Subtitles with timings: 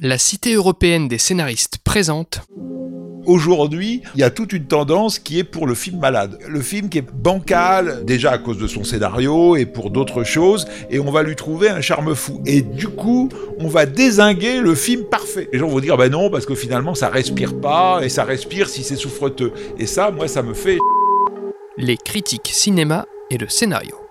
[0.00, 2.42] la Cité européenne des scénaristes présente
[3.26, 6.38] Aujourd'hui, il y a toute une tendance qui est pour le film malade.
[6.48, 10.66] Le film qui est bancal, déjà à cause de son scénario et pour d'autres choses,
[10.88, 12.40] et on va lui trouver un charme fou.
[12.46, 15.50] Et du coup, on va désinguer le film parfait.
[15.52, 18.68] Les gens vont dire, ben non, parce que finalement, ça respire pas, et ça respire
[18.70, 19.52] si c'est souffreteux.
[19.78, 20.78] Et ça, moi, ça me fait...
[21.76, 24.07] Les critiques cinéma et le scénario.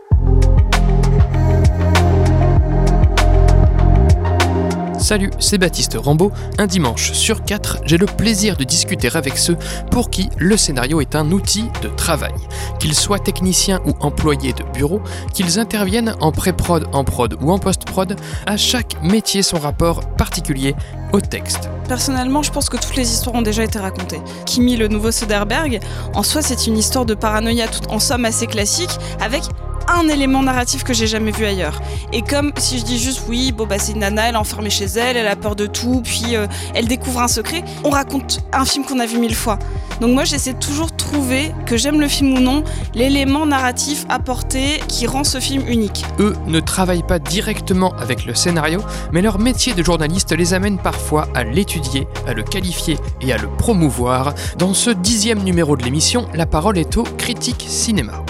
[5.00, 6.32] Salut, c'est Baptiste Rambaud.
[6.58, 9.56] Un dimanche sur quatre, j'ai le plaisir de discuter avec ceux
[9.92, 12.34] pour qui le scénario est un outil de travail.
[12.80, 15.02] Qu'ils soient techniciens ou employés de bureau,
[15.34, 18.16] qu'ils interviennent en pré-prod, en prod ou en post-prod,
[18.48, 20.76] à chaque métier son rapport particulier
[21.14, 21.70] au texte.
[21.88, 24.22] Personnellement, je pense que toutes les histoires ont déjà été racontées.
[24.46, 25.80] Kimi, le nouveau Soderbergh,
[26.16, 29.44] en soi, c'est une histoire de paranoïa tout en somme assez classique, avec
[29.88, 31.82] un élément narratif que j'ai jamais vu ailleurs.
[32.14, 34.70] Et comme si je dis juste oui, bon bah c'est une nana, elle est enfermée
[34.70, 38.40] chez elle, elle a peur de tout, puis euh, elle découvre un secret, on raconte
[38.54, 39.60] un film qu'on a vu mille fois.
[40.02, 44.82] Donc moi j'essaie toujours de trouver, que j'aime le film ou non, l'élément narratif apporté
[44.88, 46.06] qui rend ce film unique.
[46.20, 50.78] Eux ne travaillent pas directement avec le scénario, mais leur métier de journaliste les amène
[50.78, 54.34] parfois à l'étudier, à le qualifier et à le promouvoir.
[54.58, 58.24] Dans ce dixième numéro de l'émission, la parole est au critique cinéma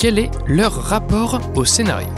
[0.00, 2.08] quel est leur rapport au scénario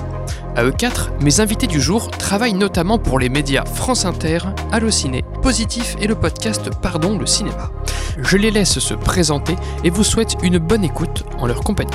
[0.54, 4.38] À eux quatre, mes invités du jour travaillent notamment pour les médias France Inter,
[4.70, 7.72] Allociné, Positif et le podcast Pardon le cinéma.
[8.18, 11.90] Je les laisse se présenter et vous souhaite une bonne écoute en leur compagnie.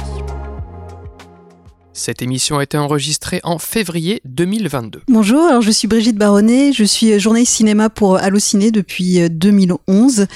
[1.94, 5.04] Cette émission a été enregistrée en février 2022.
[5.08, 10.28] Bonjour, alors je suis Brigitte Baronnet, je suis journaliste cinéma pour Allociné depuis 2011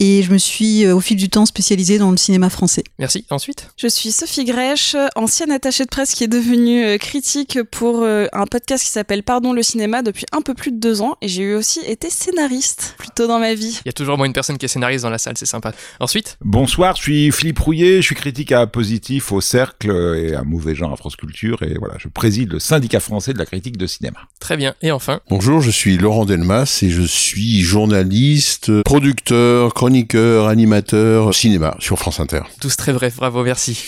[0.00, 2.84] et je me suis euh, au fil du temps spécialisée dans le cinéma français.
[2.98, 3.24] Merci.
[3.30, 3.70] Ensuite?
[3.76, 8.26] Je suis Sophie Grèche, ancienne attachée de presse qui est devenue euh, critique pour euh,
[8.32, 11.28] un podcast qui s'appelle Pardon le cinéma depuis un peu plus de deux ans et
[11.28, 13.80] j'ai eu aussi été scénariste plus tôt dans ma vie.
[13.84, 15.72] Il y a toujours moins une personne qui est scénariste dans la salle, c'est sympa.
[16.00, 16.38] Ensuite?
[16.40, 20.74] Bonsoir, je suis Philippe Rouillet, je suis critique à Positif au Cercle et à Mauvais
[20.74, 23.86] Genre à France Culture et voilà, je préside le syndicat français de la critique de
[23.86, 24.18] cinéma.
[24.38, 24.74] Très bien.
[24.80, 25.20] Et enfin?
[25.28, 29.87] Bonjour, je suis Laurent Delmas et je suis journaliste, producteur, chroniqueur,
[30.48, 32.40] animateur, cinéma sur France Inter.
[32.60, 33.82] Tous très bref, bravo, merci.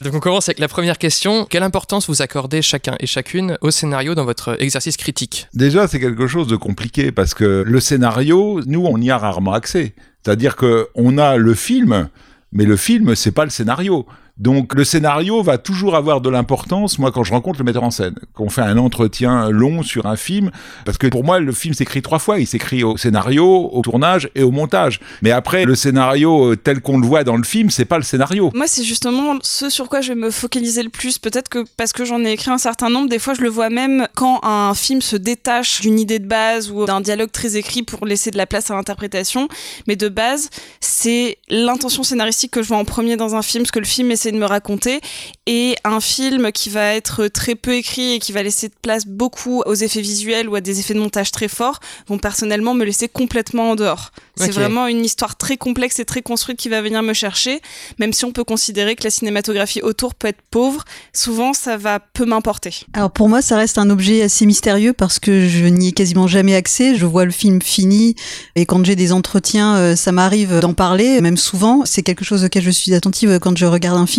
[0.00, 1.46] Donc on commence avec la première question.
[1.48, 5.46] Quelle importance vous accordez chacun et chacune au scénario dans votre exercice critique?
[5.54, 9.52] Déjà, c'est quelque chose de compliqué parce que le scénario, nous, on y a rarement
[9.52, 9.94] accès.
[10.24, 12.08] C'est-à-dire que on a le film,
[12.52, 14.06] mais le film, c'est pas le scénario.
[14.36, 17.92] Donc le scénario va toujours avoir de l'importance, moi quand je rencontre le metteur en
[17.92, 20.50] scène, qu'on fait un entretien long sur un film,
[20.84, 24.28] parce que pour moi le film s'écrit trois fois, il s'écrit au scénario, au tournage
[24.34, 24.98] et au montage.
[25.22, 28.02] Mais après le scénario euh, tel qu'on le voit dans le film, c'est pas le
[28.02, 28.50] scénario.
[28.54, 31.92] Moi c'est justement ce sur quoi je vais me focaliser le plus, peut-être que parce
[31.92, 34.74] que j'en ai écrit un certain nombre, des fois je le vois même quand un
[34.74, 38.36] film se détache d'une idée de base ou d'un dialogue très écrit pour laisser de
[38.36, 39.46] la place à l'interprétation,
[39.86, 43.70] mais de base c'est l'intention scénaristique que je vois en premier dans un film, ce
[43.70, 45.00] que le film essaie de me raconter,
[45.46, 49.06] et un film qui va être très peu écrit et qui va laisser de place
[49.06, 52.84] beaucoup aux effets visuels ou à des effets de montage très forts, vont personnellement me
[52.84, 54.10] laisser complètement en dehors.
[54.36, 57.60] C'est vraiment une histoire très complexe et très construite qui va venir me chercher,
[57.98, 62.00] même si on peut considérer que la cinématographie autour peut être pauvre, souvent ça va
[62.00, 62.84] peu m'importer.
[62.92, 66.26] Alors pour moi, ça reste un objet assez mystérieux parce que je n'y ai quasiment
[66.26, 66.96] jamais accès.
[66.96, 68.16] Je vois le film fini
[68.56, 71.82] et quand j'ai des entretiens, euh, ça m'arrive d'en parler, même souvent.
[71.84, 74.13] C'est quelque chose auquel je suis attentive quand je regarde un film.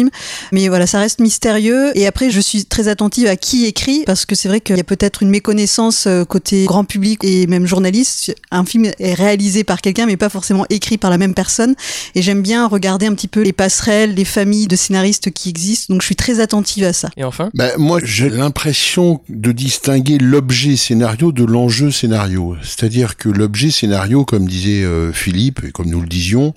[0.51, 1.97] Mais voilà, ça reste mystérieux.
[1.97, 4.79] Et après, je suis très attentive à qui écrit parce que c'est vrai qu'il y
[4.79, 8.35] a peut-être une méconnaissance euh, côté grand public et même journaliste.
[8.51, 11.75] Un film est réalisé par quelqu'un mais pas forcément écrit par la même personne.
[12.15, 15.93] Et j'aime bien regarder un petit peu les passerelles, les familles de scénaristes qui existent.
[15.93, 17.09] Donc je suis très attentive à ça.
[17.17, 17.49] Et enfin?
[17.53, 22.55] Ben, moi, j'ai l'impression de distinguer l'objet scénario de l'enjeu scénario.
[22.63, 26.53] C'est-à-dire que l'objet scénario, comme disait euh, Philippe, et comme nous le disions,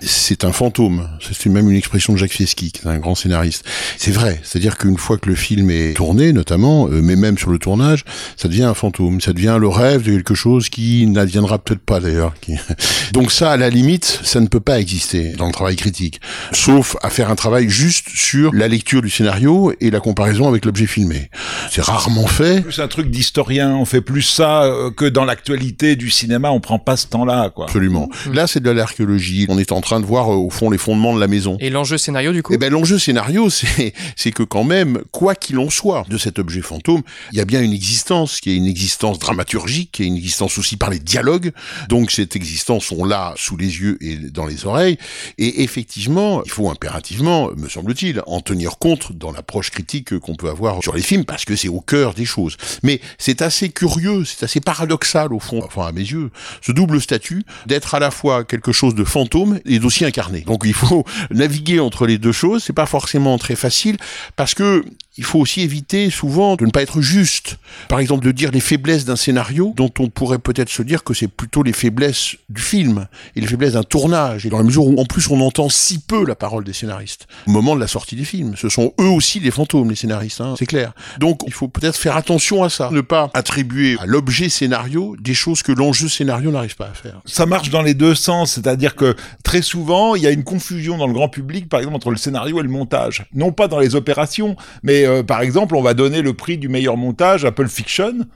[0.00, 1.08] c'est un fantôme.
[1.20, 3.64] C'est même une expression de Jacques Fieschi, qui est un grand scénariste.
[3.96, 4.40] C'est vrai.
[4.42, 8.04] C'est-à-dire qu'une fois que le film est tourné, notamment, euh, mais même sur le tournage,
[8.36, 9.20] ça devient un fantôme.
[9.20, 12.34] Ça devient le rêve de quelque chose qui n'adviendra peut-être pas d'ailleurs.
[12.40, 12.54] Qui-
[13.12, 16.20] Donc ça, à la limite, ça ne peut pas exister dans le travail critique.
[16.52, 20.64] Sauf à faire un travail juste sur la lecture du scénario et la comparaison avec
[20.64, 21.30] l'objet filmé.
[21.70, 22.60] C'est rarement fait.
[22.62, 26.60] plus un truc d'historien, on fait plus ça euh, que dans l'actualité du cinéma, on
[26.60, 27.66] prend pas ce temps-là quoi.
[27.66, 28.08] Absolument.
[28.32, 29.46] Là, c'est de l'archéologie.
[29.48, 31.56] On est en train de voir euh, au fond les fondements de la maison.
[31.60, 32.52] Et l'enjeu scénario du coup?
[32.54, 36.62] Eh ben l'enjeu scénario, c'est que quand même, quoi qu'il en soit de cet objet
[36.62, 37.02] fantôme,
[37.32, 40.58] il y a bien une existence, qui est une existence dramaturgique, qui est une existence
[40.58, 41.52] aussi par les dialogues.
[41.88, 44.98] Donc cette existence, on l'a sous les yeux et dans les oreilles.
[45.38, 50.48] Et effectivement, il faut impérativement, me semble-t-il, en tenir compte dans l'approche critique qu'on peut
[50.48, 52.56] avoir sur les films, parce que c'est au cœur des choses.
[52.82, 56.30] Mais c'est assez curieux, c'est assez paradoxal au fond, enfin à mes yeux,
[56.62, 60.40] ce double statut d'être à la fois quelque chose de fantôme et d'aussi incarné.
[60.40, 62.61] Donc il faut naviguer entre les deux choses.
[62.62, 63.96] C'est pas forcément très facile
[64.36, 64.84] parce que
[65.18, 67.58] il faut aussi éviter souvent de ne pas être juste.
[67.88, 71.12] Par exemple, de dire les faiblesses d'un scénario dont on pourrait peut-être se dire que
[71.12, 73.06] c'est plutôt les faiblesses du film
[73.36, 74.46] et les faiblesses d'un tournage.
[74.46, 77.26] Et dans la mesure où en plus on entend si peu la parole des scénaristes
[77.46, 78.54] au moment de la sortie des films.
[78.56, 80.94] Ce sont eux aussi les fantômes, les scénaristes, hein, c'est clair.
[81.18, 82.88] Donc il faut peut-être faire attention à ça.
[82.90, 87.20] Ne pas attribuer à l'objet scénario des choses que l'enjeu scénario n'arrive pas à faire.
[87.26, 90.96] Ça marche dans les deux sens, c'est-à-dire que très souvent il y a une confusion
[90.96, 93.26] dans le grand public, par exemple, entre le scénario et le montage.
[93.34, 96.68] Non pas dans les opérations, mais euh, par exemple, on va donner le prix du
[96.68, 98.26] meilleur montage Pulp Fiction.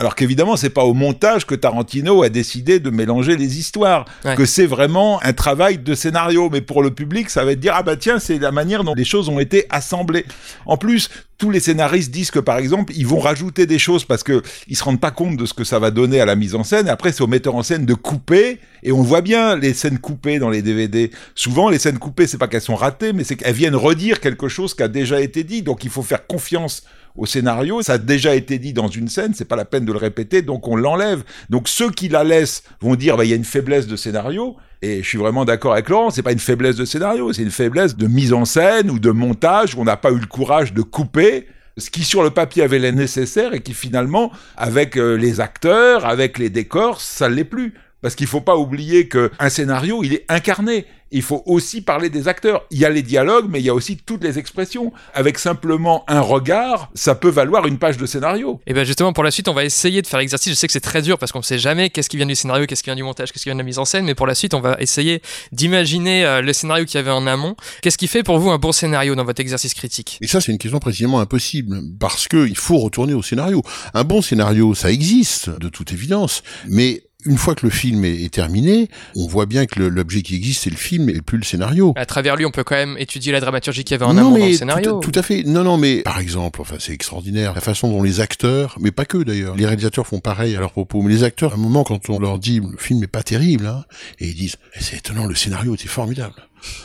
[0.00, 4.34] Alors qu'évidemment, c'est pas au montage que Tarantino a décidé de mélanger les histoires, Ouais.
[4.36, 6.48] que c'est vraiment un travail de scénario.
[6.50, 8.94] Mais pour le public, ça va être dire ah bah tiens, c'est la manière dont
[8.94, 10.24] les choses ont été assemblées.
[10.66, 14.22] En plus, tous les scénaristes disent que par exemple, ils vont rajouter des choses parce
[14.22, 16.54] que ils se rendent pas compte de ce que ça va donner à la mise
[16.54, 16.86] en scène.
[16.86, 18.58] Et après, c'est au metteur en scène de couper.
[18.82, 21.10] Et on voit bien les scènes coupées dans les DVD.
[21.34, 24.48] Souvent, les scènes coupées, c'est pas qu'elles sont ratées, mais c'est qu'elles viennent redire quelque
[24.48, 25.62] chose qui a déjà été dit.
[25.62, 26.82] Donc, il faut faire confiance
[27.16, 27.82] au scénario.
[27.82, 30.42] Ça a déjà été dit dans une scène, c'est pas la peine de le répéter,
[30.42, 31.24] donc on l'enlève.
[31.50, 34.56] Donc ceux qui la laissent vont dire, bah, il y a une faiblesse de scénario.
[34.82, 37.50] Et je suis vraiment d'accord avec Laurent, c'est pas une faiblesse de scénario, c'est une
[37.50, 40.74] faiblesse de mise en scène ou de montage où on n'a pas eu le courage
[40.74, 41.46] de couper
[41.76, 46.04] ce qui sur le papier avait l'air nécessaire et qui finalement, avec euh, les acteurs,
[46.04, 47.74] avec les décors, ça l'est plus.
[48.04, 50.84] Parce qu'il faut pas oublier que un scénario, il est incarné.
[51.10, 52.66] Il faut aussi parler des acteurs.
[52.70, 54.92] Il y a les dialogues, mais il y a aussi toutes les expressions.
[55.14, 58.60] Avec simplement un regard, ça peut valoir une page de scénario.
[58.66, 60.52] Et bien justement, pour la suite, on va essayer de faire l'exercice.
[60.52, 62.34] Je sais que c'est très dur parce qu'on ne sait jamais qu'est-ce qui vient du
[62.34, 64.04] scénario, qu'est-ce qui vient du montage, qu'est-ce qui vient de la mise en scène.
[64.04, 67.26] Mais pour la suite, on va essayer d'imaginer euh, le scénario qu'il y avait en
[67.26, 67.56] amont.
[67.80, 70.18] Qu'est-ce qui fait pour vous un bon scénario dans votre exercice critique?
[70.20, 73.62] Et ça, c'est une question précisément impossible, parce que il faut retourner au scénario.
[73.94, 78.22] Un bon scénario, ça existe, de toute évidence, mais une fois que le film est,
[78.22, 81.44] est terminé, on voit bien que l'objet qui existe, c'est le film et plus le
[81.44, 81.92] scénario.
[81.96, 84.28] À travers lui, on peut quand même étudier la dramaturgie qu'il y avait en non,
[84.28, 84.92] amont dans le scénario.
[84.92, 85.42] Tout, à- tout à fait.
[85.44, 89.04] Non, non, mais par exemple, enfin, c'est extraordinaire la façon dont les acteurs, mais pas
[89.04, 91.02] que d'ailleurs, les réalisateurs font pareil à leur propos.
[91.02, 93.66] Mais les acteurs, à un moment, quand on leur dit le film est pas terrible,
[93.66, 93.84] hein,
[94.20, 96.34] et ils disent Eh, c'est étonnant, le scénario était formidable.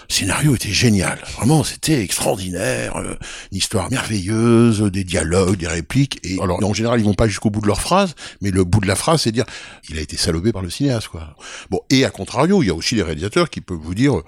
[0.10, 1.20] Le scénario était génial.
[1.38, 2.98] Vraiment, c'était extraordinaire.
[2.98, 3.16] euh,
[3.52, 6.20] une histoire merveilleuse, des dialogues, des répliques.
[6.24, 8.80] Et alors, en général, ils vont pas jusqu'au bout de leur phrase, mais le bout
[8.80, 9.46] de la phrase, c'est dire
[9.90, 11.36] il a été salopé par le cinéaste, quoi.
[11.70, 14.24] Bon, et à contrario, il y a aussi les réalisateurs qui peuvent vous dire euh,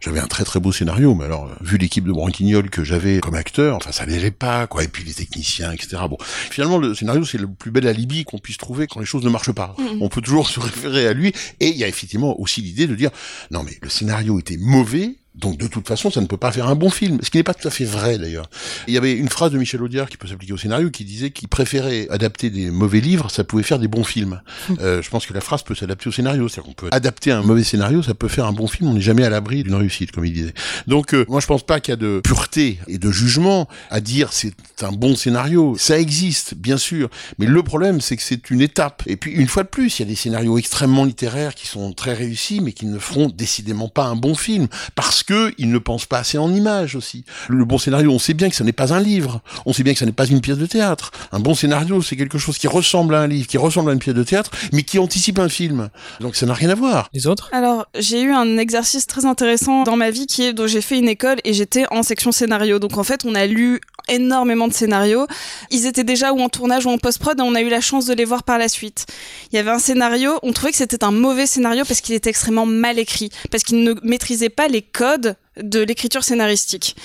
[0.00, 3.20] j'avais un très très beau scénario, mais alors, euh, vu l'équipe de Branquignol que j'avais
[3.20, 4.84] comme acteur, enfin, ça n'allait pas, quoi.
[4.84, 5.96] Et puis les techniciens, etc.
[6.08, 9.24] Bon, finalement, le scénario, c'est le plus bel alibi qu'on puisse trouver quand les choses
[9.24, 9.74] ne marchent pas.
[10.00, 11.32] On peut toujours se référer à lui.
[11.60, 13.10] Et il y a effectivement aussi l'idée de dire
[13.50, 16.52] non, mais le scénario était mauvais trouver donc de toute façon, ça ne peut pas
[16.52, 18.48] faire un bon film, ce qui n'est pas tout à fait vrai d'ailleurs.
[18.86, 21.30] Il y avait une phrase de Michel Audiard qui peut s'appliquer au scénario qui disait
[21.30, 24.40] qu'il préférait adapter des mauvais livres, ça pouvait faire des bons films.
[24.80, 27.42] Euh, je pense que la phrase peut s'adapter au scénario, c'est-à-dire qu'on peut adapter un
[27.42, 30.12] mauvais scénario, ça peut faire un bon film, on n'est jamais à l'abri d'une réussite,
[30.12, 30.54] comme il disait.
[30.86, 34.00] Donc euh, moi je pense pas qu'il y a de pureté et de jugement à
[34.00, 35.74] dire c'est un bon scénario.
[35.78, 39.02] Ça existe, bien sûr, mais le problème c'est que c'est une étape.
[39.06, 41.92] Et puis une fois de plus, il y a des scénarios extrêmement littéraires qui sont
[41.92, 45.78] très réussis, mais qui ne feront décidément pas un bon film parce que ils ne
[45.78, 47.24] pensent pas assez en images aussi.
[47.48, 49.92] Le bon scénario, on sait bien que ça n'est pas un livre, on sait bien
[49.92, 51.10] que ça n'est pas une pièce de théâtre.
[51.32, 53.98] Un bon scénario, c'est quelque chose qui ressemble à un livre, qui ressemble à une
[53.98, 55.88] pièce de théâtre, mais qui anticipe un film.
[56.20, 57.08] Donc ça n'a rien à voir.
[57.12, 57.48] Les autres?
[57.52, 60.98] Alors, j'ai eu un exercice très intéressant dans ma vie qui est dont j'ai fait
[60.98, 62.78] une école et j'étais en section scénario.
[62.78, 65.26] Donc en fait, on a lu énormément de scénarios.
[65.70, 68.06] Ils étaient déjà ou en tournage ou en post-prod et on a eu la chance
[68.06, 69.06] de les voir par la suite.
[69.50, 72.30] Il y avait un scénario, on trouvait que c'était un mauvais scénario parce qu'il était
[72.30, 76.96] extrêmement mal écrit, parce qu'il ne maîtrisait pas les codes de l'écriture scénaristique.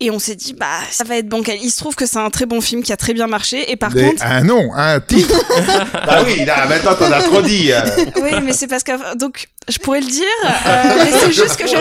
[0.00, 1.56] Et on s'est dit, bah, ça va être bancal.
[1.62, 3.70] Il se trouve que c'est un très bon film qui a très bien marché.
[3.70, 5.40] Et par Des- contre, un nom, un titre.
[6.06, 7.70] bah oui, là, maintenant t'en as trop dit.
[7.72, 7.80] euh.
[8.22, 11.66] oui, mais c'est parce que donc je pourrais le dire, euh, mais c'est juste que
[11.66, 11.74] je.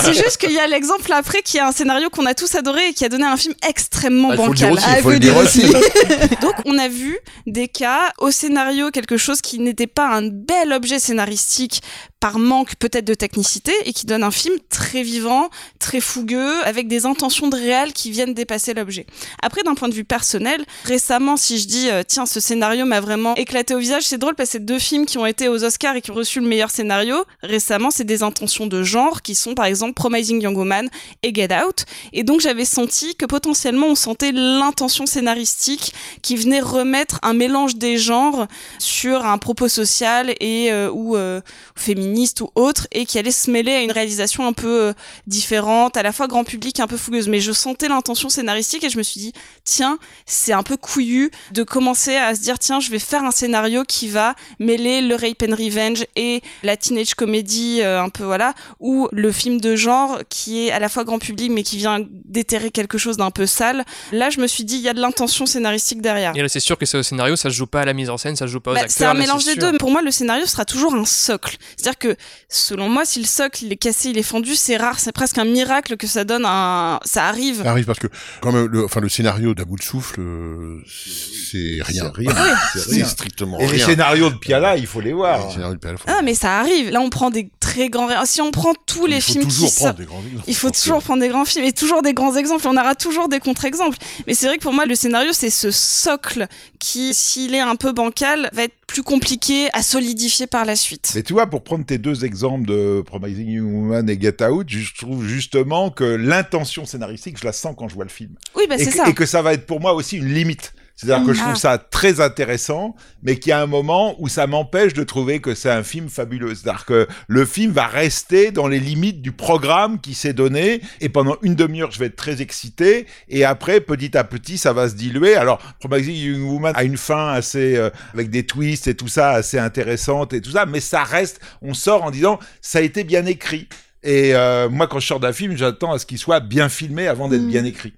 [0.00, 2.88] C'est juste qu'il y a l'exemple après qui est un scénario qu'on a tous adoré
[2.88, 4.72] et qui a donné un film extrêmement Ah, bancal.
[4.72, 5.62] aussi, il faut le dire aussi.
[6.42, 10.72] Donc on a vu des cas au scénario quelque chose qui n'était pas un bel
[10.72, 11.82] objet scénaristique
[12.20, 16.88] par manque peut-être de technicité et qui donne un film très vivant, très fougueux, avec
[16.88, 19.04] des intentions de réel qui viennent dépasser l'objet.
[19.42, 23.00] Après, d'un point de vue personnel, récemment, si je dis euh, tiens, ce scénario m'a
[23.00, 25.64] vraiment éclaté au visage, c'est drôle parce que c'est deux films qui ont été aux
[25.64, 29.34] Oscars et qui ont reçu le meilleur scénario récemment, c'est des intentions de genre qui
[29.34, 30.88] sont par exemple Promising Young Woman
[31.22, 31.84] et Get Out.
[32.12, 37.76] Et donc j'avais senti que potentiellement on sentait l'intention scénaristique qui venait remettre un mélange
[37.76, 38.46] des genres
[38.78, 41.40] sur un propos social et euh, ou euh,
[41.74, 44.92] féministe ou autre et qui allait se mêler à une réalisation un peu euh,
[45.26, 47.28] différente, à la fois grand public un peu fougueuse.
[47.28, 49.32] Mais je sentais l'intention scénaristique et je me suis dit
[49.64, 53.30] tiens c'est un peu couillu de commencer à se dire tiens je vais faire un
[53.30, 58.54] scénario qui va mêler le rape and revenge et la teenage comédie un peu voilà
[58.80, 62.00] ou le film de genre qui est à la fois grand public mais qui vient
[62.24, 63.84] déterrer quelque chose d'un peu sale.
[64.12, 66.32] Là je me suis dit il y a de l'intention scénaristique derrière.
[66.34, 68.10] Et là, c'est sûr que c'est au scénario, ça se joue pas à la mise
[68.10, 68.96] en scène, ça se joue pas aux Bah, acteurs.
[68.96, 69.76] c'est un mélange des deux.
[69.78, 71.56] Pour moi, le scénario sera toujours un socle.
[71.76, 72.16] C'est-à-dire que,
[72.48, 74.98] selon moi, si le socle il est cassé, il est fendu, c'est rare.
[75.00, 77.00] C'est presque un miracle que ça donne un.
[77.04, 77.62] Ça arrive.
[77.62, 78.06] Ça arrive parce que,
[78.40, 82.12] comme le, enfin, le scénario d'À bout de souffle, euh, c'est rien.
[82.14, 82.34] C'est rien.
[82.74, 85.46] C'est strictement Et les scénarios de Piala, il faut les voir.
[85.48, 86.04] Les scénarios de Pierre Lafont.
[86.08, 86.90] Ah, mais ça arrive.
[86.94, 88.08] Là, on prend des très grands.
[88.24, 89.98] Si on prend tous les il faut films toujours qui prendre sortent.
[89.98, 90.44] des grands exemples.
[90.46, 92.68] Il faut toujours prendre des grands films et toujours des grands exemples.
[92.68, 93.98] On aura toujours des contre-exemples.
[94.28, 96.46] Mais c'est vrai que pour moi, le scénario, c'est ce socle
[96.78, 101.10] qui, s'il est un peu bancal, va être plus compliqué à solidifier par la suite.
[101.16, 104.68] Mais tu vois, pour prendre tes deux exemples de Promising Young Woman et Get Out,
[104.68, 108.34] je trouve justement que l'intention scénaristique, je la sens quand je vois le film.
[108.54, 109.08] Oui, bah c'est ça.
[109.08, 110.72] et que ça va être pour moi aussi une limite.
[110.96, 111.44] C'est-à-dire que je Ah.
[111.46, 115.40] trouve ça très intéressant, mais qu'il y a un moment où ça m'empêche de trouver
[115.40, 116.54] que c'est un film fabuleux.
[116.54, 121.08] C'est-à-dire que le film va rester dans les limites du programme qui s'est donné, et
[121.08, 124.88] pendant une demi-heure, je vais être très excité, et après, petit à petit, ça va
[124.88, 125.34] se diluer.
[125.34, 129.30] Alors, Promising Young Woman a une fin assez, euh, avec des twists et tout ça,
[129.30, 133.02] assez intéressante et tout ça, mais ça reste, on sort en disant, ça a été
[133.04, 133.68] bien écrit.
[134.04, 137.08] Et euh, moi, quand je sors d'un film, j'attends à ce qu'il soit bien filmé
[137.08, 137.48] avant d'être Mm.
[137.48, 137.94] bien écrit.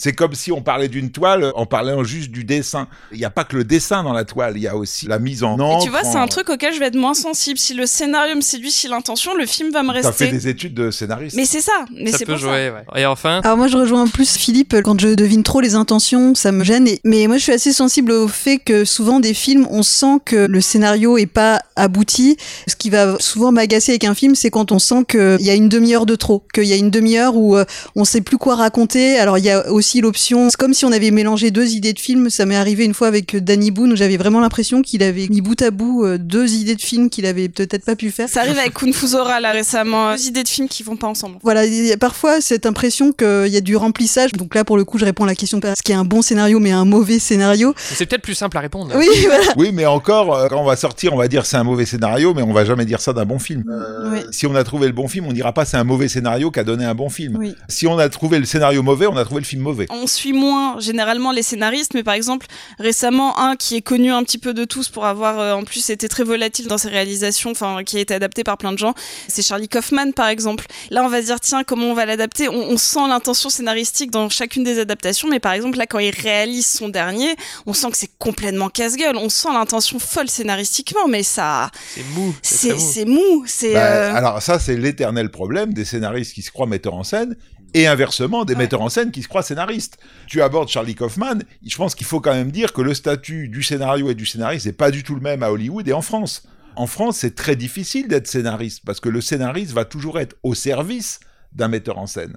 [0.00, 2.86] C'est comme si on parlait d'une toile en parlant juste du dessin.
[3.10, 5.18] Il n'y a pas que le dessin dans la toile, il y a aussi la
[5.18, 5.82] mise en Et encre.
[5.84, 7.58] tu vois, c'est en- un truc auquel je vais être moins sensible.
[7.58, 10.28] Si le scénario me séduit, si l'intention, le film va me T'as fait rester.
[10.30, 11.34] des études de scénariste.
[11.36, 11.72] Mais c'est ça.
[11.92, 13.00] Mais Ça peut pour jouer, ouais.
[13.00, 16.52] Et enfin, Alors moi je rejoins plus Philippe quand je devine trop les intentions, ça
[16.52, 16.86] me gêne.
[16.86, 20.18] Et- mais moi je suis assez sensible au fait que souvent des films, on sent
[20.24, 22.36] que le scénario est pas abouti.
[22.68, 25.54] Ce qui va souvent m'agacer avec un film, c'est quand on sent qu'il y a
[25.54, 27.64] une demi-heure de trop, qu'il y a une demi-heure où euh,
[27.96, 29.18] on sait plus quoi raconter.
[29.18, 31.98] Alors il y a aussi l'option, c'est comme si on avait mélangé deux idées de
[31.98, 32.30] film.
[32.30, 35.40] Ça m'est arrivé une fois avec Danny Boone où j'avais vraiment l'impression qu'il avait mis
[35.40, 38.28] bout à bout euh, deux idées de film qu'il avait peut-être pas pu faire.
[38.28, 40.12] Ça arrive avec Kung Fu Zora là récemment.
[40.12, 41.36] Deux idées de films qui vont pas ensemble.
[41.42, 44.32] Voilà, il y a parfois cette impression qu'il y a du remplissage.
[44.32, 46.04] Donc là, pour le coup, je réponds à la question pas ce qui est un
[46.04, 47.74] bon scénario, mais un mauvais scénario?
[47.76, 48.92] c'est peut-être plus simple à répondre.
[48.94, 49.44] Oui, voilà.
[49.56, 52.34] Oui, mais encore, euh, quand on va sortir, on va dire c'est un mauvais scénario,
[52.34, 53.64] mais on va jamais dire ça d'un bon film.
[54.12, 54.20] Oui.
[54.30, 56.60] Si on a trouvé le bon film, on dira pas c'est un mauvais scénario qui
[56.60, 57.36] a donné un bon film.
[57.38, 57.54] Oui.
[57.68, 59.77] Si on a trouvé le scénario mauvais, on a trouvé le film mauvais.
[59.90, 62.46] On suit moins généralement les scénaristes, mais par exemple
[62.78, 65.90] récemment un qui est connu un petit peu de tous pour avoir euh, en plus
[65.90, 68.94] été très volatile dans ses réalisations, enfin qui a été adapté par plein de gens,
[69.28, 70.66] c'est Charlie Kaufman par exemple.
[70.90, 72.48] Là on va se dire tiens comment on va l'adapter?
[72.48, 76.10] On, on sent l'intention scénaristique dans chacune des adaptations, mais par exemple là quand il
[76.10, 79.16] réalise son dernier, on sent que c'est complètement casse-gueule.
[79.16, 82.34] On sent l'intention folle scénaristiquement, mais ça C'est mou.
[82.42, 82.92] C'est c'est très mou.
[82.92, 86.66] c'est mou, c'est Bah, euh, Alors ça, c'est l'éternel problème des scénaristes qui se croient
[86.66, 87.36] metteurs en scène
[87.74, 88.60] et inversement des Ouais.
[88.60, 89.98] metteurs en scène qui se croient scénaristes.
[90.26, 93.62] Tu abordes Charlie Kaufman, je pense qu'il faut quand même dire que le statut du
[93.62, 96.42] scénario et du scénariste n'est pas du tout le même à Hollywood et en France.
[96.76, 100.54] En France, c'est très difficile d'être scénariste parce que le scénariste va toujours être au
[100.54, 101.20] service
[101.52, 102.36] d'un metteur en scène.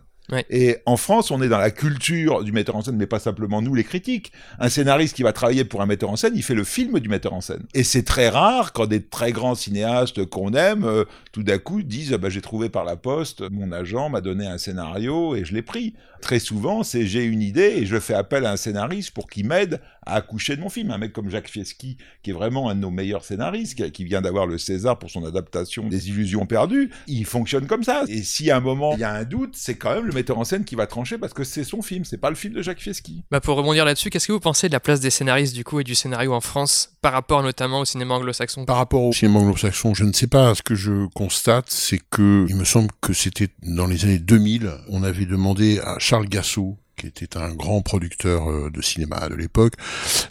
[0.49, 3.61] Et en France, on est dans la culture du metteur en scène, mais pas simplement
[3.61, 4.31] nous, les critiques.
[4.59, 7.09] Un scénariste qui va travailler pour un metteur en scène, il fait le film du
[7.09, 7.63] metteur en scène.
[7.73, 11.81] Et c'est très rare quand des très grands cinéastes qu'on aime, euh, tout d'un coup,
[11.81, 15.45] disent ah bah, j'ai trouvé par la poste, mon agent m'a donné un scénario et
[15.45, 15.93] je l'ai pris.
[16.21, 19.47] Très souvent, c'est j'ai une idée et je fais appel à un scénariste pour qu'il
[19.47, 20.91] m'aide à accoucher de mon film.
[20.91, 24.03] Un mec comme Jacques Fieschi, qui est vraiment un de nos meilleurs scénaristes, qui, qui
[24.05, 28.03] vient d'avoir le César pour son adaptation des Illusions perdues, il fonctionne comme ça.
[28.07, 30.37] Et si à un moment il y a un doute, c'est quand même le metteur
[30.37, 32.61] en scène qui va trancher parce que c'est son film, c'est pas le film de
[32.61, 33.23] Jacques Fieschi.
[33.31, 35.79] Bah pour rebondir là-dessus, qu'est-ce que vous pensez de la place des scénaristes du coup
[35.79, 38.65] et du scénario en France par rapport notamment au cinéma anglo-saxon?
[38.65, 40.55] Par rapport au cinéma anglo-saxon, je ne sais pas.
[40.55, 44.71] Ce que je constate, c'est que il me semble que c'était dans les années 2000,
[44.89, 49.35] on avait demandé à Charles Gassot qui était un grand producteur euh, de cinéma de
[49.35, 49.73] l'époque,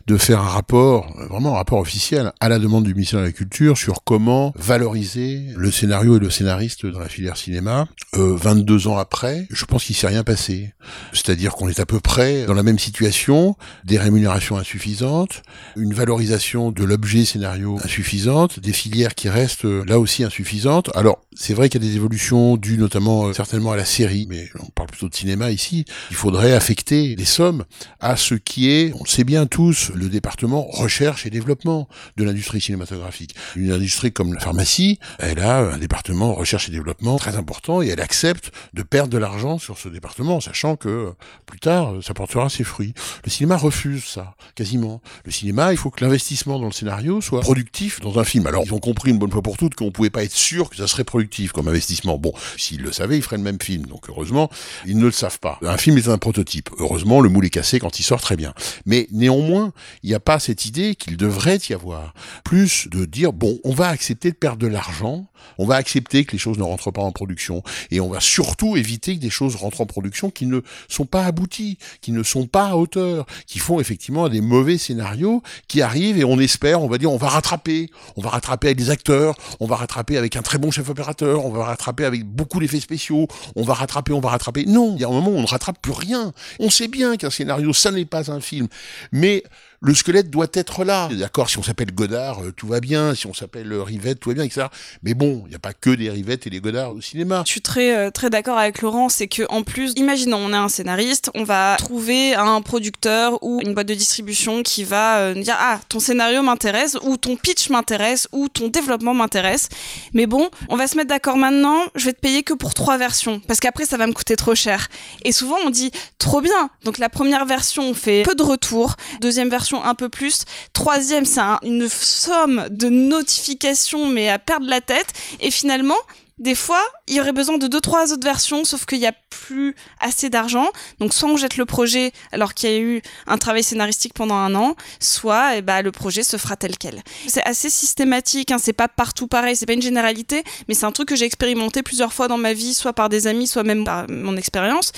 [0.07, 3.25] de faire un rapport, euh, vraiment un rapport officiel, à la demande du ministère de
[3.25, 7.87] la Culture sur comment valoriser le scénario et le scénariste dans la filière cinéma.
[8.17, 10.73] Euh, 22 ans après, je pense qu'il s'est rien passé.
[11.13, 15.43] C'est-à-dire qu'on est à peu près dans la même situation, des rémunérations insuffisantes,
[15.77, 20.91] une valorisation de l'objet scénario insuffisante, des filières qui restent euh, là aussi insuffisantes.
[20.95, 24.49] Alors, c'est vrai qu'il y a des évolutions dues notamment certainement à la série, mais
[24.61, 25.85] on parle plutôt de cinéma ici.
[26.11, 27.65] Il faudrait d'affecter les sommes
[28.01, 31.89] à ce qui est, on le sait bien tous, le département recherche et développement
[32.19, 33.35] de l'industrie cinématographique.
[33.57, 37.89] Une industrie comme la pharmacie, elle a un département recherche et développement très important et
[37.89, 41.15] elle accepte de perdre de l'argent sur ce département, sachant que
[41.47, 42.93] plus tard, ça portera ses fruits.
[43.25, 45.01] Le cinéma refuse ça, quasiment.
[45.25, 48.47] Le cinéma, il faut que l'investissement dans le scénario soit productif dans un film.
[48.47, 50.77] Alors, ils ont compris une bonne fois pour toutes qu'on pouvait pas être sûr que
[50.77, 52.19] ça serait productif comme investissement.
[52.19, 53.87] Bon, s'ils le savaient, ils feraient le même film.
[53.87, 54.51] Donc, heureusement,
[54.85, 55.59] ils ne le savent pas.
[55.63, 56.50] Un film est un prototype.
[56.79, 58.55] Heureusement, le moule est cassé quand il sort très bien.
[58.87, 62.15] Mais néanmoins, il n'y a pas cette idée qu'il devrait y avoir.
[62.45, 65.27] Plus de dire, bon, on va accepter de perdre de l'argent,
[65.59, 68.77] on va accepter que les choses ne rentrent pas en production, et on va surtout
[68.77, 72.47] éviter que des choses rentrent en production qui ne sont pas abouties, qui ne sont
[72.47, 76.89] pas à hauteur, qui font effectivement des mauvais scénarios qui arrivent et on espère, on
[76.89, 80.37] va dire, on va rattraper, on va rattraper avec des acteurs, on va rattraper avec
[80.37, 84.13] un très bon chef opérateur, on va rattraper avec beaucoup d'effets spéciaux, on va rattraper,
[84.13, 84.65] on va rattraper.
[84.67, 86.33] Non, il y a un moment où on ne rattrape plus rien.
[86.59, 88.69] On sait bien qu'un scénario, ça n'est pas un film.
[89.13, 89.43] Mais
[89.83, 91.09] le squelette doit être là.
[91.11, 93.15] D'accord, si on s'appelle Godard, euh, tout va bien.
[93.15, 94.67] Si on s'appelle euh, Rivette, tout va bien, etc.
[95.03, 97.45] Mais bon, il n'y a pas que des Rivettes et des Godard au cinéma.
[97.47, 100.57] Je suis très euh, très d'accord avec Laurent, c'est que en plus, imaginons, on est
[100.57, 105.43] un scénariste, on va trouver un producteur ou une boîte de distribution qui va nous
[105.43, 109.71] dire ah ton scénario m'intéresse ou ton pitch m'intéresse ou ton développement m'intéresse.
[110.13, 111.81] Mais bon, on va se mettre d'accord maintenant.
[111.95, 114.55] Je vais te payer que pour trois versions parce qu'après ça va me coûter trop
[114.55, 114.89] cher.
[115.25, 116.69] Et souvent on dit trop bien.
[116.85, 120.45] Donc la première version on fait peu de retours, deuxième version un peu plus.
[120.73, 125.13] Troisième, c'est une somme de notifications, mais à perdre la tête.
[125.41, 125.99] Et finalement,
[126.41, 129.13] des fois, il y aurait besoin de deux, trois autres versions, sauf qu'il n'y a
[129.29, 130.69] plus assez d'argent.
[130.99, 134.37] Donc, soit on jette le projet alors qu'il y a eu un travail scénaristique pendant
[134.37, 137.03] un an, soit eh ben, le projet se fera tel quel.
[137.29, 140.93] C'est assez systématique, hein, c'est pas partout pareil, c'est pas une généralité, mais c'est un
[140.93, 143.85] truc que j'ai expérimenté plusieurs fois dans ma vie, soit par des amis, soit même
[143.85, 144.93] par mon expérience.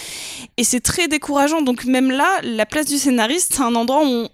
[0.58, 1.60] Et c'est très décourageant.
[1.60, 4.28] Donc, même là, la place du scénariste, c'est un endroit où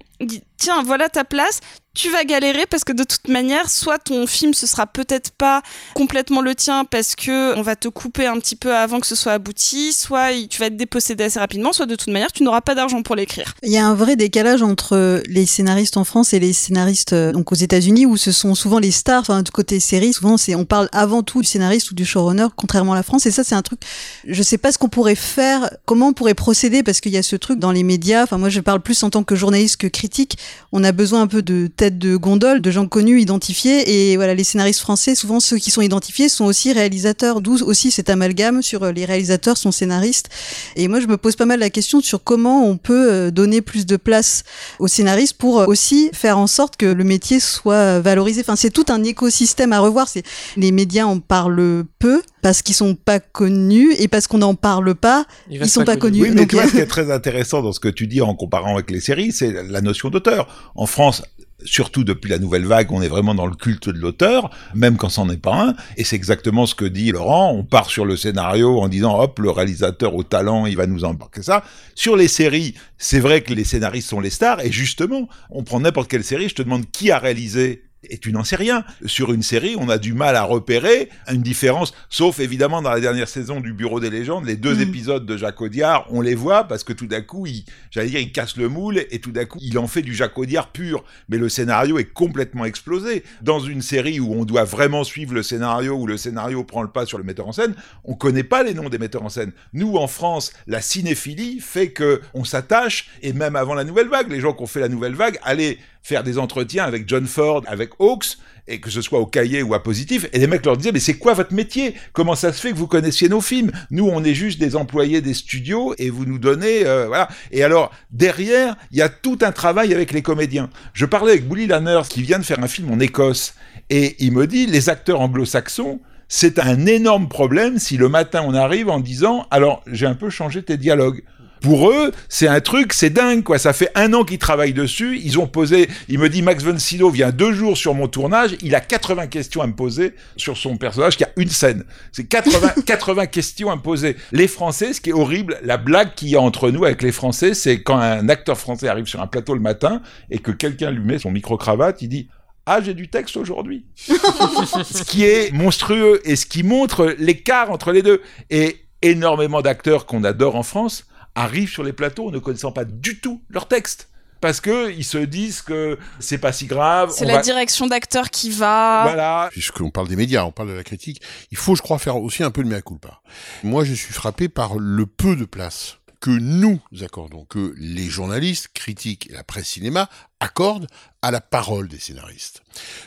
[0.56, 1.60] tiens, voilà ta place,
[1.98, 5.62] tu vas galérer parce que de toute manière, soit ton film ce sera peut-être pas
[5.94, 9.16] complètement le tien parce que on va te couper un petit peu avant que ce
[9.16, 12.60] soit abouti, soit tu vas être dépossédé assez rapidement, soit de toute manière tu n'auras
[12.60, 13.54] pas d'argent pour l'écrire.
[13.64, 17.32] Il y a un vrai décalage entre les scénaristes en France et les scénaristes euh,
[17.32, 20.88] donc aux États-Unis où ce sont souvent les stars, du côté série, souvent on parle
[20.92, 23.26] avant tout du scénariste ou du showrunner, contrairement à la France.
[23.26, 23.80] Et ça c'est un truc,
[24.24, 27.24] je sais pas ce qu'on pourrait faire, comment on pourrait procéder parce qu'il y a
[27.24, 28.22] ce truc dans les médias.
[28.22, 30.38] Enfin moi je parle plus en tant que journaliste que critique.
[30.70, 34.10] On a besoin un peu de tête de gondole, de gens connus, identifiés.
[34.10, 37.90] Et voilà, les scénaristes français, souvent ceux qui sont identifiés sont aussi réalisateurs, d'où aussi
[37.90, 40.28] cet amalgame sur euh, les réalisateurs sont scénaristes.
[40.76, 43.60] Et moi, je me pose pas mal la question sur comment on peut euh, donner
[43.60, 44.44] plus de place
[44.78, 48.42] aux scénaristes pour euh, aussi faire en sorte que le métier soit valorisé.
[48.42, 50.08] Enfin, c'est tout un écosystème à revoir.
[50.08, 50.24] C'est
[50.56, 54.94] les médias en parlent peu parce qu'ils sont pas connus et parce qu'on n'en parle
[54.94, 56.22] pas, ils, sont pas, connus.
[56.22, 58.34] Oui, mais tu vois, ce qui est très intéressant dans ce que tu dis en
[58.34, 60.48] comparant avec les séries, c'est la notion d'auteur.
[60.74, 61.22] En France,
[61.64, 65.08] surtout depuis la nouvelle vague, on est vraiment dans le culte de l'auteur, même quand
[65.08, 65.74] c'en est pas un.
[65.96, 67.52] Et c'est exactement ce que dit Laurent.
[67.52, 71.04] On part sur le scénario en disant, hop, le réalisateur au talent, il va nous
[71.04, 71.64] embarquer ça.
[71.94, 74.60] Sur les séries, c'est vrai que les scénaristes sont les stars.
[74.60, 78.32] Et justement, on prend n'importe quelle série, je te demande qui a réalisé et tu
[78.32, 78.84] n'en sais rien.
[79.06, 83.00] Sur une série, on a du mal à repérer une différence, sauf évidemment dans la
[83.00, 84.80] dernière saison du Bureau des légendes, les deux mm.
[84.80, 87.46] épisodes de Jacques Audiard, on les voit parce que tout d'un coup,
[87.90, 90.38] j'allais dire, il casse le moule et tout d'un coup, il en fait du Jacques
[90.38, 91.04] Audiard pur.
[91.28, 93.24] Mais le scénario est complètement explosé.
[93.42, 96.88] Dans une série où on doit vraiment suivre le scénario, où le scénario prend le
[96.88, 99.52] pas sur le metteur en scène, on connaît pas les noms des metteurs en scène.
[99.72, 104.30] Nous, en France, la cinéphilie fait que on s'attache et même avant la nouvelle vague,
[104.30, 107.62] les gens qui ont fait la nouvelle vague, allez faire des entretiens avec John Ford,
[107.66, 110.78] avec Hawks, et que ce soit au cahier ou à positif, et les mecs leur
[110.78, 111.94] disaient, mais c'est quoi votre métier?
[112.14, 113.70] Comment ça se fait que vous connaissiez nos films?
[113.90, 116.86] Nous, on est juste des employés des studios, et vous nous donnez...
[116.86, 117.28] Euh, voilà.
[117.52, 120.70] Et alors, derrière, il y a tout un travail avec les comédiens.
[120.94, 123.52] Je parlais avec Bully Lanners, qui vient de faire un film en Écosse,
[123.90, 128.54] et il me dit, les acteurs anglo-saxons, c'est un énorme problème si le matin on
[128.54, 131.22] arrive en disant, alors j'ai un peu changé tes dialogues.
[131.60, 133.58] Pour eux, c'est un truc, c'est dingue, quoi.
[133.58, 135.20] Ça fait un an qu'ils travaillent dessus.
[135.22, 138.56] Ils ont posé, il me dit, Max von Sydow vient deux jours sur mon tournage.
[138.62, 141.84] Il a 80 questions à me poser sur son personnage qui a une scène.
[142.12, 144.16] C'est 80, 80 questions à me poser.
[144.32, 147.12] Les Français, ce qui est horrible, la blague qu'il y a entre nous avec les
[147.12, 150.90] Français, c'est quand un acteur français arrive sur un plateau le matin et que quelqu'un
[150.90, 152.28] lui met son micro-cravate, il dit,
[152.66, 153.86] ah, j'ai du texte aujourd'hui.
[153.96, 158.20] ce qui est monstrueux et ce qui montre l'écart entre les deux.
[158.50, 161.06] Et énormément d'acteurs qu'on adore en France
[161.38, 164.08] arrivent sur les plateaux en ne connaissant pas du tout leur texte
[164.40, 167.12] parce que ils se disent que c'est pas si grave.
[167.14, 169.02] C'est la direction d'acteur qui va.
[169.04, 169.48] Voilà.
[169.50, 171.20] Puisqu'on parle des médias, on parle de la critique,
[171.50, 173.20] il faut, je crois, faire aussi un peu de mea culpa.
[173.62, 178.68] Moi, je suis frappé par le peu de place que nous accordons, que les journalistes,
[178.74, 180.08] critiques et la presse cinéma
[180.40, 180.88] accordent
[181.22, 182.62] à la parole des scénaristes.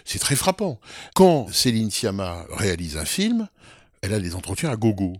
[0.06, 0.80] C'est très frappant.
[1.14, 3.48] Quand Céline Sciamma réalise un film,
[4.02, 5.14] elle a des entretiens à gogo.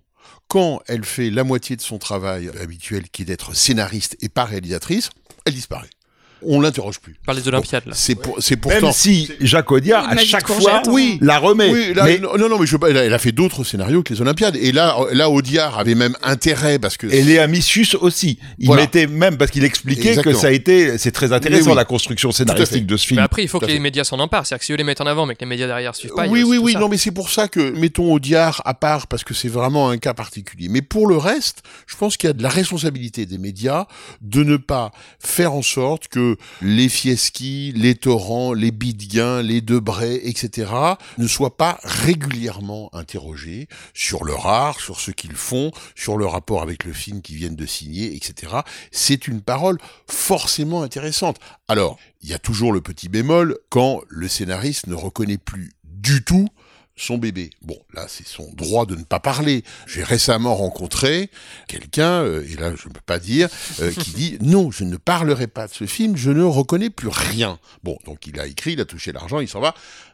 [0.52, 4.44] Quand elle fait la moitié de son travail habituel, qui est d'être scénariste et pas
[4.44, 5.10] réalisatrice,
[5.46, 5.90] elle disparaît
[6.44, 7.16] on l'interroge plus.
[7.26, 7.94] Par les Olympiades, là.
[7.96, 8.88] C'est pour, c'est pourtant.
[8.88, 11.72] Même si Jacques Audiard, à chaque fois, oui, la remet.
[11.72, 14.22] Oui, là, non, non, mais je, elle, a, elle a fait d'autres scénarios que les
[14.22, 14.56] Olympiades.
[14.56, 17.08] Et là, là, Audiard avait même intérêt parce que.
[17.08, 18.40] Et Léa Missus aussi.
[18.60, 18.84] Il voilà.
[18.84, 20.36] mettait même parce qu'il expliquait Exactement.
[20.36, 21.76] que ça a été, c'est très intéressant oui.
[21.76, 23.20] la construction scénaristique de ce film.
[23.20, 24.46] Mais après, il faut que les médias s'en emparent.
[24.46, 26.28] C'est-à-dire que si eux les mettent en avant, mais que les médias derrière suivent pas.
[26.28, 26.76] Oui, oui, oui.
[26.76, 29.98] Non, mais c'est pour ça que mettons Audiard à part parce que c'est vraiment un
[29.98, 30.68] cas particulier.
[30.70, 33.86] Mais pour le reste, je pense qu'il y a de la responsabilité des médias
[34.22, 36.31] de ne pas faire en sorte que
[36.62, 40.72] les Fieschi, les Torrents, les Bidguin, les Debray, etc.,
[41.18, 46.62] ne soient pas régulièrement interrogés sur leur art, sur ce qu'ils font, sur le rapport
[46.62, 48.54] avec le film qu'ils viennent de signer, etc.
[48.92, 51.38] C'est une parole forcément intéressante.
[51.68, 56.24] Alors, il y a toujours le petit bémol quand le scénariste ne reconnaît plus du
[56.24, 56.48] tout
[57.02, 57.50] son bébé.
[57.62, 59.64] Bon, là, c'est son droit de ne pas parler.
[59.88, 61.30] J'ai récemment rencontré
[61.68, 63.50] quelqu'un, euh, et là, je ne peux pas dire,
[63.82, 67.10] euh, qui dit non, je ne parlerai pas de ce film, je ne reconnais plus
[67.10, 67.60] rien.
[67.84, 69.74] Bon, donc il a écrit, il a touché l'argent, il s'en va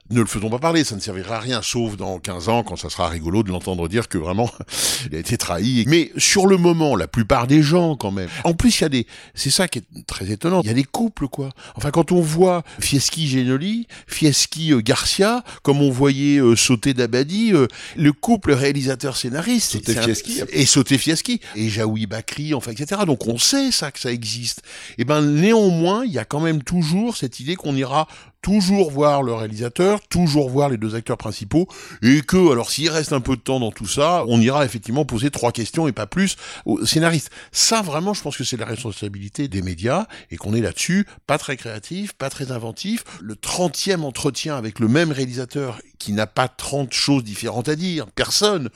[0.10, 2.76] ne le faisons pas parler, ça ne servira à rien, sauf dans 15 ans, quand
[2.76, 4.50] ça sera rigolo de l'entendre dire que vraiment,
[5.10, 5.84] il a été trahi.
[5.88, 8.30] Mais sur le moment, la plupart des gens, quand même.
[8.43, 10.74] En plus, il y a des, c'est ça qui est très étonnant, il y a
[10.74, 11.50] des couples, quoi.
[11.76, 17.54] Enfin, quand on voit Fieschi Genoli, Fieschi euh, Garcia, comme on voyait euh, sauter Dabadi,
[17.54, 19.74] euh, le couple réalisateur-scénariste.
[19.74, 20.41] Sauter Fieschi.
[20.50, 21.41] Et sauter Fieschi.
[21.56, 23.02] Et Jaoui Bakri, enfin, etc.
[23.06, 24.62] Donc on sait ça, que ça existe.
[24.98, 28.08] Et ben, néanmoins, il y a quand même toujours cette idée qu'on ira
[28.48, 31.68] toujours voir le réalisateur, toujours voir les deux acteurs principaux,
[32.02, 35.04] et que, alors s'il reste un peu de temps dans tout ça, on ira effectivement
[35.04, 37.30] poser trois questions et pas plus aux scénaristes.
[37.52, 41.38] Ça, vraiment, je pense que c'est la responsabilité des médias, et qu'on est là-dessus, pas
[41.38, 43.04] très créatif, pas très inventif.
[43.20, 48.08] Le trentième entretien avec le même réalisateur qui n'a pas 30 choses différentes à dire,
[48.16, 48.70] personne,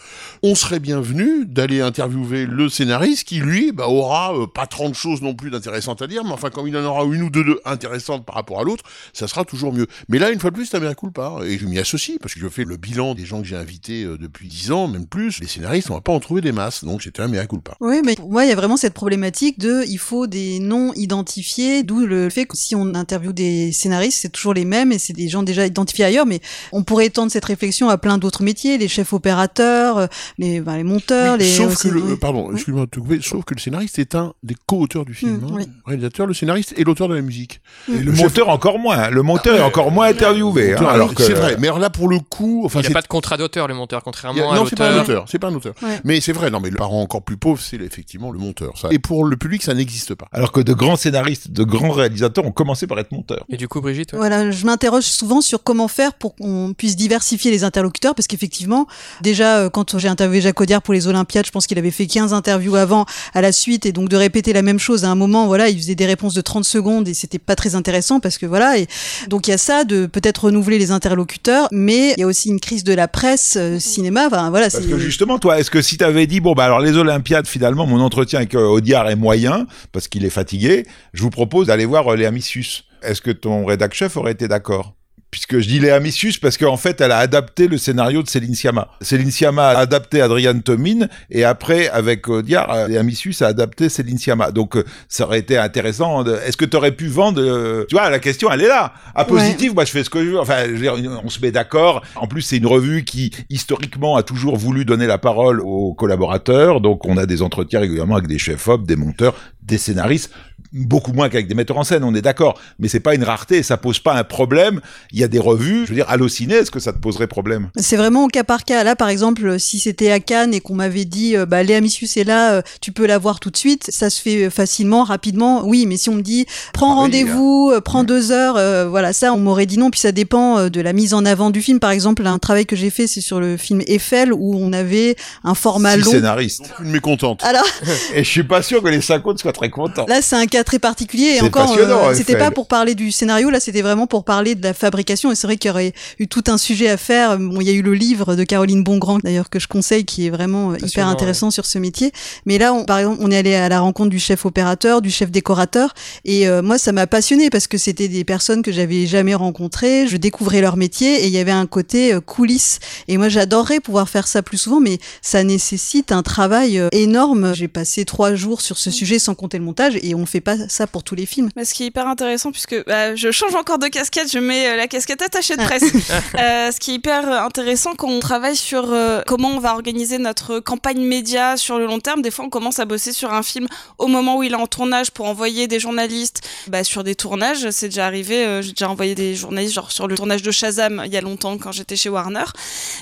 [0.43, 5.21] on serait bienvenu d'aller interviewer le scénariste qui, lui, bah, aura euh, pas 30 choses
[5.21, 8.25] non plus d'intéressantes à dire, mais enfin, comme il en aura une ou deux intéressantes
[8.25, 9.87] par rapport à l'autre, ça sera toujours mieux.
[10.09, 11.39] Mais là, une fois de plus, un bien cool pas.
[11.45, 14.03] Et je m'y associe, parce que je fais le bilan des gens que j'ai invités
[14.03, 15.39] euh, depuis 10 ans, même plus.
[15.39, 16.83] Les scénaristes, on va pas en trouver des masses.
[16.83, 17.75] Donc, c'était un cool pas.
[17.79, 21.83] Oui, mais moi, il y a vraiment cette problématique de, il faut des noms identifiés,
[21.83, 25.13] d'où le fait que si on interviewe des scénaristes, c'est toujours les mêmes et c'est
[25.13, 28.77] des gens déjà identifiés ailleurs, mais on pourrait étendre cette réflexion à plein d'autres métiers,
[28.77, 31.51] les chefs opérateurs, euh, les, ben, les monteurs, oui, les.
[31.51, 34.55] Sauf que le, pardon, excuse-moi de te couper, sauf que le scénariste est un des
[34.65, 35.37] co-auteurs du film.
[35.37, 35.51] Mmh, hein.
[35.51, 35.63] oui.
[35.65, 37.61] Le réalisateur, le scénariste et l'auteur de la musique.
[37.91, 39.09] Et le, monteur encore moins.
[39.09, 40.73] Le monteur est encore moins interviewé.
[40.73, 41.57] Hein, alors que c'est vrai.
[41.59, 43.73] Mais alors là, pour le coup, enfin, il n'y a pas de contrat d'auteur, le
[43.73, 45.03] monteur, contrairement a, à non, c'est pas un l'auteur.
[45.03, 45.25] auteur.
[45.27, 45.73] C'est pas un auteur.
[45.83, 45.99] Ouais.
[46.03, 46.49] Mais c'est vrai.
[46.49, 48.77] Non, mais le parent encore plus pauvre, c'est effectivement le monteur.
[48.77, 48.87] Ça.
[48.91, 50.27] Et pour le public, ça n'existe pas.
[50.31, 53.45] Alors que de grands scénaristes, de grands réalisateurs ont commencé par être monteurs.
[53.49, 54.19] Et du coup, Brigitte, ouais.
[54.19, 58.87] Voilà, je m'interroge souvent sur comment faire pour qu'on puisse diversifier les interlocuteurs, parce qu'effectivement,
[59.21, 62.05] déjà, euh, quand j'ai interviewé Jacques Audiard pour les Olympiades, je pense qu'il avait fait
[62.05, 65.15] 15 interviews avant, à la suite, et donc de répéter la même chose à un
[65.15, 68.37] moment, voilà, il faisait des réponses de 30 secondes, et c'était pas très intéressant, parce
[68.37, 68.87] que voilà, et
[69.27, 72.49] donc il y a ça, de peut-être renouveler les interlocuteurs, mais il y a aussi
[72.49, 75.81] une crise de la presse, euh, cinéma, enfin voilà, Parce que justement, toi, est-ce que
[75.81, 79.15] si t'avais dit, bon, bah alors les Olympiades, finalement, mon entretien avec euh, Audiard est
[79.15, 82.83] moyen, parce qu'il est fatigué, je vous propose d'aller voir euh, Léa Missus.
[83.01, 84.93] Est-ce que ton rédac chef aurait été d'accord?
[85.31, 88.53] Puisque je dis Léa Missus parce qu'en fait, elle a adapté le scénario de Céline
[88.53, 88.89] Sciamma.
[88.99, 93.87] Céline Sciamma a adapté Adrian Tomine et après, avec Audiard, euh, Léa Missus a adapté
[93.87, 94.51] Céline Sciamma.
[94.51, 96.23] Donc, euh, ça aurait été intéressant.
[96.23, 98.91] de- Est-ce que tu aurais pu vendre euh, Tu vois, la question, elle est là.
[99.15, 100.39] À positif, moi, je fais ce que je veux.
[100.39, 102.01] Enfin, je veux dire, on se met d'accord.
[102.17, 106.81] En plus, c'est une revue qui, historiquement, a toujours voulu donner la parole aux collaborateurs.
[106.81, 110.29] Donc, on a des entretiens régulièrement avec des chefs-op, des monteurs, des scénaristes
[110.73, 113.57] beaucoup moins qu'avec des metteurs en scène, on est d'accord, mais c'est pas une rareté,
[113.57, 114.81] et ça pose pas un problème.
[115.11, 117.69] Il y a des revues, je veux dire, Allociné, est-ce que ça te poserait problème?
[117.77, 118.83] C'est vraiment au cas par cas.
[118.83, 122.07] Là, par exemple, si c'était à Cannes et qu'on m'avait dit, euh, bah, Léa Missus
[122.17, 125.03] est là, euh, tu peux la voir tout de suite, ça se fait euh, facilement,
[125.03, 125.63] rapidement.
[125.65, 128.87] Oui, mais si on me dit, prends Ah oui, rendez-vous, euh, prends deux heures, euh,
[128.87, 129.89] voilà, ça, on m'aurait dit non.
[129.91, 131.79] Puis ça dépend euh, de la mise en avant du film.
[131.79, 135.15] Par exemple, un travail que j'ai fait, c'est sur le film Eiffel, où on avait
[135.43, 136.11] un format Six long.
[136.11, 136.71] scénaristes.
[136.83, 137.43] Une mécontente.
[137.43, 137.65] Alors,
[138.13, 140.05] Et je suis pas sûr que les 50 soient très contents.
[140.07, 141.37] Là, c'est un cas cas très particulier.
[141.37, 142.45] Et encore, euh, c'était Eiffel.
[142.45, 145.31] pas pour parler du scénario, là, c'était vraiment pour parler de la fabrication.
[145.31, 147.37] Et c'est vrai qu'il y aurait eu tout un sujet à faire.
[147.37, 150.27] Bon, il y a eu le livre de Caroline Bongrand, d'ailleurs, que je conseille, qui
[150.27, 152.11] est vraiment euh, hyper intéressant sur ce métier.
[152.45, 155.11] Mais là, on, par exemple, on est allé à la rencontre du chef opérateur, du
[155.11, 155.93] chef décorateur.
[156.25, 160.07] Et euh, moi, ça m'a passionné parce que c'était des personnes que j'avais jamais rencontrées.
[160.07, 162.79] Je découvrais leur métier et il y avait un côté euh, coulisses.
[163.07, 167.53] Et moi, j'adorerais pouvoir faire ça plus souvent, mais ça nécessite un travail euh, énorme.
[167.55, 170.50] J'ai passé trois jours sur ce sujet sans compter le montage et on fait pas
[170.67, 171.49] ça pour tous les films.
[171.55, 174.67] Mais ce qui est hyper intéressant, puisque bah, je change encore de casquette, je mets
[174.67, 175.65] euh, la casquette attachée de Ah.
[175.65, 175.83] presse.
[176.39, 180.17] Euh, ce qui est hyper intéressant quand on travaille sur euh, comment on va organiser
[180.17, 183.43] notre campagne média sur le long terme, des fois on commence à bosser sur un
[183.43, 187.15] film au moment où il est en tournage pour envoyer des journalistes bah, sur des
[187.15, 187.69] tournages.
[187.71, 191.03] C'est déjà arrivé, euh, j'ai déjà envoyé des journalistes genre sur le tournage de Shazam
[191.05, 192.45] il y a longtemps quand j'étais chez Warner.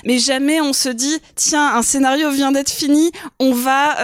[0.04, 3.96] Mais jamais on se dit, tiens, un scénario vient d'être fini, on va...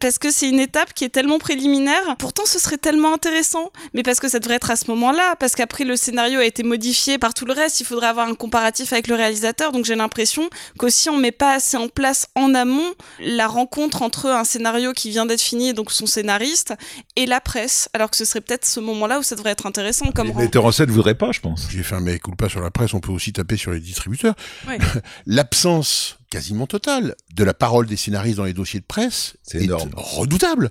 [0.00, 2.16] parce que c'est une étape qui est tellement préliminaire.
[2.18, 3.70] Pourtant, ce serait tellement intéressant.
[3.92, 5.36] Mais parce que ça devrait être à ce moment-là.
[5.38, 7.80] Parce qu'après, le scénario a été modifié par tout le reste.
[7.80, 9.72] Il faudrait avoir un comparatif avec le réalisateur.
[9.72, 10.48] Donc j'ai l'impression
[10.78, 15.10] qu'aussi on met pas assez en place en amont la rencontre entre un scénario qui
[15.10, 16.74] vient d'être fini, donc son scénariste,
[17.16, 17.88] et la presse.
[17.92, 20.10] Alors que ce serait peut-être ce moment-là où ça devrait être intéressant.
[20.12, 21.68] Comme Les metteurs en scène voudraient pas, je pense.
[21.70, 24.34] J'ai fait un mec pas sur la presse, on peut aussi taper sur les distributeurs.
[24.66, 24.78] Ouais.
[25.26, 29.64] L'absence quasiment totale de la parole des scénaristes dans les dossiers de presse C'est est
[29.64, 29.90] énorme.
[29.96, 30.70] redoutable.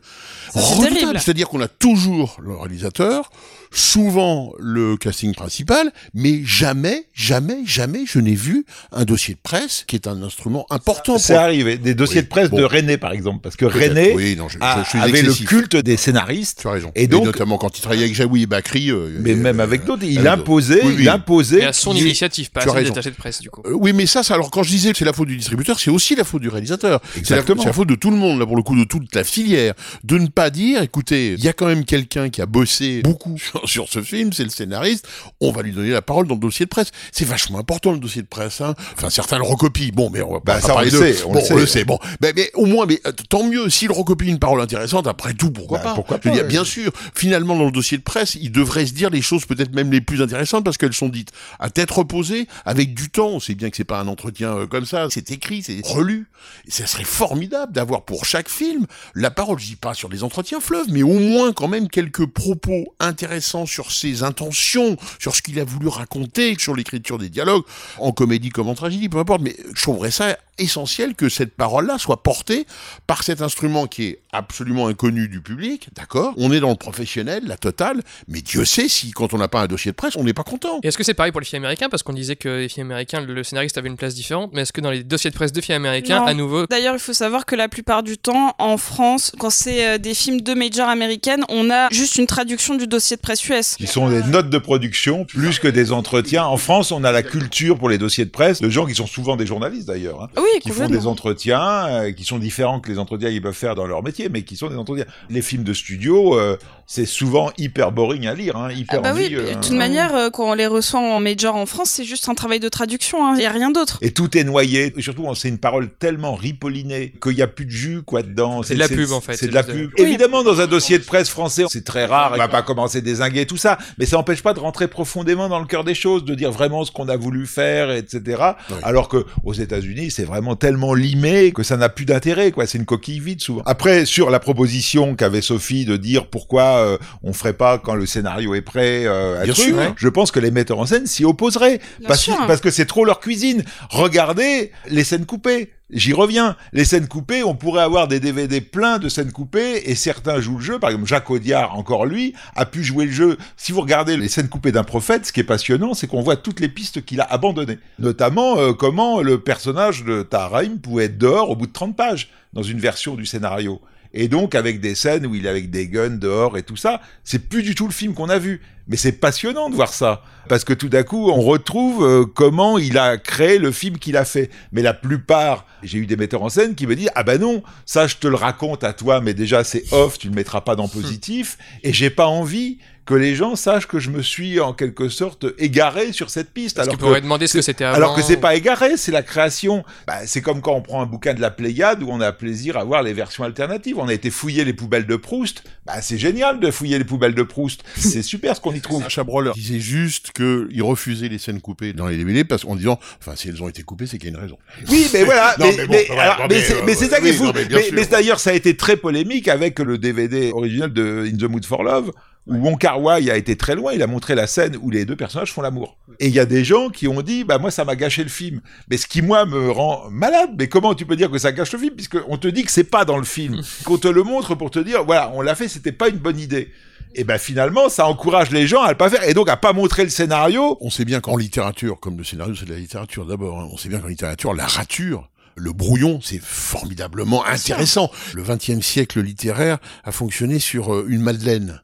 [0.54, 1.20] Ça, c'est Redoutable.
[1.20, 3.30] C'est-à-dire qu'on a toujours le réalisateur,
[3.74, 9.84] souvent le casting principal, mais jamais, jamais, jamais je n'ai vu un dossier de presse
[9.88, 11.18] qui est un instrument important.
[11.18, 11.78] C'est pour- arrivé.
[11.78, 12.58] Des dossiers Oui, de presse bon.
[12.58, 13.40] de René, par exemple.
[13.42, 13.66] Parce que.
[13.66, 16.60] René oui, non, je, a- je suis avait le culte des scénaristes.
[16.62, 16.92] Tu as raison.
[16.96, 18.92] Et donc- notamment quand il travaillait avec Jaoui et Bakri.
[18.92, 21.04] euh, Mais euh, même avec d'autres, il imposait, Oui, oui.
[21.04, 21.64] il imposait.
[21.64, 23.62] À son initiative, pas à celle des de presse, du coup.
[23.66, 25.80] Euh, oui, mais ça, ça, alors quand je disais que c'est la faute du distributeur,
[25.80, 27.02] c'est aussi la faute du réalisateur.
[27.14, 27.62] C'est la, Exactement.
[27.62, 29.74] c'est la faute de tout le monde, là, pour le coup, de toute la filière.
[30.04, 33.38] De ne pas dire, écoutez, il y a quand même quelqu'un qui a bossé beaucoup
[33.38, 35.08] sur, sur ce film, c'est le scénariste,
[35.42, 36.92] on va lui donner la parole dans le dossier de presse.
[37.12, 38.76] C'est vachement important, le dossier de presse, hein.
[38.96, 39.92] Enfin, certains le recopient.
[39.94, 41.86] Bon, mais on va Bah, pas ça, on le sait, on bon, le sait.
[41.86, 45.34] Bon, mais, mais au moins, mais euh, tant mieux, s'il recopie une parole intéressante, après
[45.34, 45.94] tout, pourquoi Bah, pas?
[45.96, 46.50] pourquoi Je veux pas, dire, ouais.
[46.50, 49.74] bien sûr, finalement, dans le dossier de presse, il devrait se dire les choses peut-être
[49.74, 53.30] même les plus intéressantes parce qu'elles sont dites à tête reposée, avec du temps.
[53.30, 56.28] On sait bien que c'est pas un entretien euh, comme ça, c'est écrit, c'est relu.
[56.68, 60.24] Et ça serait formidable d'avoir pour chaque film la parole, je dis pas sur des
[60.24, 65.42] entretiens fleuves, mais au moins quand même quelques propos intéressants sur ses intentions, sur ce
[65.42, 67.64] qu'il a voulu raconter, sur l'écriture des dialogues,
[68.00, 69.42] en comédie comme en tragédie, peu importe.
[69.42, 72.66] Mais je trouverais ça essentiel que cette parole-là soit portée
[73.08, 76.34] par cet instrument qui est absolument inconnu du public, d'accord?
[76.38, 79.62] On est dans le professionnel, la totale, mais Dieu sait si quand on n'a pas
[79.62, 80.80] un dossier de presse, on n'est pas content.
[80.84, 81.90] Et est-ce que c'est pareil pour les films américains?
[81.90, 84.74] Parce qu'on disait que les films américains, le scénariste avait une place différente, mais est-ce
[84.74, 86.26] que dans les dossiers de presse de films américains, Non.
[86.28, 89.86] à nouveau, D'ailleurs, il faut savoir que la plupart du temps, en France, quand c'est
[89.88, 93.48] euh, des films de major américaines, on a juste une traduction du dossier de presse
[93.50, 93.76] US.
[93.76, 96.46] qui sont des notes de production plus que des entretiens.
[96.46, 99.08] En France, on a la culture pour les dossiers de presse de gens qui sont
[99.08, 102.92] souvent des journalistes d'ailleurs, hein, Oui, qui font des entretiens, euh, qui sont différents que
[102.92, 105.06] les entretiens qu'ils peuvent faire dans leur métier, mais qui sont des entretiens.
[105.30, 109.14] Les films de studio, euh, c'est souvent hyper boring à lire, hein, hyper Ah bah
[109.16, 109.60] oui, ennuyeux, de hein.
[109.62, 112.60] toute manière, euh, quand on les reçoit en major en France, c'est juste un travail
[112.60, 113.98] de traduction, il n'y a rien d'autre.
[114.02, 114.94] Et tout est noyé.
[114.96, 118.64] Et surtout, c'est une parole tellement ripollinée qu'il n'y a plus de jus, quoi, dedans.
[118.64, 119.36] C'est de la pub, en fait.
[119.36, 119.92] C'est de la pub.
[119.98, 122.32] Évidemment, dans un dossier de presse français, c'est très rare.
[122.34, 123.78] On va pas commencer désinguer tout ça.
[123.98, 126.86] Mais ça n'empêche pas de rentrer profondément dans le cœur des choses, de dire vraiment
[126.86, 128.24] ce qu'on a voulu faire, etc.
[128.70, 128.76] Oui.
[128.84, 132.66] Alors que aux États-Unis, c'est vraiment tellement limé que ça n'a plus d'intérêt, quoi.
[132.66, 133.62] C'est une coquille vide, souvent.
[133.66, 138.06] Après, sur la proposition qu'avait Sophie de dire pourquoi euh, on ferait pas quand le
[138.06, 139.94] scénario est prêt, euh, un Bien truc, sûr.
[139.96, 141.80] je pense que les metteurs en scène s'y opposeraient.
[142.00, 142.36] Bien Parce, sûr.
[142.48, 143.64] parce que c'est trop leur cuisine.
[143.90, 145.72] Regardez les scènes coupées.
[145.90, 146.56] J'y reviens.
[146.72, 150.58] Les scènes coupées, on pourrait avoir des DVD pleins de scènes coupées et certains jouent
[150.58, 150.80] le jeu.
[150.80, 153.38] Par exemple, Jacques Audiard, encore lui, a pu jouer le jeu.
[153.58, 156.38] Si vous regardez les scènes coupées d'un prophète, ce qui est passionnant, c'est qu'on voit
[156.38, 157.80] toutes les pistes qu'il a abandonnées.
[158.00, 162.30] Notamment euh, comment le personnage de Taharaim pouvait être dehors au bout de 30 pages
[162.54, 163.82] dans une version du scénario.
[164.14, 167.02] Et donc avec des scènes où il est avec des guns dehors et tout ça,
[167.24, 168.62] c'est plus du tout le film qu'on a vu.
[168.88, 170.24] Mais c'est passionnant de voir ça.
[170.50, 174.18] Parce que tout d'un coup, on retrouve euh, comment il a créé le film qu'il
[174.18, 174.50] a fait.
[174.74, 177.64] Mais la plupart, j'ai eu des metteurs en scène qui me disent, ah ben non,
[177.86, 180.76] ça je te le raconte à toi, mais déjà c'est off, tu le mettras pas
[180.76, 181.58] dans positif.
[181.84, 185.46] Et j'ai pas envie que les gens sachent que je me suis en quelque sorte
[185.58, 186.78] égaré sur cette piste.
[186.78, 187.96] Parce alors qu'ils pourraient demander ce que c'était avant.
[187.96, 189.84] Alors que c'est pas égaré, c'est la création.
[190.08, 192.78] Bah, c'est comme quand on prend un bouquin de la Pléiade où on a plaisir
[192.78, 193.98] à voir les versions alternatives.
[194.00, 195.64] On a été fouiller les poubelles de Proust.
[195.86, 197.84] Bah, c'est génial de fouiller les poubelles de Proust.
[197.98, 199.08] C'est super ce qu'on y trouve.
[199.10, 203.36] Chabrol disait juste qu'il refusait les scènes coupées dans les DVD parce qu'en disant, enfin,
[203.36, 204.58] si elles ont été coupées, c'est qu'il y a une raison.
[204.90, 205.56] Oui, mais voilà.
[205.60, 207.52] Non, mais, bon, alors, c'est- euh, mais c'est ça qui est fou.
[207.94, 211.66] mais d'ailleurs, ça a été très polémique avec le DVD original de In the Mood
[211.66, 212.12] for Love,
[212.48, 213.94] où Wong Kar Wai a été très loin.
[213.94, 215.98] Il a montré la scène où les deux personnages font l'amour.
[216.20, 218.30] Et il y a des gens qui ont dit, bah moi, ça m'a gâché le
[218.30, 218.62] film.
[218.90, 220.52] Mais ce qui moi me rend malade.
[220.58, 222.72] Mais comment tu peux dire que ça gâche le film puisque on te dit que
[222.72, 225.56] c'est pas dans le film, qu'on te le montre pour te dire, voilà, on l'a
[225.56, 226.72] fait, c'était pas une bonne idée.
[227.16, 229.72] Et ben finalement, ça encourage les gens à le pas faire et donc à pas
[229.72, 230.78] montrer le scénario.
[230.82, 233.78] On sait bien qu'en littérature, comme le scénario c'est de la littérature d'abord, hein, on
[233.78, 238.10] sait bien qu'en littérature, la rature, le brouillon, c'est formidablement intéressant.
[238.34, 241.82] Le XXe siècle littéraire a fonctionné sur euh, une Madeleine.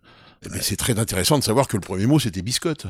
[0.52, 2.88] Mais c'est très intéressant de savoir que le premier mot c'était biscotte.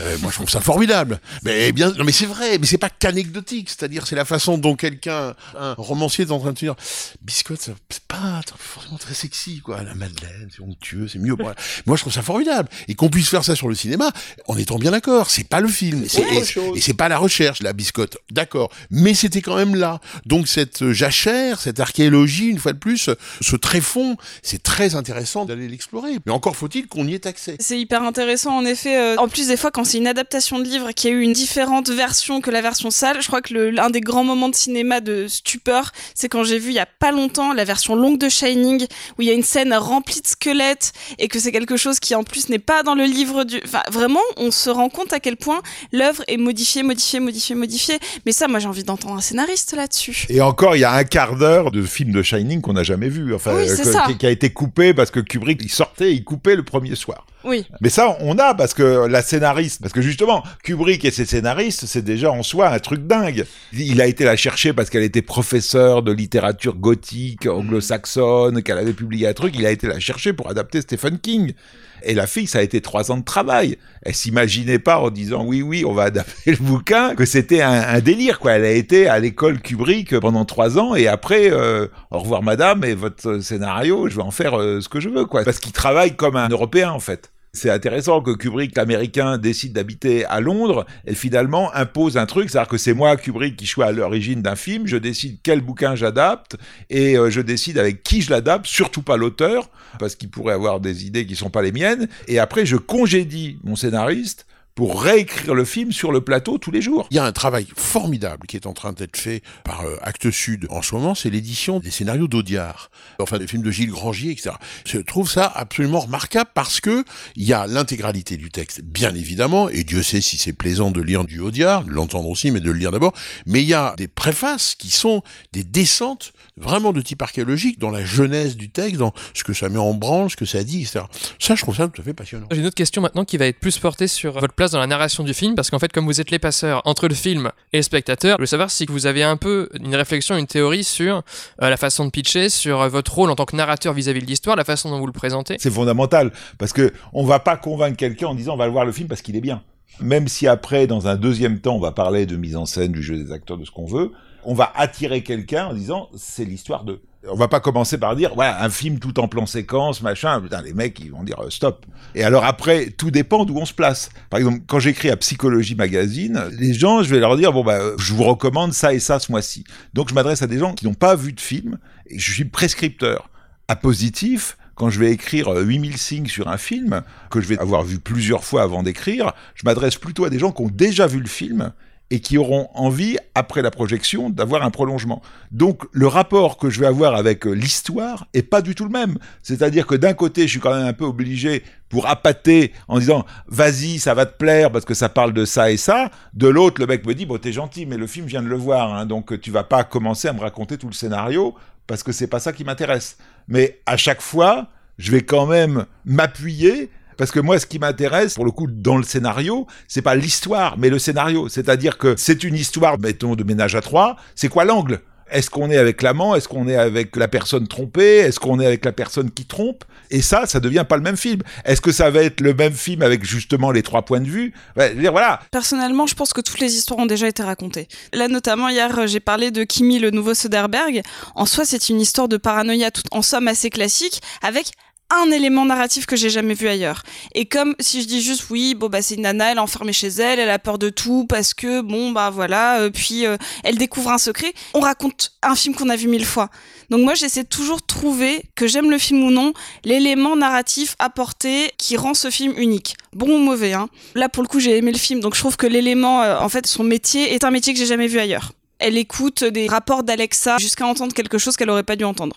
[0.00, 1.20] Euh, moi je trouve ça formidable.
[1.42, 3.68] Mais bien, non mais c'est vrai, mais c'est pas qu'anecdotique.
[3.68, 6.74] C'est-à-dire c'est la façon dont quelqu'un, un romancier est en train de dire
[7.22, 9.82] biscotte, c'est pas forcément très sexy quoi.
[9.82, 11.36] La Madeleine, c'est onctueux, c'est mieux.
[11.86, 14.10] Moi je trouve ça formidable et qu'on puisse faire ça sur le cinéma,
[14.48, 15.28] en étant bien d'accord.
[15.30, 18.16] C'est pas le film, et- c'est pas la recherche, la biscotte.
[18.30, 20.00] D'accord, mais c'était quand même là.
[20.24, 23.10] Donc cette euh, jachère, cette archéologie, une fois de plus,
[23.42, 26.12] ce tréfonds, c'est très intéressant d'aller l'explorer.
[26.24, 27.56] Mais encore faut-il qu'on y ait accès.
[27.60, 28.96] C'est hyper intéressant en effet.
[28.98, 31.32] euh, en plus des fois quand c'est une adaptation de livre qui a eu une
[31.32, 35.00] différente version que la version sale, je crois que l'un des grands moments de cinéma
[35.00, 38.28] de stupeur, c'est quand j'ai vu il y a pas longtemps la version longue de
[38.28, 38.86] Shining
[39.18, 42.14] où il y a une scène remplie de squelettes et que c'est quelque chose qui
[42.14, 43.60] en plus n'est pas dans le livre du.
[43.64, 45.60] Enfin vraiment, on se rend compte à quel point
[45.92, 47.98] l'œuvre est modifiée, modifiée, modifiée, modifiée.
[48.24, 50.26] Mais ça, moi j'ai envie d'entendre un scénariste là-dessus.
[50.28, 53.08] Et encore, il y a un quart d'heure de film de Shining qu'on n'a jamais
[53.08, 54.04] vu, enfin, Oui, ça.
[54.06, 57.26] qui, qui a été coupé parce que Kubrick, il sortait, il coupait le premier soir.
[57.44, 57.66] Oui.
[57.80, 61.86] Mais ça, on a parce que la scénariste, parce que justement, Kubrick et ses scénaristes,
[61.86, 63.46] c'est déjà en soi un truc dingue.
[63.72, 68.92] Il a été la chercher parce qu'elle était professeure de littérature gothique, anglo-saxonne, qu'elle avait
[68.92, 69.54] publié un truc.
[69.56, 71.54] Il a été la chercher pour adapter Stephen King.
[72.02, 73.78] Et la fille, ça a été trois ans de travail.
[74.02, 78.00] Elle s'imaginait pas en disant oui, oui, on va adapter le bouquin, que c'était un,
[78.00, 78.52] délire, quoi.
[78.52, 82.84] Elle a été à l'école Kubrick pendant trois ans et après, euh, au revoir madame
[82.84, 85.44] et votre scénario, je vais en faire euh, ce que je veux, quoi.
[85.44, 87.32] Parce qu'il travaille comme un Européen, en fait.
[87.56, 92.68] C'est intéressant que Kubrick, l'américain, décide d'habiter à Londres et finalement impose un truc, c'est-à-dire
[92.68, 96.56] que c'est moi, Kubrick, qui suis à l'origine d'un film, je décide quel bouquin j'adapte
[96.90, 100.80] et euh, je décide avec qui je l'adapte, surtout pas l'auteur, parce qu'il pourrait avoir
[100.80, 105.54] des idées qui sont pas les miennes, et après je congédie mon scénariste pour réécrire
[105.54, 107.08] le film sur le plateau tous les jours.
[107.10, 110.30] Il y a un travail formidable qui est en train d'être fait par euh, Actes
[110.30, 114.30] Sud en ce moment, c'est l'édition des scénarios d'Audiard, enfin des films de Gilles Grangier,
[114.32, 114.50] etc.
[114.84, 117.04] Je trouve ça absolument remarquable parce que
[117.36, 121.00] il y a l'intégralité du texte, bien évidemment, et Dieu sait si c'est plaisant de
[121.00, 123.14] lire du Audiard, de l'entendre aussi, mais de le lire d'abord,
[123.46, 125.22] mais il y a des préfaces qui sont
[125.54, 129.70] des descentes vraiment de type archéologique dans la jeunesse du texte, dans ce que ça
[129.70, 131.00] met en branle, ce que ça dit, etc.
[131.38, 132.46] Ça, je trouve ça tout à fait passionnant.
[132.50, 134.86] J'ai une autre question maintenant qui va être plus portée sur votre place dans la
[134.86, 137.78] narration du film, parce qu'en fait, comme vous êtes les passeurs entre le film et
[137.78, 141.22] le spectateur, je veux savoir si vous avez un peu une réflexion, une théorie sur
[141.62, 144.26] euh, la façon de pitcher, sur euh, votre rôle en tant que narrateur vis-à-vis de
[144.26, 145.56] l'histoire, la façon dont vous le présentez.
[145.58, 148.92] C'est fondamental parce que on va pas convaincre quelqu'un en disant on va voir le
[148.92, 149.62] film parce qu'il est bien.
[150.00, 153.02] Même si après, dans un deuxième temps, on va parler de mise en scène, du
[153.02, 154.12] jeu des acteurs, de ce qu'on veut,
[154.44, 157.00] on va attirer quelqu'un en disant c'est l'histoire de.
[157.30, 160.40] On va pas commencer par dire ouais un film tout en plan séquence machin.
[160.40, 161.86] Putain les mecs ils vont dire euh, stop.
[162.14, 164.10] Et alors après tout dépend d'où on se place.
[164.30, 167.78] Par exemple quand j'écris à Psychologie Magazine, les gens je vais leur dire bon bah
[167.80, 169.64] euh, je vous recommande ça et ça ce mois-ci.
[169.94, 172.44] Donc je m'adresse à des gens qui n'ont pas vu de film et je suis
[172.44, 173.30] prescripteur.
[173.68, 177.58] À positif, quand je vais écrire euh, 8000 signes sur un film, que je vais
[177.58, 181.08] avoir vu plusieurs fois avant d'écrire, je m'adresse plutôt à des gens qui ont déjà
[181.08, 181.72] vu le film
[182.10, 185.22] et qui auront envie, après la projection, d'avoir un prolongement.
[185.50, 188.90] Donc le rapport que je vais avoir avec euh, l'histoire est pas du tout le
[188.90, 189.18] même.
[189.42, 193.24] C'est-à-dire que d'un côté, je suis quand même un peu obligé pour appâter en disant
[193.48, 196.10] vas-y, ça va te plaire parce que ça parle de ça et ça.
[196.32, 198.48] De l'autre, le mec me dit bon, t'es gentil, mais le film, je viens de
[198.48, 201.54] le voir, hein, donc tu vas pas commencer à me raconter tout le scénario
[201.88, 203.18] parce que c'est pas ça qui m'intéresse.
[203.48, 208.34] Mais à chaque fois, je vais quand même m'appuyer parce que moi, ce qui m'intéresse,
[208.34, 211.48] pour le coup, dans le scénario, c'est pas l'histoire, mais le scénario.
[211.48, 214.16] C'est-à-dire que c'est une histoire, mettons, de ménage à trois.
[214.34, 215.00] C'est quoi l'angle?
[215.30, 216.36] Est-ce qu'on est avec l'amant?
[216.36, 218.18] Est-ce qu'on est avec la personne trompée?
[218.18, 219.84] Est-ce qu'on est avec la personne qui trompe?
[220.10, 221.40] Et ça, ça devient pas le même film.
[221.64, 224.54] Est-ce que ça va être le même film avec justement les trois points de vue?
[224.76, 225.40] Ouais, je veux dire, Voilà.
[225.50, 227.88] Personnellement, je pense que toutes les histoires ont déjà été racontées.
[228.12, 231.02] Là, notamment, hier, euh, j'ai parlé de Kimi, le nouveau Soderbergh.
[231.34, 234.70] En soi, c'est une histoire de paranoïa, tout en somme assez classique, avec
[235.10, 237.02] un élément narratif que j'ai jamais vu ailleurs.
[237.34, 239.92] Et comme si je dis juste oui, bon bah c'est une nana, elle est enfermée
[239.92, 243.36] chez elle, elle a peur de tout parce que bon bah voilà, euh, puis euh,
[243.62, 244.52] elle découvre un secret.
[244.74, 246.50] On raconte un film qu'on a vu mille fois.
[246.90, 249.52] Donc moi j'essaie toujours de trouver que j'aime le film ou non,
[249.84, 252.96] l'élément narratif apporté qui rend ce film unique.
[253.12, 253.88] Bon ou mauvais hein.
[254.14, 256.48] Là pour le coup j'ai aimé le film, donc je trouve que l'élément, euh, en
[256.48, 258.52] fait son métier est un métier que j'ai jamais vu ailleurs.
[258.78, 262.36] Elle écoute des rapports d'Alexa jusqu'à entendre quelque chose qu'elle aurait pas dû entendre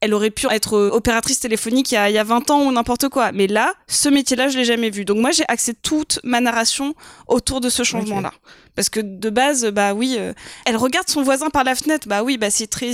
[0.00, 2.62] elle aurait pu être euh, opératrice téléphonique il y, a, il y a 20 ans
[2.62, 3.32] ou n'importe quoi.
[3.32, 5.04] Mais là, ce métier-là, je l'ai jamais vu.
[5.04, 6.94] Donc moi, j'ai axé toute ma narration
[7.28, 8.32] autour de ce changement-là.
[8.74, 10.32] Parce que de base, bah oui, euh,
[10.64, 12.08] elle regarde son voisin par la fenêtre.
[12.08, 12.90] Bah oui, bah c'est très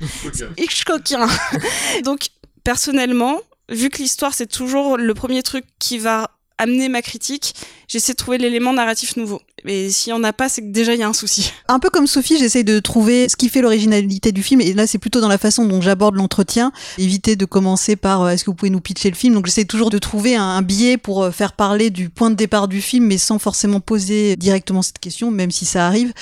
[0.56, 1.26] Hitchcockien.
[2.04, 2.28] Donc
[2.62, 7.54] personnellement, vu que l'histoire c'est toujours le premier truc qui va amener ma critique,
[7.92, 9.42] j'essaie de trouver l'élément narratif nouveau.
[9.64, 11.52] Mais s'il n'y en a pas, c'est que déjà il y a un souci.
[11.68, 14.60] Un peu comme Sophie, j'essaie de trouver ce qui fait l'originalité du film.
[14.60, 16.72] Et là, c'est plutôt dans la façon dont j'aborde l'entretien.
[16.98, 19.34] Éviter de commencer par euh, est-ce que vous pouvez nous pitcher le film?
[19.34, 22.66] Donc j'essaie toujours de trouver un, biais pour euh, faire parler du point de départ
[22.66, 26.12] du film, mais sans forcément poser directement cette question, même si ça arrive.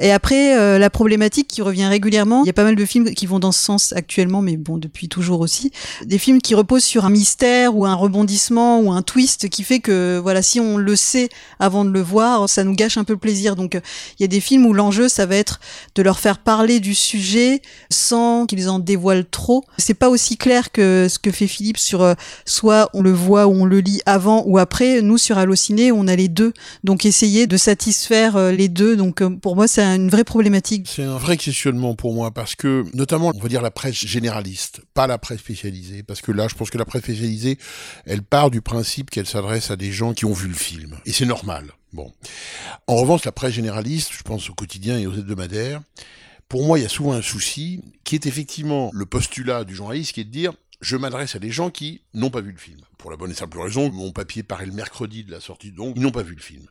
[0.00, 3.14] Et après, euh, la problématique qui revient régulièrement, il y a pas mal de films
[3.14, 5.70] qui vont dans ce sens actuellement, mais bon, depuis toujours aussi.
[6.04, 9.80] Des films qui reposent sur un mystère ou un rebondissement ou un twist qui fait
[9.80, 11.19] que, voilà, si on le sait
[11.58, 13.56] avant de le voir, ça nous gâche un peu le plaisir.
[13.56, 13.80] Donc euh,
[14.18, 15.60] il y a des films où l'enjeu ça va être
[15.94, 19.64] de leur faire parler du sujet sans qu'ils en dévoilent trop.
[19.78, 22.14] C'est pas aussi clair que ce que fait Philippe sur euh,
[22.44, 25.02] soit on le voit ou on le lit avant ou après.
[25.02, 26.52] Nous sur Allociné, on a les deux.
[26.84, 28.96] Donc essayer de satisfaire euh, les deux.
[28.96, 30.88] Donc pour moi c'est une vraie problématique.
[30.88, 34.80] C'est un vrai questionnement pour moi parce que notamment on va dire la presse généraliste,
[34.94, 37.58] pas la presse spécialisée parce que là je pense que la presse spécialisée,
[38.06, 41.12] elle part du principe qu'elle s'adresse à des gens qui ont vu le film et
[41.12, 41.72] c'est normal.
[41.92, 42.12] Bon.
[42.86, 45.82] En revanche, la presse généraliste, je pense au quotidien et aux hebdomadaires,
[46.48, 50.12] pour moi, il y a souvent un souci qui est effectivement le postulat du journaliste
[50.12, 52.78] qui est de dire je m'adresse à des gens qui n'ont pas vu le film.
[52.96, 55.94] Pour la bonne et simple raison, mon papier paraît le mercredi de la sortie, donc
[55.96, 56.64] ils n'ont pas vu le film.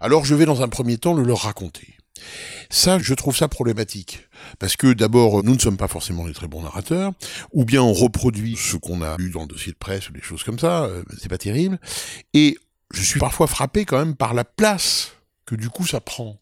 [0.00, 1.94] Alors je vais dans un premier temps le leur raconter.
[2.70, 4.28] Ça, je trouve ça problématique.
[4.58, 7.12] Parce que d'abord, nous ne sommes pas forcément des très bons narrateurs,
[7.52, 10.20] ou bien on reproduit ce qu'on a lu dans le dossier de presse ou des
[10.20, 11.78] choses comme ça, euh, c'est pas terrible.
[12.34, 12.56] Et
[12.94, 15.12] je suis parfois frappé quand même par la place
[15.46, 16.40] que du coup ça prend.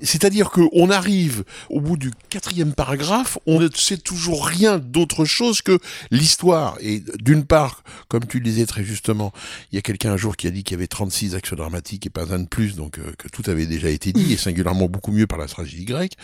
[0.00, 5.62] C'est-à-dire qu'on arrive au bout du quatrième paragraphe, on ne sait toujours rien d'autre chose
[5.62, 5.78] que
[6.10, 6.76] l'histoire.
[6.80, 9.32] Et d'une part, comme tu le disais très justement,
[9.70, 12.06] il y a quelqu'un un jour qui a dit qu'il y avait 36 actions dramatiques
[12.06, 14.88] et pas un de plus, donc euh, que tout avait déjà été dit, et singulièrement
[14.88, 16.14] beaucoup mieux par la tragédie grecque.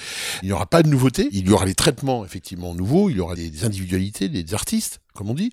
[0.43, 3.21] Il n'y aura pas de nouveauté, il y aura les traitements effectivement nouveaux, il y
[3.21, 5.53] aura des individualités, des artistes, comme on dit.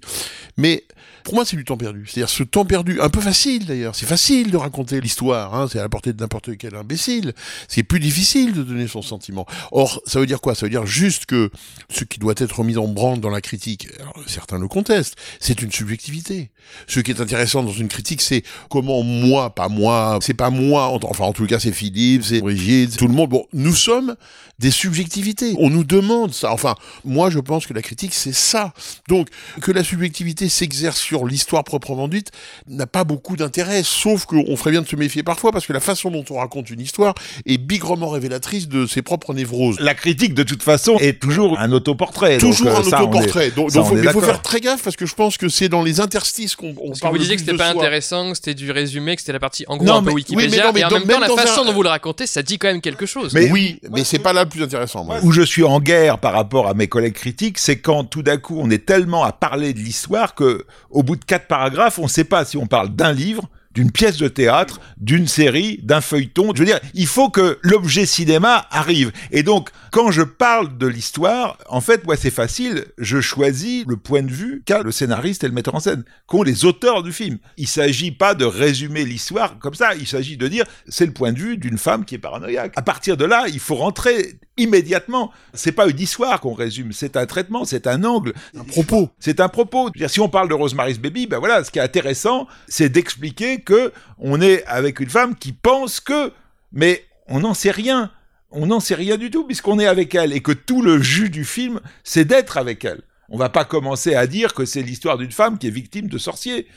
[0.56, 0.86] Mais
[1.26, 2.06] pour moi, c'est du temps perdu.
[2.08, 3.96] C'est-à-dire ce temps perdu, un peu facile d'ailleurs.
[3.96, 7.34] C'est facile de raconter l'histoire, hein, c'est à la portée de n'importe quel imbécile.
[7.68, 9.46] C'est plus difficile de donner son sentiment.
[9.74, 10.56] Or, ça veut dire quoi?
[10.56, 11.52] Ça veut dire juste que
[11.90, 13.90] ce qui doit être mis en branle dans la critique,
[14.26, 16.50] certains le contestent, c'est une subjectivité.
[16.88, 20.98] Ce qui est intéressant dans une critique, c'est comment moi, pas moi, c'est pas moi,
[21.04, 23.32] enfin en tout cas c'est Philippe, c'est Brigitte, tout le monde.
[23.32, 24.16] Bon, nous sommes
[24.60, 25.54] des subjectivités.
[25.60, 26.52] On nous demande ça.
[26.52, 28.74] Enfin, moi je pense que la critique c'est ça.
[29.08, 29.28] Donc
[29.62, 32.32] que la subjectivité s'exerce sur l'histoire proprement dite
[32.68, 35.80] n'a pas beaucoup d'intérêt, sauf qu'on ferait bien de se méfier parfois parce que la
[35.80, 37.14] façon dont on raconte une histoire
[37.46, 39.80] est bigrement révélatrice de ses propres névroses.
[39.80, 42.38] La critique, de toute façon, est toujours un autoportrait.
[42.40, 43.48] Toujours donc, un euh, ça, on autoportrait.
[43.48, 45.38] est- Donc, ça, donc, on faut, mais faut faire très gaffe parce que je pense
[45.38, 47.72] que c'est dans les interstices qu'on on Parce que parle vous disiez que c'était pas
[47.72, 47.82] soi.
[47.82, 50.14] intéressant, que c'était du résumé, que c'était la partie en gros Non, un peu mais-
[50.16, 51.74] oui, mais Wikipédia, non, mais et en dans- même temps la dans façon un- dont
[51.74, 53.34] vous le racontez, ça dit quand même quelque chose.
[53.34, 55.08] Mais- Oui, mais c'est pas là plus intéressant.
[55.24, 58.38] Où je suis en guerre par rapport à mes collègues critiques, c'est quand tout d'un
[58.38, 62.04] coup on est tellement à parler de l'histoire que, au bout de quatre paragraphes, on
[62.04, 66.02] ne sait pas si on parle d'un livre, d'une pièce de théâtre, d'une série, d'un
[66.02, 66.52] feuilleton.
[66.56, 69.12] Je veux dire, il faut que l'objet cinéma arrive.
[69.30, 72.86] Et donc, quand je parle de l'histoire, en fait, moi, c'est facile.
[72.98, 76.42] Je choisis le point de vue qu'a le scénariste et le metteur en scène, qu'ont
[76.42, 77.38] les auteurs du film.
[77.58, 79.94] Il s'agit pas de résumer l'histoire comme ça.
[79.94, 82.74] Il s'agit de dire, c'est le point de vue d'une femme qui est paranoïaque.
[82.78, 85.32] À partir de là, il faut rentrer immédiatement.
[85.54, 88.34] C'est pas une histoire qu'on résume, c'est un traitement, c'est un angle.
[88.56, 89.10] Un propos.
[89.20, 89.90] C'est un propos.
[89.92, 93.62] Dire, si on parle de Rosemary's Baby, ben voilà, ce qui est intéressant, c'est d'expliquer
[93.62, 96.32] que on est avec une femme qui pense que,
[96.72, 98.12] mais on n'en sait rien.
[98.52, 101.30] On n'en sait rien du tout puisqu'on est avec elle et que tout le jus
[101.30, 103.02] du film, c'est d'être avec elle.
[103.30, 106.18] On va pas commencer à dire que c'est l'histoire d'une femme qui est victime de
[106.18, 106.68] sorciers.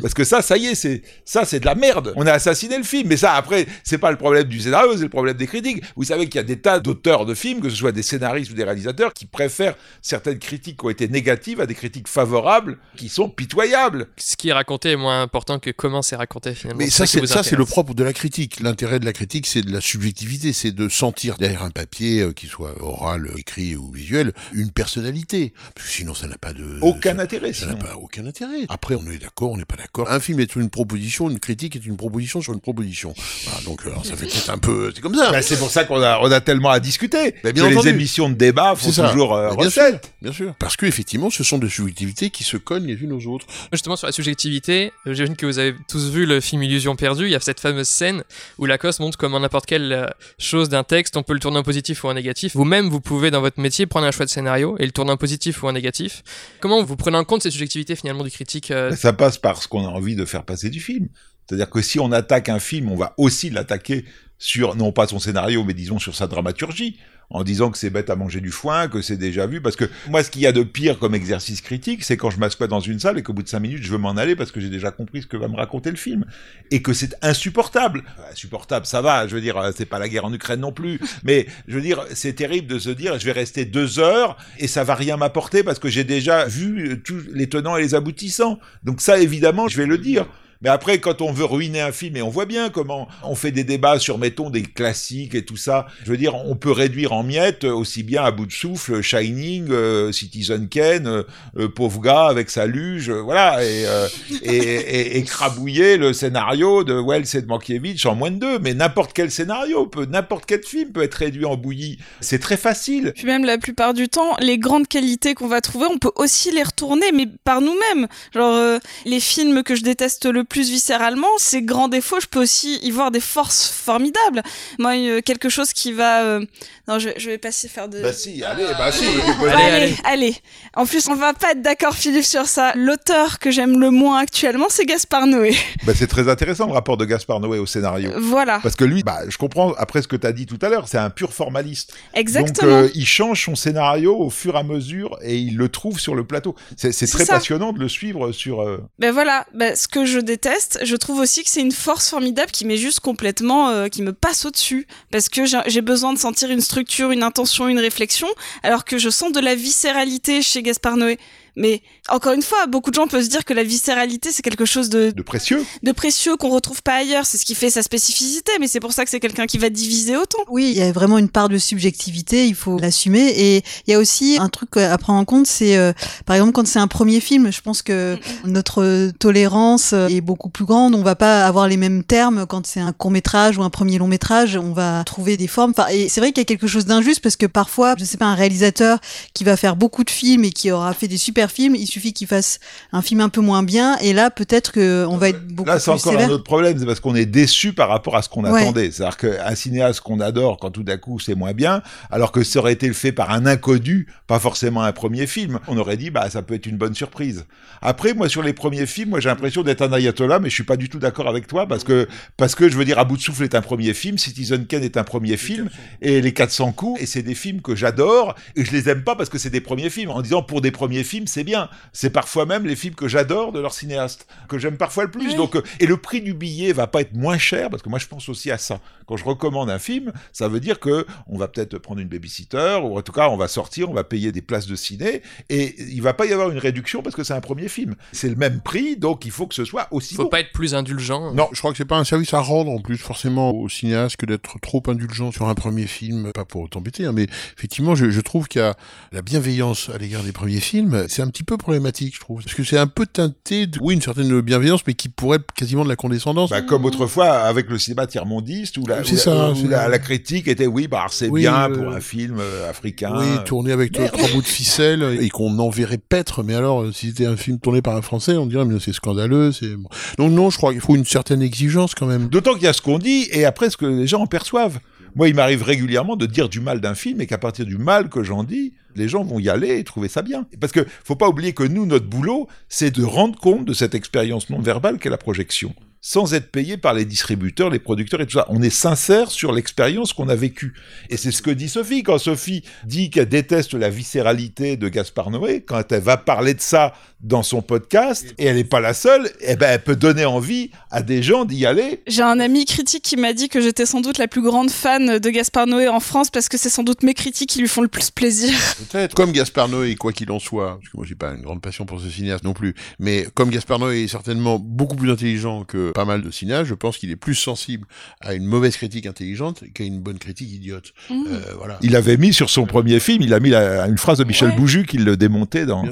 [0.00, 2.12] Parce que ça, ça y est, c'est ça, c'est de la merde.
[2.16, 3.08] On a assassiné le film.
[3.08, 5.82] Mais ça, après, c'est pas le problème du scénario, c'est le problème des critiques.
[5.96, 8.50] Vous savez qu'il y a des tas d'auteurs de films, que ce soit des scénaristes
[8.52, 12.78] ou des réalisateurs, qui préfèrent certaines critiques qui ont été négatives à des critiques favorables,
[12.96, 14.06] qui sont pitoyables.
[14.16, 16.78] Ce qui est raconté est moins important que comment c'est raconté finalement.
[16.78, 18.60] Mais C'est ça, c'est ça, c'est le propre de la critique.
[18.60, 22.32] L'intérêt de la critique, c'est de la subjectivité, c'est de sentir derrière un papier, euh,
[22.32, 25.52] qu'il soit oral, écrit ou visuel, une personnalité.
[25.86, 27.52] Sinon, ça n'a pas de aucun intérêt.
[27.52, 28.66] Ça n'a pas aucun intérêt.
[28.68, 30.10] Après, on est d'accord, on n'est pas d'accord.
[30.10, 33.14] Un film est une proposition, une critique est une proposition sur une proposition.
[33.44, 35.30] Voilà, donc, alors, ça fait peut-être un peu, c'est comme ça.
[35.30, 37.34] Bah, c'est pour ça qu'on a, on a tellement à discuter.
[37.42, 37.88] Bah, bien que entendu.
[37.88, 40.12] les émissions de débat font toujours euh, Bah, bien recette.
[40.22, 40.54] Bien sûr.
[40.58, 43.46] Parce que effectivement, ce sont des subjectivités qui se cognent les unes aux autres.
[43.72, 47.24] Justement, sur la subjectivité, euh, j'imagine que vous avez tous vu le film Illusion perdue.
[47.24, 48.22] Il y a cette fameuse scène
[48.58, 50.06] où Lacoste montre comment n'importe quelle euh,
[50.38, 52.54] chose d'un texte, on peut le tourner en positif ou en négatif.
[52.54, 55.16] Vous-même, vous pouvez, dans votre métier, prendre un choix de scénario et le tourner en
[55.16, 56.22] positif ou en négatif.
[56.60, 59.62] Comment vous prenez en compte cette subjectivité, finalement, du critique euh, Bah, Ça passe par
[59.62, 61.08] ce qu'on a envie de faire passer du film.
[61.46, 64.04] C'est-à-dire que si on attaque un film, on va aussi l'attaquer
[64.38, 66.98] sur, non pas son scénario, mais disons sur sa dramaturgie,
[67.30, 69.84] en disant que c'est bête à manger du foin, que c'est déjà vu, parce que
[70.08, 72.80] moi, ce qu'il y a de pire comme exercice critique, c'est quand je m'assois dans
[72.80, 74.68] une salle et qu'au bout de cinq minutes, je veux m'en aller parce que j'ai
[74.68, 76.24] déjà compris ce que va me raconter le film.
[76.72, 78.02] Et que c'est insupportable.
[78.18, 80.72] Enfin, Insupportable, ça va, je veux dire, euh, c'est pas la guerre en Ukraine non
[80.72, 84.36] plus, mais je veux dire, c'est terrible de se dire, je vais rester deux heures
[84.58, 87.82] et ça va rien m'apporter parce que j'ai déjà vu euh, tous les tenants et
[87.82, 88.58] les aboutissants.
[88.82, 90.26] Donc ça, évidemment, je vais le dire.
[90.62, 93.50] Mais après, quand on veut ruiner un film, et on voit bien comment on fait
[93.50, 97.12] des débats sur, mettons, des classiques et tout ça, je veux dire, on peut réduire
[97.12, 101.22] en miettes euh, aussi bien à bout de souffle Shining, euh, Citizen Kane, euh,
[101.56, 104.08] euh, pauvre gars avec sa luge, euh, voilà, et, euh,
[104.42, 108.58] et, et, et crabouiller le scénario de Wells et de Mankiewicz en moins de deux.
[108.58, 111.98] Mais n'importe quel scénario, peut, n'importe quel film peut être réduit en bouillie.
[112.20, 113.12] C'est très facile.
[113.14, 116.50] Puis même la plupart du temps, les grandes qualités qu'on va trouver, on peut aussi
[116.50, 118.08] les retourner, mais par nous-mêmes.
[118.34, 122.42] Genre euh, les films que je déteste le plus viscéralement, ces grands défauts, je peux
[122.42, 124.42] aussi y voir des forces formidables.
[124.78, 126.22] Moi, euh, quelque chose qui va...
[126.24, 126.44] euh,
[126.88, 128.02] Non, je, je vais pas s'y faire de...
[128.02, 129.04] Bah si, allez, bah si.
[129.48, 130.36] Allez, Allez, allez.
[130.74, 132.72] En plus, on va pas être d'accord, Philippe, sur ça.
[132.74, 135.54] L'auteur que j'aime le moins actuellement, c'est Gaspard Noé.
[135.86, 138.10] Bah, c'est très intéressant le rapport de Gaspard Noé au scénario.
[138.18, 140.68] Voilà, Parce que lui, bah, je comprends, après ce que tu as dit tout à
[140.68, 141.94] l'heure, c'est un pur formaliste.
[142.12, 142.82] exactement.
[142.82, 145.98] Donc, euh, il change son scénario au fur et à mesure et il le trouve
[146.00, 146.54] sur le plateau.
[146.76, 147.34] C'est très ça.
[147.34, 148.60] passionnant de le suivre sur...
[148.62, 150.39] euh, Ben voilà, ben, ce que je déteste,
[150.82, 154.12] je trouve aussi que c'est une force formidable qui m'est juste complètement, euh, qui me
[154.12, 158.28] passe au-dessus, parce que j'ai besoin de sentir une structure, une intention, une réflexion,
[158.62, 161.18] alors que je sens de la viscéralité chez Gaspard Noé.
[161.56, 164.64] Mais encore une fois, beaucoup de gens peuvent se dire que la viscéralité c'est quelque
[164.64, 165.64] chose de, de précieux.
[165.82, 167.26] de précieux qu'on retrouve pas ailleurs.
[167.26, 169.70] C'est ce qui fait sa spécificité, mais c'est pour ça que c'est quelqu'un qui va
[169.70, 170.38] diviser autant.
[170.48, 173.28] Oui, il y a vraiment une part de subjectivité, il faut l'assumer.
[173.36, 175.92] Et il y a aussi un truc à prendre en compte, c'est euh,
[176.26, 180.64] par exemple quand c'est un premier film, je pense que notre tolérance est beaucoup plus
[180.64, 180.94] grande.
[180.94, 183.98] On va pas avoir les mêmes termes quand c'est un court métrage ou un premier
[183.98, 184.56] long métrage.
[184.56, 185.72] On va trouver des formes.
[185.76, 188.16] Enfin, et c'est vrai qu'il y a quelque chose d'injuste parce que parfois, je sais
[188.16, 188.98] pas, un réalisateur
[189.34, 191.99] qui va faire beaucoup de films et qui aura fait des super films, il suffit
[192.00, 192.58] qu'il fasse
[192.92, 193.96] un film un peu moins bien.
[193.98, 196.28] Et là, peut-être que on va être beaucoup Là, c'est plus encore sévère.
[196.28, 198.62] un autre problème, c'est parce qu'on est déçu par rapport à ce qu'on Ouais.
[198.62, 198.90] attendait.
[198.90, 202.58] C'est-à-dire qu'un cinéaste qu'on adore, quand tout d'un coup c'est moins bien, alors que ça
[202.58, 206.28] aurait été fait par un inconnu, pas forcément un premier film, on aurait dit, bah,
[206.30, 207.44] ça peut être une bonne surprise.
[207.82, 210.64] Après, moi, sur les premiers films, moi, j'ai l'impression d'être un ayatollah, mais je suis
[210.64, 213.16] pas du tout d'accord avec toi, parce que, parce que, je veux dire, À bout
[213.16, 215.68] de souffle est un premier film, Citizen Kane est un premier film,
[216.02, 219.16] et Les 400 coups, et c'est des films que j'adore, et je les aime pas
[219.16, 221.68] parce que c'est des premiers films, en disant, pour des premiers films, c'est bien.
[221.92, 225.28] C'est parfois même les films que j'adore de leurs cinéastes, que j'aime parfois le plus.
[225.28, 225.34] Oui.
[225.34, 227.98] Donc, euh, et le prix du billet va pas être moins cher, parce que moi,
[227.98, 228.80] je pense aussi à ça.
[229.06, 232.78] Quand je recommande un film, ça veut dire que on va peut-être prendre une babysitter,
[232.82, 235.74] ou en tout cas, on va sortir, on va payer des places de ciné, et
[235.82, 237.94] il va pas y avoir une réduction parce que c'est un premier film.
[238.12, 240.28] C'est le même prix, donc il faut que ce soit aussi Faut bon.
[240.28, 241.32] pas être plus indulgent.
[241.34, 244.16] Non, je crois que c'est pas un service à rendre en plus forcément au cinéaste
[244.16, 247.26] que d'être trop indulgent sur un premier film, pas pour t'embêter, hein, mais
[247.56, 248.76] effectivement, je, je trouve qu'il y a
[249.12, 252.54] la bienveillance à l'égard des premiers films, c'est un petit peu problématique, je trouve, parce
[252.54, 255.84] que c'est un peu teinté, de, oui, une certaine bienveillance, mais qui pourrait être quasiment
[255.84, 256.50] de la condescendance.
[256.50, 260.48] Bah, comme autrefois avec le cinéma tiers-mondiste où la, où ça, où la, la critique
[260.48, 263.96] était oui bah c'est Oui, bien euh, pour un film euh, africain Oui, tourné avec
[263.96, 264.12] Merde.
[264.12, 266.42] trois bouts de ficelle et qu'on enverrait paître.
[266.42, 268.92] Mais alors, euh, si c'était un film tourné par un Français, on dirait mais c'est
[268.92, 269.52] scandaleux.
[269.52, 269.74] C'est
[270.18, 272.28] donc non, je crois qu'il faut une certaine exigence quand même.
[272.28, 274.80] D'autant qu'il y a ce qu'on dit et après ce que les gens en perçoivent.
[275.14, 278.08] Moi, il m'arrive régulièrement de dire du mal d'un film et qu'à partir du mal
[278.08, 280.46] que j'en dis, les gens vont y aller et trouver ça bien.
[280.60, 283.94] Parce que faut pas oublier que nous, notre boulot, c'est de rendre compte de cette
[283.94, 288.26] expérience non verbale qu'est la projection, sans être payé par les distributeurs, les producteurs et
[288.26, 288.46] tout ça.
[288.48, 290.74] On est sincère sur l'expérience qu'on a vécue.
[291.10, 292.02] Et c'est ce que dit Sophie.
[292.02, 296.60] Quand Sophie dit qu'elle déteste la viscéralité de Gaspard Noé, quand elle va parler de
[296.60, 300.24] ça dans son podcast, et elle n'est pas la seule, eh ben, elle peut donner
[300.24, 303.84] envie à des gens d'y aller J'ai un ami critique qui m'a dit que j'étais
[303.84, 306.82] sans doute la plus grande fan de Gaspard Noé en France parce que c'est sans
[306.82, 308.54] doute mes critiques qui lui font le plus plaisir.
[308.90, 309.14] Peut-être.
[309.14, 311.84] Comme Gaspard Noé, quoi qu'il en soit, parce que moi j'ai pas une grande passion
[311.84, 315.89] pour ce cinéaste non plus, mais comme Gaspard Noé est certainement beaucoup plus intelligent que
[315.90, 317.86] que pas mal de cinéastes, je pense qu'il est plus sensible
[318.20, 320.92] à une mauvaise critique intelligente qu'à une bonne critique idiote.
[321.10, 321.14] Mmh.
[321.28, 321.78] Euh, voilà.
[321.82, 324.50] Il avait mis sur son premier film, il a mis la- une phrase de Michel
[324.50, 324.56] Ouais.
[324.56, 325.84] Bouju qui le démontait dans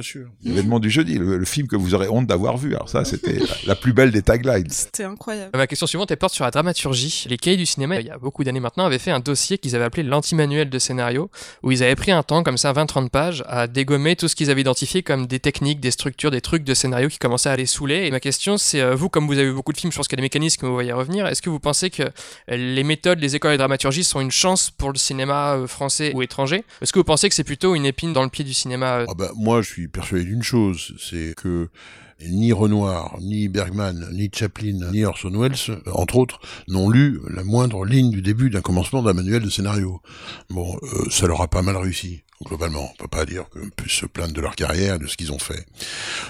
[0.42, 2.74] l'événement du jeudi, le, le film que vous aurez honte d'avoir vu.
[2.74, 4.68] Alors ça, c'était la, la plus belle des taglines.
[4.70, 5.51] C'était incroyable.
[5.57, 7.26] Ma question suivante, elle porte sur la dramaturgie.
[7.28, 9.74] Les cahiers du cinéma, il y a beaucoup d'années maintenant, avaient fait un dossier qu'ils
[9.76, 11.30] avaient appelé l'anti-manuel de scénario,
[11.62, 14.51] où ils avaient pris un temps, comme ça, 20-30 pages, à dégommer tout ce qu'ils
[14.51, 17.66] avaient identifié comme des techniques, des structures, des trucs de scénario qui commençaient à les
[17.66, 18.07] saouler.
[18.07, 20.09] Et ma question, c'est, euh, vous, comme vous avez vu beaucoup de films, je pense
[20.09, 22.05] qu'il y a des mécanismes vous voyez revenir, est-ce que vous pensez que
[22.49, 26.22] les méthodes, les écoles de dramaturgie sont une chance pour le cinéma euh, français ou
[26.22, 26.64] étranger?
[26.80, 29.07] Est-ce que vous pensez que c'est plutôt une épine dans le pied du cinéma euh,
[29.09, 31.68] Ah bah, moi, je suis persuadé d'une chose, c'est que
[32.20, 37.45] ni Renoir, ni Bergman, ni Chaplin, ni Orson Welles, euh, entre autres, n'ont lu la
[37.45, 40.01] moindre ligne du début d'un commencement d'un manuel de scénario.
[40.51, 40.76] Bon,
[41.11, 42.91] ça leur a pas mal réussi, globalement.
[42.93, 45.39] On peut pas dire qu'on puisse se plaindre de leur carrière, de ce qu'ils ont
[45.39, 45.66] fait.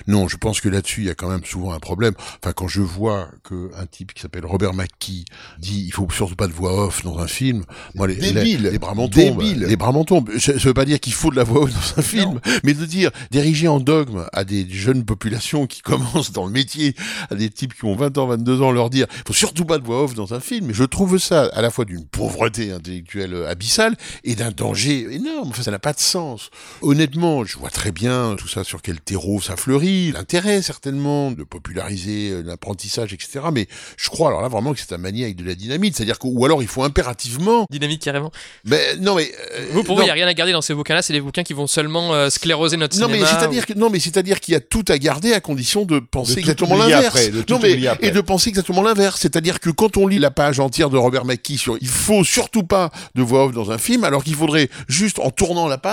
[0.06, 2.14] Non, je pense que là-dessus, il y a quand même souvent un problème.
[2.42, 5.24] Enfin, quand je vois que un type qui s'appelle Robert McKee
[5.58, 8.62] dit il faut surtout pas de voix off dans un film, moi, les, Débile.
[8.62, 9.38] les, les bras m'en tombent.
[9.40, 9.64] Débile.
[9.64, 10.30] Les bras m'en tombent.
[10.38, 12.74] Ça, ça veut pas dire qu'il faut de la voix off dans un film, mais
[12.74, 16.94] de dire, diriger en dogme à des jeunes populations qui commencent dans le métier,
[17.30, 19.78] à des types qui ont 20 ans, 22 ans, leur dire, il faut surtout pas
[19.78, 20.70] de voix off dans un film.
[20.70, 25.50] Et je trouve ça à la fois d'une pauvreté intellectuelle abyssale et d'un danger énorme.
[25.50, 26.50] Enfin, ça n'a pas de sens.
[26.82, 31.44] Honnêtement, je vois très bien tout ça sur quel terreau ça fleurit, l'intérêt certainement de
[31.44, 33.40] populariser euh, l'apprentissage, etc.
[33.52, 35.96] Mais je crois alors là vraiment que c'est un maniaque de la dynamite.
[35.96, 38.30] C'est-à-dire que, ou alors il faut impérativement, Dynamique carrément.
[38.64, 39.96] mais non mais euh, Vous, pour non.
[39.96, 41.66] vous, il n'y a rien à garder dans ces bouquins-là, c'est des bouquins qui vont
[41.66, 44.98] seulement euh, scléroser notre Non mais que non mais c'est-à-dire qu'il y a tout à
[44.98, 47.30] garder à condition de penser exactement l'inverse.
[47.30, 50.60] de Non mais et de penser exactement l'inverse, c'est-à-dire que quand on lit la page
[50.60, 54.04] entière de Robert McKee sur il faut surtout pas de voix off dans un film
[54.04, 55.87] alors qu'il faudrait juste en tournant la page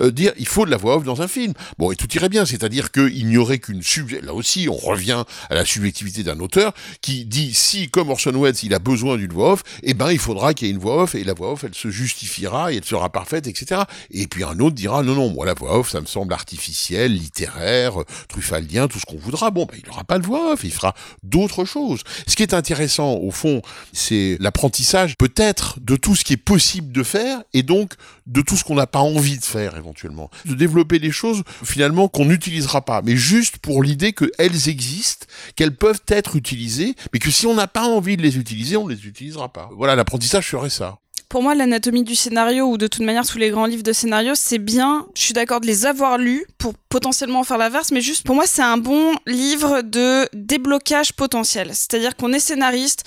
[0.00, 1.52] euh, dire il faut de la voix off dans un film.
[1.78, 5.24] Bon et tout irait bien, c'est-à-dire qu'il n'y aurait qu'une sub là aussi on revient
[5.50, 6.72] à la subjectivité d'un auteur
[7.02, 10.18] qui dit si comme Orson Welles il a besoin d'une voix off, eh ben il
[10.18, 12.76] faudra qu'il y ait une voix off et la voix off elle se justifiera et
[12.76, 13.82] elle sera parfaite etc.
[14.10, 17.12] Et puis un autre dira non non moi la voix off ça me semble artificielle,
[17.14, 17.94] littéraire,
[18.28, 19.50] truffaldien, tout ce qu'on voudra.
[19.50, 22.02] Bon, ben, il n'aura pas de voix off, il fera d'autres choses.
[22.26, 26.92] Ce qui est intéressant au fond, c'est l'apprentissage peut-être de tout ce qui est possible
[26.92, 27.94] de faire et donc
[28.26, 30.30] de tout ce qu'on n'a pas envie de faire éventuellement.
[30.44, 35.26] De développer des choses finalement qu'on n'utilisera pas, mais juste pour l'idée qu'elles existent,
[35.56, 38.86] qu'elles peuvent être utilisées, mais que si on n'a pas envie de les utiliser, on
[38.86, 39.70] ne les utilisera pas.
[39.76, 40.98] Voilà, l'apprentissage serait ça.
[41.28, 44.32] Pour moi, l'anatomie du scénario, ou de toute manière tous les grands livres de scénario,
[44.34, 48.00] c'est bien, je suis d'accord de les avoir lus pour potentiellement en faire l'inverse, mais
[48.00, 51.68] juste pour moi, c'est un bon livre de déblocage potentiel.
[51.74, 53.04] C'est-à-dire qu'on est scénariste,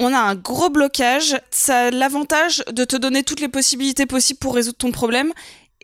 [0.00, 4.40] on a un gros blocage, ça a l'avantage de te donner toutes les possibilités possibles
[4.40, 5.32] pour résoudre ton problème.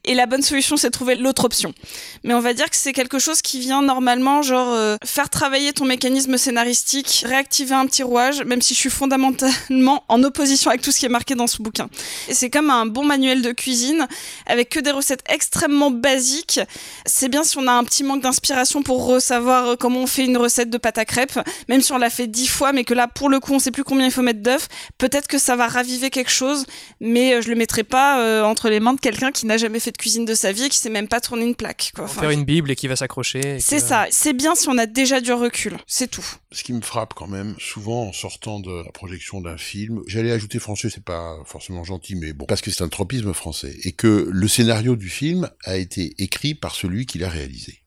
[0.09, 1.75] Et la bonne solution, c'est de trouver l'autre option.
[2.23, 5.73] Mais on va dire que c'est quelque chose qui vient normalement, genre, euh, faire travailler
[5.73, 10.83] ton mécanisme scénaristique, réactiver un petit rouage, même si je suis fondamentalement en opposition avec
[10.83, 11.89] tout ce qui est marqué dans ce bouquin.
[12.31, 14.07] C'est comme un bon manuel de cuisine,
[14.47, 16.61] avec que des recettes extrêmement basiques.
[17.05, 20.25] C'est bien si on a un petit manque d'inspiration pour savoir euh, comment on fait
[20.25, 22.95] une recette de pâte à crêpes, même si on l'a fait dix fois, mais que
[22.95, 24.69] là, pour le coup, on sait plus combien il faut mettre d'œufs.
[24.99, 26.65] Peut-être que ça va raviver quelque chose,
[27.01, 27.97] mais euh, je le mettrai pas
[28.45, 30.69] entre les mains de quelqu'un qui n'a jamais fait de cuisine de sa vie et
[30.69, 31.93] qui sait même pas tourner une plaque.
[31.95, 32.05] Quoi.
[32.05, 33.59] Enfin, faire une bible et qui va s'accrocher.
[33.61, 34.07] c'est ça.
[34.11, 35.77] C'est bien si on a déjà du recul.
[35.87, 36.27] C'est tout.
[36.53, 40.33] Ce qui me frappe quand même, souvent en sortant de la projection d'un film, j'allais
[40.33, 43.93] ajouter français, c'est pas forcément gentil, mais bon, parce que c'est un tropisme français, et
[43.93, 47.83] que le scénario du film a été écrit par celui qui l'a réalisé.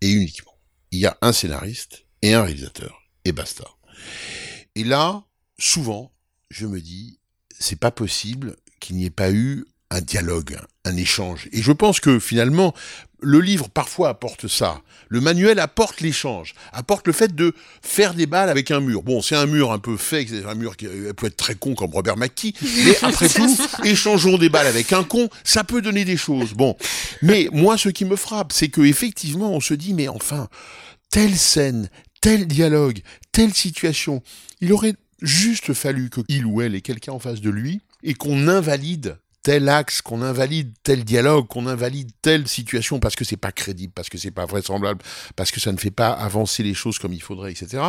[0.00, 0.52] Et uniquement.
[0.90, 3.02] Il y a un scénariste et un réalisateur.
[3.24, 3.64] Et basta.
[4.74, 5.24] Et là,
[5.58, 6.12] souvent,
[6.50, 7.20] je me dis,
[7.58, 11.48] c'est pas possible qu'il n'y ait pas eu un dialogue, un échange.
[11.52, 12.74] Et je pense que finalement,
[13.20, 14.80] le livre parfois apporte ça.
[15.08, 19.02] Le manuel apporte l'échange, apporte le fait de faire des balles avec un mur.
[19.02, 21.54] Bon, c'est un mur un peu fait, c'est un mur qui euh, peut être très
[21.54, 22.54] con comme Robert McKee,
[22.84, 26.54] mais après tout, échangeons des balles avec un con, ça peut donner des choses.
[26.54, 26.76] Bon,
[27.22, 30.48] mais moi, ce qui me frappe, c'est que effectivement, on se dit, mais enfin,
[31.10, 31.88] telle scène,
[32.20, 33.00] tel dialogue,
[33.32, 34.22] telle situation,
[34.60, 38.14] il aurait juste fallu que il ou elle ait quelqu'un en face de lui et
[38.14, 43.36] qu'on invalide tel axe, qu'on invalide tel dialogue, qu'on invalide telle situation parce que c'est
[43.36, 45.00] pas crédible, parce que c'est pas vraisemblable,
[45.36, 47.82] parce que ça ne fait pas avancer les choses comme il faudrait, etc.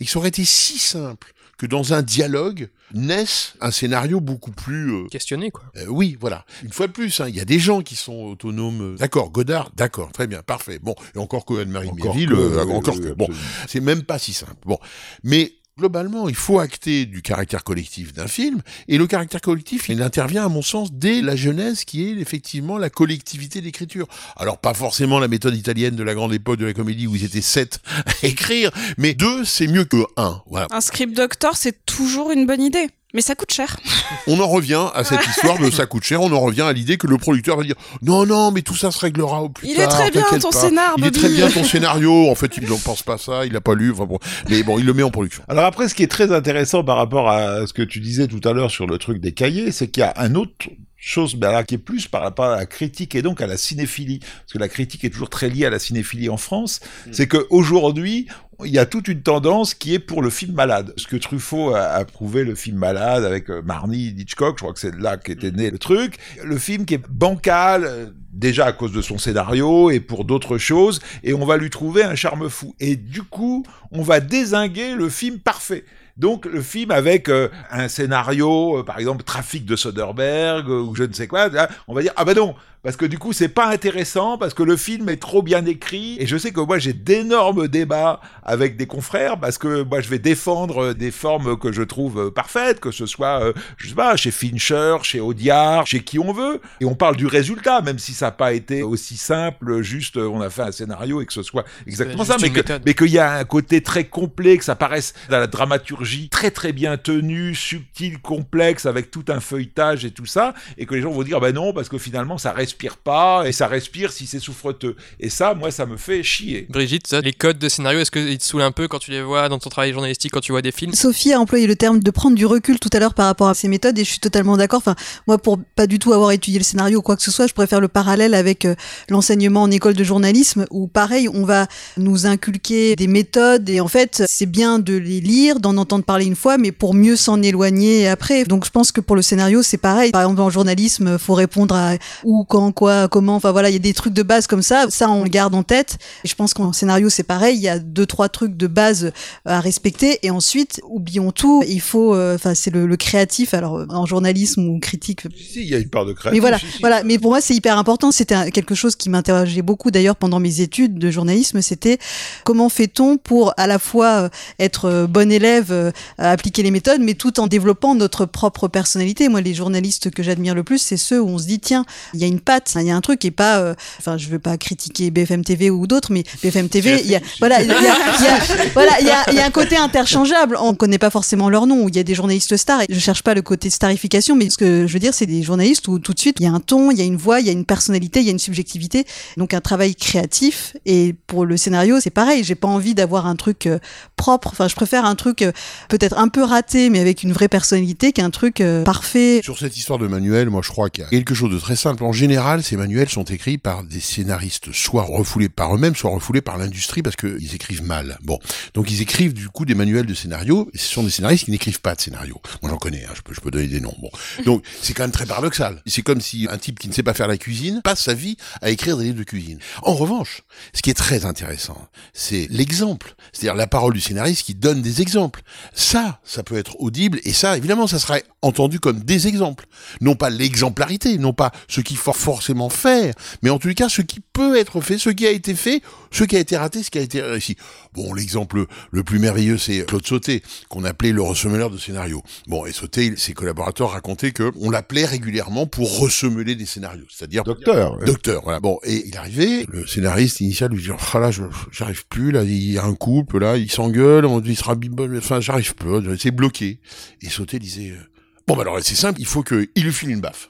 [0.00, 4.50] Et que ça aurait été si simple que dans un dialogue naisse un scénario beaucoup
[4.50, 5.62] plus euh, Questionner, quoi.
[5.76, 6.44] euh, oui, voilà.
[6.64, 8.94] Une fois de plus, hein, il y a des gens qui sont autonomes.
[8.94, 10.80] euh, D'accord, Godard, d'accord, très bien, parfait.
[10.82, 13.12] Bon, et encore que Anne-Marie Encore Méville, que, euh, encore que.
[13.12, 13.28] Bon,
[13.68, 14.56] c'est même pas si simple.
[14.64, 14.78] Bon,
[15.22, 20.02] mais Globalement, il faut acter du caractère collectif d'un film, et le caractère collectif, il
[20.02, 24.06] intervient à mon sens dès la jeunesse, qui est effectivement la collectivité d'écriture.
[24.36, 27.24] Alors pas forcément la méthode italienne de la grande époque de la comédie où ils
[27.24, 30.40] étaient sept à écrire, mais deux, c'est mieux que un.
[30.70, 32.86] Un script doctor, c'est toujours une bonne idée.
[33.14, 33.76] Mais ça coûte cher.
[34.26, 36.20] On en revient à cette histoire de ça coûte cher.
[36.20, 38.90] On en revient à l'idée que le producteur va dire non, non, mais tout ça
[38.90, 39.84] se réglera au plus Il tard.
[39.84, 42.28] est très bien ton scénar, Il est très bien ton scénario.
[42.28, 43.46] En fait, il n'en pense pas ça.
[43.46, 43.92] Il a pas lu.
[43.92, 44.18] Enfin bon,
[44.50, 45.42] mais bon, il le met en production.
[45.48, 48.46] Alors après, ce qui est très intéressant par rapport à ce que tu disais tout
[48.46, 50.66] à l'heure sur le truc des cahiers, c'est qu'il y a un autre
[51.04, 53.58] chose ben là, qui est plus par rapport à la critique et donc à la
[53.58, 56.80] cinéphilie, parce que la critique est toujours très liée à la cinéphilie en France,
[57.12, 58.26] c'est que aujourd'hui
[58.64, 60.92] il y a toute une tendance qui est pour le film malade.
[60.96, 64.80] Ce que Truffaut a approuvé le film malade avec euh, Marnie, Hitchcock, je crois que
[64.80, 66.18] c'est là qu'était né le truc.
[66.42, 70.58] Le film qui est bancal, euh, déjà à cause de son scénario et pour d'autres
[70.58, 72.74] choses, et on va lui trouver un charme fou.
[72.80, 75.84] Et du coup, on va désinguer le film parfait.
[76.16, 80.94] Donc le film avec euh, un scénario, euh, par exemple Trafic de Soderbergh euh, ou
[80.94, 83.32] je ne sais quoi, là, on va dire ah ben non parce que du coup
[83.32, 86.16] c'est pas intéressant parce que le film est trop bien écrit.
[86.20, 90.08] Et je sais que moi j'ai d'énormes débats avec des confrères parce que moi je
[90.10, 93.88] vais défendre euh, des formes que je trouve euh, parfaites que ce soit euh, je
[93.88, 96.60] sais pas chez Fincher, chez Audiard, chez qui on veut.
[96.80, 100.42] Et on parle du résultat même si ça n'a pas été aussi simple juste on
[100.42, 102.36] a fait un scénario et que ce soit exactement ça.
[102.40, 105.46] mais que, mais qu'il y a un côté très complet, que ça paraisse dans la
[105.46, 110.84] dramaturgie très très bien tenue, subtile, complexe, avec tout un feuilletage et tout ça, et
[110.84, 113.68] que les gens vont dire, bah non, parce que finalement ça respire pas, et ça
[113.68, 114.96] respire si c'est souffreteux.
[115.20, 116.66] Et ça, moi, ça me fait chier.
[116.68, 119.22] Brigitte, ça, les codes de scénario, est-ce qu'ils te saoulent un peu quand tu les
[119.22, 120.92] vois dans ton travail journalistique, quand tu vois des films?
[120.92, 123.54] Sophie a employé le terme de prendre du recul tout à l'heure par rapport à
[123.54, 124.78] ces méthodes et je suis totalement d'accord.
[124.78, 124.96] Enfin,
[125.28, 127.54] moi, pour pas du tout avoir étudié le scénario ou quoi que ce soit, je
[127.54, 128.74] préfère le parallèle avec euh,
[129.08, 133.88] l'enseignement en école de journalisme où, pareil, on va nous inculquer des méthodes et en
[133.88, 137.40] fait, c'est bien de les lire, d'en entendre parler une fois, mais pour mieux s'en
[137.40, 138.42] éloigner après.
[138.44, 140.10] Donc, je pense que pour le scénario, c'est pareil.
[140.10, 141.94] Par exemple, en journalisme, faut répondre à
[142.24, 143.36] où, quand, quoi, comment.
[143.36, 144.86] Enfin, voilà, il y a des trucs de base comme ça.
[144.90, 145.98] Ça, on le garde en tête.
[146.24, 147.56] Et je pense qu'en scénario, c'est pareil.
[147.56, 149.12] Il y a deux, trois trucs de base
[149.44, 153.78] à respecter et ensuite oublions tout il faut euh, enfin c'est le, le créatif alors
[153.78, 156.34] euh, en journalisme ou critique Si, il y a une part de créatif.
[156.34, 156.78] mais voilà si, si.
[156.80, 160.40] voilà mais pour moi c'est hyper important c'était quelque chose qui m'interrogeait beaucoup d'ailleurs pendant
[160.40, 161.98] mes études de journalisme c'était
[162.44, 166.70] comment fait-on pour à la fois euh, être euh, bon élève euh, à appliquer les
[166.70, 170.78] méthodes mais tout en développant notre propre personnalité moi les journalistes que j'admire le plus
[170.78, 171.84] c'est ceux où on se dit tiens
[172.14, 172.40] il y a une
[172.76, 175.44] il y a un truc qui est pas euh, enfin je veux pas critiquer BFM
[175.44, 178.28] TV ou d'autres mais BFM TV il y a voilà il y a, il y
[178.28, 181.48] a- voilà il y a, il y a un côté interchangeable on connaît pas forcément
[181.48, 183.70] leur nom où il y a des journalistes stars et je cherche pas le côté
[183.70, 186.44] starification mais ce que je veux dire c'est des journalistes où tout de suite il
[186.44, 188.26] y a un ton il y a une voix il y a une personnalité il
[188.26, 189.04] y a une subjectivité
[189.36, 193.36] donc un travail créatif et pour le scénario c'est pareil j'ai pas envie d'avoir un
[193.36, 193.78] truc euh,
[194.16, 195.52] propre enfin je préfère un truc euh,
[195.88, 199.76] peut-être un peu raté mais avec une vraie personnalité qu'un truc euh, parfait Sur cette
[199.76, 202.04] histoire de manuel, moi je crois qu'il y a quelque chose de très simple.
[202.04, 206.40] En général, ces manuels sont écrits par des scénaristes, soit refoulés par eux-mêmes, soit refoulés
[206.40, 208.18] par l'industrie parce qu'ils écrivent mal.
[208.22, 208.38] Bon,
[208.74, 210.70] donc ils écrivent du coup des manuels de scénario.
[210.72, 212.40] Et ce sont des scénaristes qui n'écrivent pas de scénario.
[212.62, 213.94] Moi j'en connais, hein, je peux donner des noms.
[214.00, 214.10] Bon,
[214.44, 215.82] donc c'est quand même très paradoxal.
[215.86, 218.36] C'est comme si un type qui ne sait pas faire la cuisine passe sa vie
[218.62, 219.58] à écrire des livres de cuisine.
[219.82, 220.42] En revanche,
[220.72, 225.02] ce qui est très intéressant, c'est l'exemple, c'est-à-dire la parole du scénariste qui donne des
[225.02, 225.42] exemples.
[225.74, 229.66] Ça, ça peut être audible et ça, évidemment, ça serait entendu comme des exemples.
[230.00, 233.12] Non pas l'exemplarité, non pas ce qu'il faut forcément faire,
[233.42, 236.24] mais en tout cas ce qui peut être fait, ce qui a été fait, ce
[236.24, 237.54] qui a été raté, ce qui a été réussi.
[237.92, 242.22] Bon, l'exemple le plus merveilleux, c'est Claude Sauté, qu'on appelait le ressemeleur de scénarios.
[242.46, 247.44] Bon, et Sauté, ses collaborateurs racontaient que on l'appelait régulièrement pour ressemeler des scénarios, c'est-à-dire
[247.44, 247.98] Docteur.
[247.98, 248.06] ouais.
[248.06, 248.58] Docteur, voilà.
[248.58, 251.30] Bon, et il arrivait, le scénariste initial lui dit, oh là,
[251.72, 254.76] j'arrive plus, là, il y a un couple, là, il s'engueule, on dit, sera
[255.18, 256.80] enfin, j'arrive plus, c'est bloqué.
[257.20, 258.00] Et Sauté disait, euh,
[258.46, 260.48] bon, bah alors, c'est simple, il faut qu'il lui file une baffe.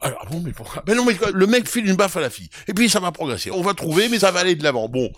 [0.00, 0.82] Alors, bon, mais pourquoi?
[0.86, 2.48] Ben non, mais le mec file une baffe à la fille.
[2.68, 3.50] Et puis, ça va progresser.
[3.50, 4.88] On va trouver, mais ça va aller de l'avant.
[4.88, 5.10] Bon.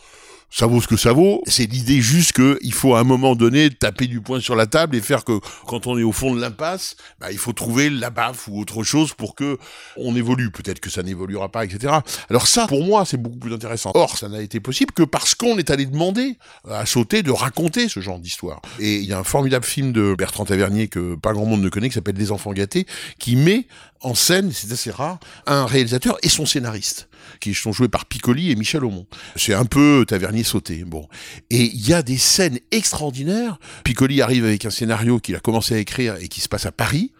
[0.51, 1.43] Ça vaut ce que ça vaut.
[1.47, 4.67] C'est l'idée juste que il faut à un moment donné taper du poing sur la
[4.67, 7.89] table et faire que quand on est au fond de l'impasse, bah, il faut trouver
[7.89, 9.59] la baffe ou autre chose pour que
[9.97, 10.51] on évolue.
[10.51, 11.95] Peut-être que ça n'évoluera pas, etc.
[12.29, 13.93] Alors ça, pour moi, c'est beaucoup plus intéressant.
[13.95, 16.37] Or, ça n'a été possible que parce qu'on est allé demander
[16.69, 18.61] à Sauter de raconter ce genre d'histoire.
[18.81, 21.69] Et il y a un formidable film de Bertrand Tavernier que pas grand monde ne
[21.69, 22.87] connaît, qui s'appelle Les Enfants gâtés,
[23.19, 23.67] qui met
[24.03, 27.09] en scène, c'est assez rare, un réalisateur et son scénariste,
[27.41, 29.07] qui sont joués par Piccoli et Michel Aumont.
[29.37, 30.85] C'est un peu Tavernier sauté.
[30.85, 31.09] Bon.
[31.51, 33.59] Et il y a des scènes extraordinaires.
[33.85, 36.73] Piccoli arrive avec un scénario qu'il a commencé à écrire et qui se passe à
[36.73, 37.13] Paris.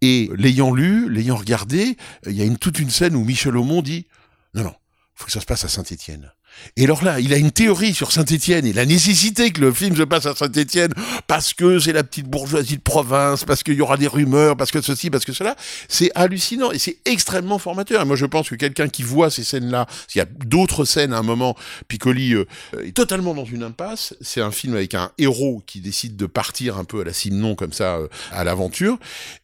[0.00, 3.80] Et l'ayant lu, l'ayant regardé, il y a une, toute une scène où Michel Aumont
[3.80, 4.06] dit,
[4.54, 4.74] non, non,
[5.14, 6.32] faut que ça se passe à Saint-Étienne.
[6.76, 9.96] Et alors là, il a une théorie sur Saint-Étienne et la nécessité que le film
[9.96, 10.92] se passe à Saint-Étienne
[11.26, 14.70] parce que c'est la petite bourgeoisie de province, parce qu'il y aura des rumeurs, parce
[14.70, 15.56] que ceci, parce que cela.
[15.88, 18.02] C'est hallucinant et c'est extrêmement formateur.
[18.02, 21.12] Et moi, je pense que quelqu'un qui voit ces scènes-là, s'il y a d'autres scènes
[21.12, 21.56] à un moment,
[21.88, 22.44] Piccoli euh,
[22.82, 24.14] est totalement dans une impasse.
[24.20, 27.54] C'est un film avec un héros qui décide de partir un peu à la Simon
[27.54, 28.98] comme ça euh, à l'aventure.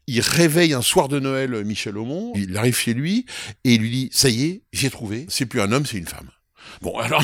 [0.06, 2.32] Il réveille un soir de Noël euh, Michel Aumont.
[2.34, 3.26] Il arrive chez lui
[3.64, 5.26] et il lui dit "Ça y est, j'ai trouvé.
[5.28, 6.30] C'est plus un homme, c'est une femme."
[6.82, 7.22] Bon, alors,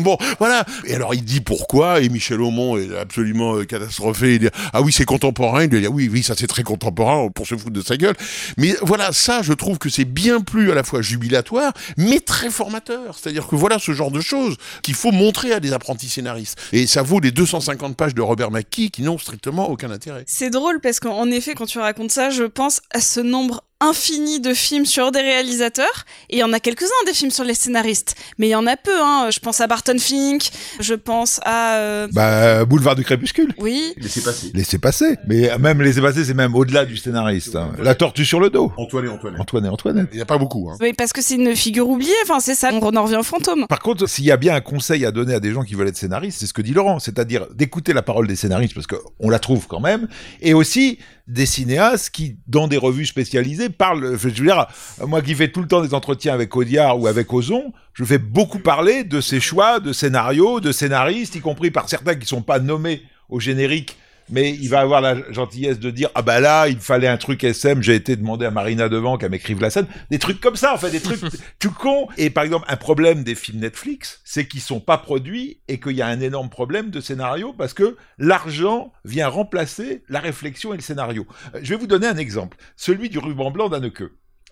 [0.00, 0.64] bon, voilà.
[0.84, 4.34] Et alors, il dit pourquoi, et Michel Aumont est absolument euh, catastrophé.
[4.34, 5.64] Il dit, ah oui, c'est contemporain.
[5.64, 8.14] Il dit, ah oui, oui, ça c'est très contemporain pour se foutre de sa gueule.
[8.56, 12.50] Mais voilà, ça, je trouve que c'est bien plus à la fois jubilatoire, mais très
[12.50, 13.16] formateur.
[13.18, 16.58] C'est-à-dire que voilà ce genre de choses qu'il faut montrer à des apprentis scénaristes.
[16.72, 20.24] Et ça vaut les 250 pages de Robert McKee qui n'ont strictement aucun intérêt.
[20.26, 24.40] C'est drôle parce qu'en effet, quand tu racontes ça, je pense à ce nombre infini
[24.40, 26.04] de films sur des réalisateurs.
[26.30, 28.14] Et il y en a quelques-uns des films sur les scénaristes.
[28.38, 29.28] Mais il y en a peu hein.
[29.30, 30.50] je pense à Barton Fink
[30.80, 33.52] je pense à euh, bah Boulevard du crépuscule.
[33.58, 33.94] Oui.
[33.96, 34.50] Laissez passer.
[34.54, 35.16] Laissez passer.
[35.26, 37.72] Mais même laissez passer c'est même au-delà du scénariste hein.
[37.78, 38.72] la tortue sur le dos.
[38.76, 40.76] Antoine et Antoine Antoine et Antoine il n'y a pas beaucoup hein.
[40.80, 42.12] oui parce que c'est une figure oubliée.
[42.22, 43.66] Enfin c'est ça on en revient au fantôme.
[43.68, 45.88] Par contre s'il y a bien un conseil à donner à des gens qui veulent
[45.88, 46.98] être scénaristes c'est ce que dit Laurent.
[46.98, 50.08] C'est-à-dire d'écouter la parole des scénaristes parce qu'on la trouve quand même.
[50.40, 54.12] Et aussi des cinéastes qui, dans des revues spécialisées, parlent.
[54.12, 54.66] Je veux dire,
[55.06, 58.18] moi qui fais tout le temps des entretiens avec Audiard ou avec Ozon, je fais
[58.18, 62.42] beaucoup parler de ces choix de scénarios, de scénaristes, y compris par certains qui sont
[62.42, 63.96] pas nommés au générique
[64.30, 67.44] mais il va avoir la gentillesse de dire ah bah là il fallait un truc
[67.44, 70.74] SM j'ai été demandé à Marina Devant qu'elle m'écrive la scène des trucs comme ça
[70.74, 71.20] en fait des trucs
[71.58, 72.08] tout con.
[72.16, 75.92] Et par exemple un problème des films Netflix c'est qu'ils sont pas produits et qu'il
[75.92, 80.76] y a un énorme problème de scénario parce que l'argent vient remplacer la réflexion et
[80.76, 81.26] le scénario.
[81.54, 82.56] Euh, je vais vous donner un exemple.
[82.76, 84.04] Celui du ruban blanc d'Anneke.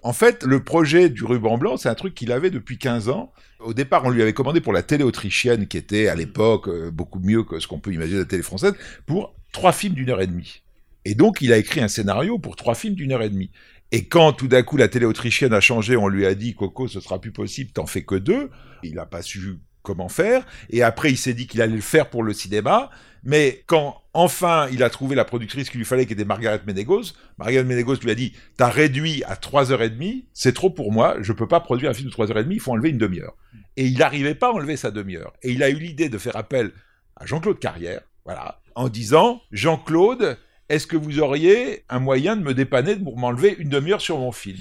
[0.04, 3.32] En fait, le projet du ruban blanc, c'est un truc qu'il avait depuis 15 ans.
[3.60, 6.90] Au départ, on lui avait commandé pour la télé autrichienne, qui était à l'époque euh,
[6.90, 8.74] beaucoup mieux que ce qu'on peut imaginer de la télé française,
[9.06, 10.62] pour trois films d'une heure et demie.
[11.04, 13.50] Et donc, il a écrit un scénario pour trois films d'une heure et demie.
[13.90, 16.88] Et quand tout d'un coup la télé autrichienne a changé, on lui a dit Coco,
[16.88, 18.50] ce sera plus possible, t'en fais que deux.
[18.82, 20.46] Il n'a pas su comment faire.
[20.70, 22.90] Et après, il s'est dit qu'il allait le faire pour le cinéma.
[23.24, 27.12] Mais quand enfin il a trouvé la productrice qu'il lui fallait, qui était Margaret Menegos,
[27.38, 30.90] Margaret Menegos lui a dit T'as réduit à trois heures et demie, c'est trop pour
[30.90, 32.90] moi, je peux pas produire un film de trois heures et demie, il faut enlever
[32.90, 33.36] une demi-heure.
[33.76, 35.32] Et il n'arrivait pas à enlever sa demi-heure.
[35.42, 36.72] Et il a eu l'idée de faire appel
[37.16, 42.54] à Jean-Claude Carrière, voilà, en disant Jean-Claude, est-ce que vous auriez un moyen de me
[42.54, 44.60] dépanner pour m'enlever une demi-heure sur mon film?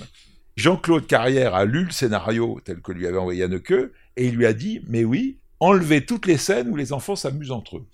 [0.57, 3.71] Jean-Claude Carrière a lu le scénario tel que lui avait envoyé Anneke
[4.17, 7.51] et il lui a dit Mais oui, enlevez toutes les scènes où les enfants s'amusent
[7.51, 7.87] entre eux.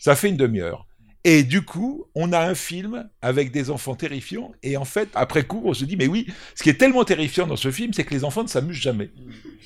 [0.00, 0.86] Ça fait une demi-heure.
[1.24, 4.52] Et du coup, on a un film avec des enfants terrifiants.
[4.62, 7.46] Et en fait, après coup, on se dit, mais oui, ce qui est tellement terrifiant
[7.46, 9.10] dans ce film, c'est que les enfants ne s'amusent jamais.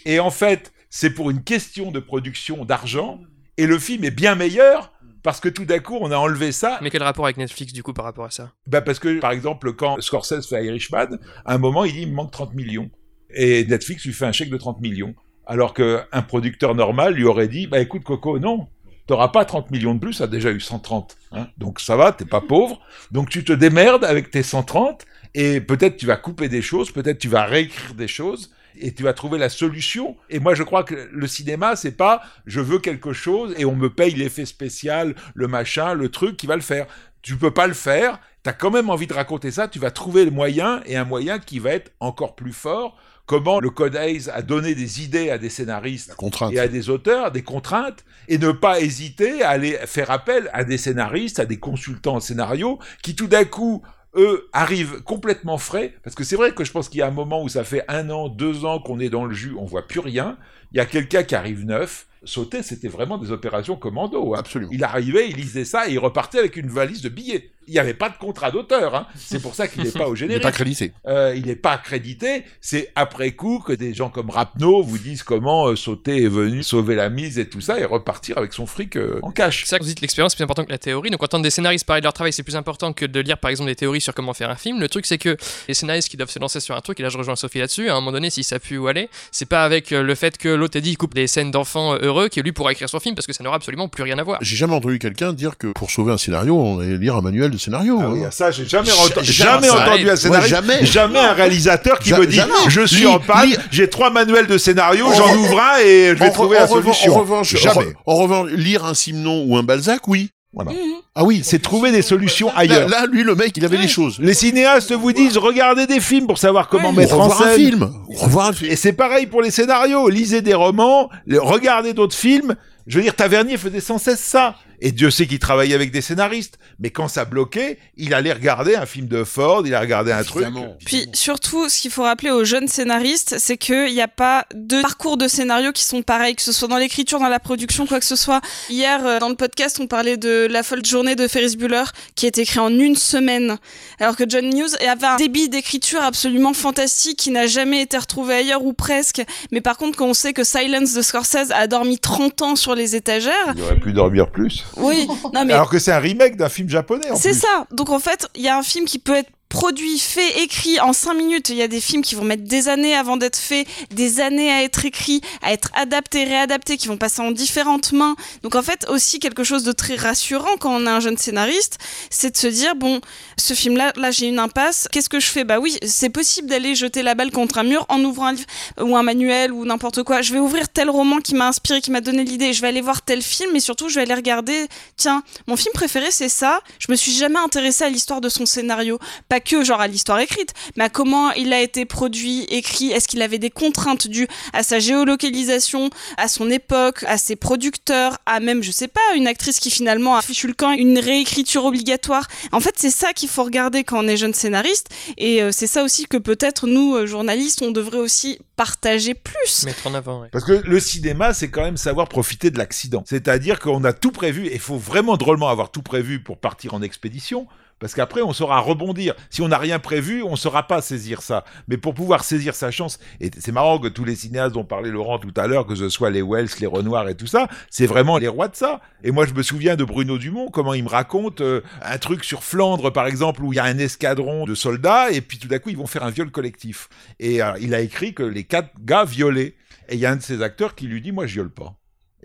[0.05, 3.21] Et en fait, c'est pour une question de production d'argent.
[3.57, 4.93] Et le film est bien meilleur
[5.27, 6.79] parce que tout d'un coup, on a enlevé ça.
[6.83, 8.53] Mais quel rapport avec Netflix, du coup, par rapport à ça?
[8.69, 12.11] Bah Parce que, par exemple, quand Scorsese fait Irishman, à un moment, il dit, il
[12.11, 12.89] me manque 30 millions.
[13.35, 15.17] Et Netflix lui fait un chèque de 30 millions.
[15.45, 18.69] Alors qu'un producteur normal lui aurait dit, bah écoute, Coco, non,
[19.09, 21.17] t'auras pas 30 millions de plus, ça a déjà eu 130.
[21.33, 22.81] Hein donc ça va, t'es pas pauvre.
[23.11, 27.19] Donc tu te démerdes avec tes 130 et peut-être tu vas couper des choses, peut-être
[27.19, 30.17] tu vas réécrire des choses et tu vas trouver la solution.
[30.31, 33.75] Et moi, je crois que le cinéma, c'est pas je veux quelque chose et on
[33.75, 36.87] me paye l'effet spécial, le machin, le truc qui va le faire.
[37.23, 38.21] Tu peux pas le faire.
[38.45, 39.69] Tu as quand même envie de raconter ça.
[39.69, 42.97] Tu vas trouver le moyen et un moyen qui va être encore plus fort
[43.27, 46.17] comment le Code Hayes a donné des idées à des scénaristes
[46.53, 50.65] et à des auteurs, des contraintes, et ne pas hésiter à aller faire appel à
[50.65, 53.83] des scénaristes, à des consultants en scénario, qui tout d'un coup
[54.17, 57.13] eux arrivent complètement frais, parce que c'est vrai que je pense qu'il y a un
[57.13, 59.87] moment où ça fait un an, deux ans qu'on est dans le jus, on voit
[59.87, 60.37] plus rien.
[60.73, 62.07] Il y a quelqu'un qui arrive neuf.
[62.25, 64.35] Sauter, c'était vraiment des opérations commando.
[64.35, 64.39] Hein.
[64.41, 64.73] Absolument.
[64.73, 67.79] Il arrivait, il lisait ça et il repartait avec une valise de billets il n'y
[67.79, 68.95] avait pas de contrat d'auteur.
[68.95, 69.07] Hein.
[69.17, 70.43] C'est pour ça qu'il n'est pas au générique.
[70.43, 70.93] il n'est pas crédité.
[71.07, 72.45] Euh, il n'est pas accrédité.
[72.61, 76.63] C'est après coup que des gens comme Rapno vous disent comment euh, Sauter est venu
[76.63, 79.63] sauver la mise et tout ça et repartir avec son fric euh, en cash.
[79.65, 81.11] C'est ça que vous dites l'expérience est plus importante que la théorie.
[81.11, 83.51] Donc entendre des scénaristes parler de leur travail, c'est plus important que de lire par
[83.51, 84.81] exemple des théories sur comment faire un film.
[84.81, 85.37] Le truc c'est que
[85.69, 87.89] les scénaristes qui doivent se lancer sur un truc, et là je rejoins Sophie là-dessus,
[87.89, 90.49] à un moment donné, si ça pue où aller, c'est pas avec le fait que
[90.49, 93.15] l'autre a dit il coupe des scènes d'enfants heureux que lui pourra écrire son film
[93.15, 94.39] parce que ça n'aura absolument plus rien à voir.
[94.43, 97.56] J'ai jamais entendu quelqu'un dire que pour sauver un scénario, on allait lire un manuel
[97.59, 97.99] scénario.
[98.01, 98.89] Ah hein ça, j'ai jamais,
[99.25, 100.47] jamais, entendu un scénario.
[100.49, 100.85] jamais.
[100.87, 105.07] jamais un réalisateur qui me dit, je suis en panne, j'ai trois manuels de scénario,
[105.17, 107.15] j'en ouvre un et je vais trouver la solution.
[107.15, 107.93] En revanche, jamais.
[108.07, 110.31] En revanche, lire un Simon ou un Balzac, oui.
[110.53, 110.71] Voilà.
[110.73, 110.79] Mhm.
[111.15, 112.89] Ah oui, C'est trouver des solutions ailleurs.
[112.89, 114.17] là, lui, le mec, il avait les choses.
[114.19, 116.97] Les cinéastes vous disent regardez des films pour savoir comment Ouais.
[116.97, 117.57] mettre Ou en un scène.
[117.57, 117.91] film.
[118.17, 118.71] Revoir un film.
[118.73, 120.09] Et c'est pareil pour les scénarios.
[120.09, 122.55] Lisez des romans, regardez d'autres films.
[122.87, 124.55] Je veux dire, Tavernier faisait sans cesse ça.
[124.81, 126.59] Et Dieu sait qu'il travaillait avec des scénaristes.
[126.79, 130.23] Mais quand ça bloquait, il allait regarder un film de Ford, il allait regarder un
[130.23, 130.47] truc.
[130.85, 134.83] Puis surtout, ce qu'il faut rappeler aux jeunes scénaristes, c'est qu'il n'y a pas deux
[134.83, 137.99] parcours de scénario qui sont pareils, que ce soit dans l'écriture, dans la production, quoi
[138.01, 138.41] que ce soit.
[138.69, 142.27] Hier, euh, dans le podcast, on parlait de La folle journée de Ferris Bueller, qui
[142.27, 143.59] est écrit en une semaine,
[143.99, 148.35] alors que John Hughes avait un débit d'écriture absolument fantastique qui n'a jamais été retrouvé
[148.35, 149.23] ailleurs ou presque.
[149.53, 152.75] Mais par contre, quand on sait que Silence de Scorsese a dormi 30 ans sur
[152.75, 154.66] les étagères, Il aurait pu dormir plus.
[154.77, 157.07] Oui, non mais Alors que c'est un remake d'un film japonais.
[157.17, 157.67] c'est ça.
[157.71, 160.93] Donc en fait, il y a un film qui peut être produit, fait, écrit en
[160.93, 161.49] cinq minutes.
[161.51, 164.51] Il y a des films qui vont mettre des années avant d'être faits, des années
[164.51, 168.17] à être écrits, à être adaptés, réadaptés, qui vont passer en différentes mains.
[168.43, 171.79] Donc en fait, aussi quelque chose de très rassurant quand on a un jeune scénariste,
[172.11, 173.01] c'est de se dire bon,
[173.39, 174.89] ce film-là, là, j'ai une impasse.
[174.91, 175.45] Qu'est-ce que je fais?
[175.45, 178.47] Bah oui, c'est possible d'aller jeter la balle contre un mur en ouvrant un livre
[178.81, 180.23] ou un manuel ou n'importe quoi.
[180.23, 182.53] Je vais ouvrir tel roman qui m'a inspiré, qui m'a donné l'idée.
[182.53, 184.67] Je vais aller voir tel film et surtout, je vais aller regarder.
[184.97, 186.61] Tiens, mon film préféré, c'est ça.
[186.79, 188.99] Je me suis jamais intéressée à l'histoire de son scénario.
[189.41, 192.91] Que genre à l'histoire écrite, mais à comment il a été produit, écrit.
[192.93, 198.19] Est-ce qu'il avait des contraintes dues à sa géolocalisation, à son époque, à ses producteurs,
[198.27, 201.65] à même, je sais pas, une actrice qui finalement a fichu le camp, une réécriture
[201.65, 202.27] obligatoire.
[202.53, 204.89] En fait, c'est ça qu'il faut regarder quand on est jeune scénariste.
[205.17, 209.65] Et euh, c'est ça aussi que peut-être nous, euh, journalistes, on devrait aussi partager plus.
[209.65, 210.29] Mettre en avant, ouais.
[210.33, 213.05] Parce que le cinéma, c'est quand même savoir profiter de l'accident.
[213.07, 216.75] C'est-à-dire qu'on a tout prévu, et il faut vraiment drôlement avoir tout prévu pour partir
[216.75, 217.47] en expédition,
[217.79, 219.15] parce qu'après, on saura rebondir.
[219.29, 221.45] Si on n'a rien prévu, on ne saura pas saisir ça.
[221.69, 224.91] Mais pour pouvoir saisir sa chance, et c'est marrant que tous les cinéastes dont parlait
[224.91, 227.87] Laurent tout à l'heure, que ce soit les Wells, les Renoir et tout ça, c'est
[227.87, 228.81] vraiment les rois de ça.
[229.05, 232.25] Et moi, je me souviens de Bruno Dumont, comment il me raconte euh, un truc
[232.25, 235.49] sur Flandre, par exemple, où il y a un escadron de soldats, et puis tout
[235.49, 236.89] d'un coup, ils vont faire un viol collectif.
[237.21, 239.55] Et euh, il a écrit que les quatre gars violaient.
[239.89, 241.77] Et il y a un de ces acteurs qui lui dit, moi, je viole pas.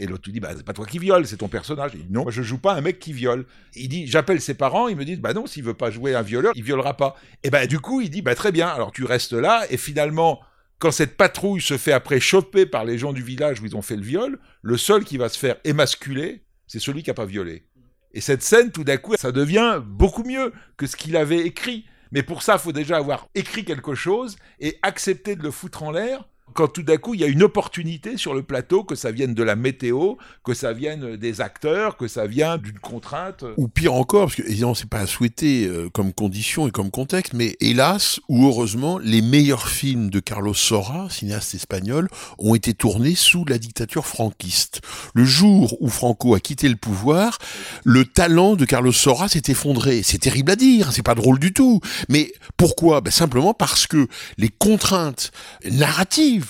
[0.02, 1.92] Et l'autre lui dit, bah, c'est pas toi qui viole, c'est ton personnage.
[1.94, 3.46] Il dit, non, moi, je joue pas un mec qui viole.
[3.76, 6.24] Il dit, j'appelle ses parents, ils me disent, bah non, s'il veut pas jouer un
[6.24, 7.16] violeur, il violera pas.
[7.44, 10.42] Et ben, du coup, il dit, bah, très bien, alors tu restes là, et finalement,
[10.80, 13.84] quand cette patrouille se fait après choper par les gens du village où ils ont
[13.84, 17.26] fait le viol, le seul qui va se faire émasculer, c'est celui qui a pas
[17.26, 17.68] violé.
[18.16, 21.86] Et cette scène, tout d'un coup, ça devient beaucoup mieux que ce qu'il avait écrit.
[22.12, 25.84] Mais pour ça, il faut déjà avoir écrit quelque chose et accepter de le foutre
[25.84, 28.96] en l'air quand tout d'un coup il y a une opportunité sur le plateau, que
[28.96, 33.44] ça vienne de la météo, que ça vienne des acteurs, que ça vienne d'une contrainte.
[33.58, 36.92] Ou pire encore, parce que évidemment c'est pas à souhaiter euh, comme condition et comme
[36.92, 42.74] contexte, mais hélas ou heureusement, les meilleurs films de Carlos Sora, cinéaste espagnol, ont été
[42.74, 44.82] tournés sous la dictature franquiste.
[45.14, 47.38] Le jour où Franco a quitté le pouvoir,
[47.84, 50.02] le talent de Carlos Sora s'est effondré.
[50.04, 51.80] C'est terrible à dire, c'est pas drôle du tout.
[52.10, 53.02] Mais pourquoi?
[53.02, 55.32] Ben Simplement parce que les contraintes
[55.70, 56.41] narratives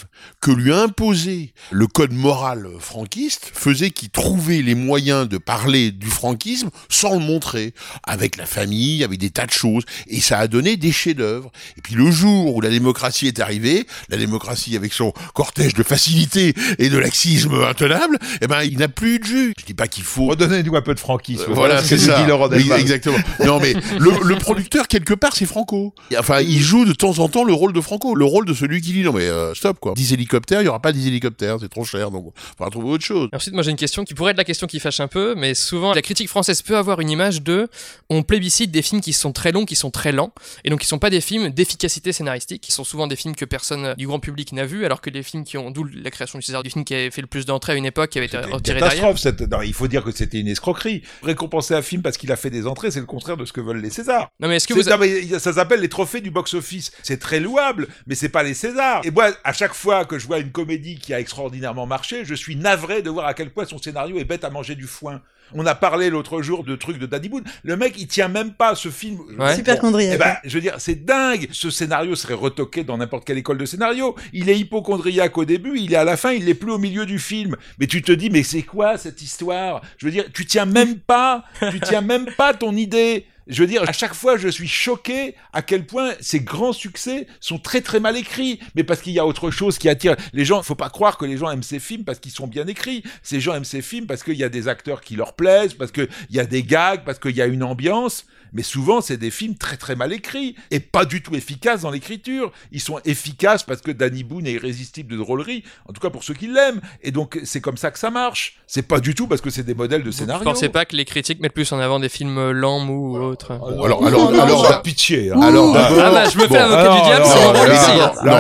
[0.42, 6.08] que lui imposait le code moral franquiste faisait qu'il trouvait les moyens de parler du
[6.08, 7.74] franquisme sans le montrer,
[8.04, 11.52] avec la famille, avec des tas de choses, et ça a donné des chefs-d'œuvre.
[11.78, 15.84] Et puis le jour où la démocratie est arrivée, la démocratie avec son cortège de
[15.84, 19.54] facilité et de laxisme intenable, eh ben il n'a plus de jus.
[19.60, 21.46] Je dis pas qu'il faut Redonnez-nous un peu de franquisme.
[21.50, 22.22] euh, voilà, c'est ce que ça.
[22.22, 23.18] dit Laurent Oui, exactement.
[23.46, 25.94] Non, mais le, le producteur, quelque part, c'est Franco.
[26.18, 28.82] Enfin, il joue de temps en temps le rôle de Franco, le rôle de celui
[28.82, 29.94] qui dit non, mais euh, stop, quoi.
[29.96, 32.90] 10 hélicoptères, il y aura pas 10 hélicoptères, c'est trop cher, donc il faudra trouver
[32.92, 33.28] autre chose.
[33.34, 35.54] Ensuite, moi j'ai une question qui pourrait être la question qui fâche un peu, mais
[35.56, 37.68] souvent la critique française peut avoir une image de
[38.10, 40.32] on plébiscite des films qui sont très longs, qui sont très lents,
[40.64, 43.46] et donc qui sont pas des films d'efficacité scénaristique, qui sont souvent des films que
[43.46, 46.40] personne du grand public n'a vu, alors que les films qui ont, d'où la création
[46.40, 48.28] du César du film qui avait fait le plus d'entrées à une époque, qui avait
[48.28, 48.90] été retiré derrière.
[48.90, 49.18] catastrophe.
[49.20, 51.02] cette- non, il faut dire que c'était une escroquerie.
[51.24, 53.62] Récompenser un film parce qu'il a fait des entrées, c'est le contraire de ce que
[53.62, 54.30] veulent les Césars.
[54.40, 56.92] Non mais est-ce que C'est- vous, mais ça s'appelle les trophées du box-office.
[57.04, 59.02] C'est très louable, mais c'est pas les Césars.
[59.04, 62.36] Et moi, à chaque fois que je vois une comédie qui a extraordinairement marché, je
[62.36, 65.22] suis navré de voir à quel point son scénario est bête à manger du foin.
[65.53, 67.43] On a parlé l'autre jour de trucs de Danny Boone.
[67.63, 69.19] Le mec, il tient même pas ce film.
[69.38, 69.53] Ouais.
[69.53, 70.17] Super Eh chondriaque.
[70.19, 71.49] ben, je veux dire, c'est dingue.
[71.51, 74.15] Ce scénario serait retoqué dans n'importe quelle école de scénario.
[74.32, 77.05] Il est hypochondriaque au début, il est à la fin, il est plus au milieu
[77.05, 77.57] du film.
[77.80, 79.82] Mais tu te dis, mais c'est quoi cette histoire?
[79.97, 83.26] Je veux dire, tu tiens même pas, tu tiens même pas ton idée.
[83.52, 87.28] Je veux dire, à chaque fois, je suis choqué à quel point ces grands succès
[87.41, 88.62] sont très très mal écrits.
[88.76, 90.64] Mais parce qu'il y a autre chose qui attire les gens.
[90.64, 93.04] Faut pas croire que les gens aiment ces films parce qu'ils sont bien écrits.
[93.24, 95.91] Ces gens aiment ces films parce qu'il y a des acteurs qui leur plaisent, parce
[95.91, 98.26] qu'il y a des gags, parce qu'il y a une ambiance.
[98.54, 101.91] Mais souvent c'est des films très très mal écrits et pas du tout efficaces dans
[101.91, 102.52] l'écriture.
[102.72, 106.24] Ils sont efficaces parce que Danny Boone est irrésistible de drôlerie, en tout cas pour
[106.24, 106.82] ceux qui l'aiment.
[107.02, 108.58] Et donc c'est comme ça que ça marche.
[108.68, 110.43] C'est pas du tout parce que c'est des modèles de scénario.
[110.43, 113.18] Vous pensez pas que les critiques mettent plus en avant des films lents, mous ou
[113.18, 113.52] autres?
[113.52, 115.32] Alors, alors, alors, alors, pitié.
[115.32, 115.41] Hein.
[115.41, 117.26] Alors, ah bah, je me fais avocat du diable,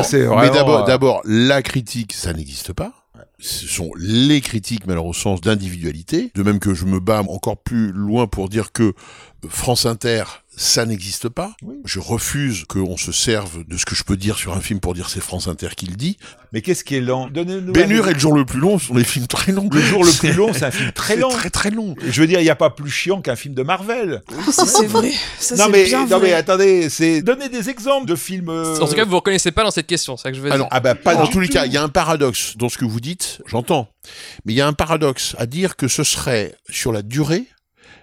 [0.03, 2.93] c'est ici, mais d'abord, euh, d'abord, la critique, ça n'existe pas.
[3.39, 6.31] Ce sont les critiques, mais alors au sens d'individualité.
[6.35, 8.93] De même que je me bats encore plus loin pour dire que
[9.49, 10.23] France Inter,
[10.55, 11.53] ça n'existe pas.
[11.85, 14.93] Je refuse qu'on se serve de ce que je peux dire sur un film pour
[14.93, 16.17] dire c'est France Inter qui le dit.
[16.51, 19.27] Mais qu'est-ce qui est lent Hur et le jour le plus long sont des films
[19.27, 19.69] très longs.
[19.71, 21.29] Le jour le plus long, c'est un film très long.
[21.29, 21.95] Très très long.
[22.05, 24.21] Je veux dire, il n'y a pas plus chiant qu'un film de Marvel.
[24.51, 25.11] Ça, c'est vrai.
[25.39, 28.49] Ça, non c'est mais, bien non mais attendez, c'est donner des exemples de films.
[28.49, 30.41] euh, En tout cas, vous vous reconnaissez pas dans cette question, c'est ça que je
[30.41, 30.55] veux dire.
[30.55, 32.77] Alors, ah bah pas du tous les cas, il y a un paradoxe dans ce
[32.77, 33.87] que vous dites, j'entends.
[34.45, 37.45] Mais il y a un paradoxe à dire que ce serait sur la durée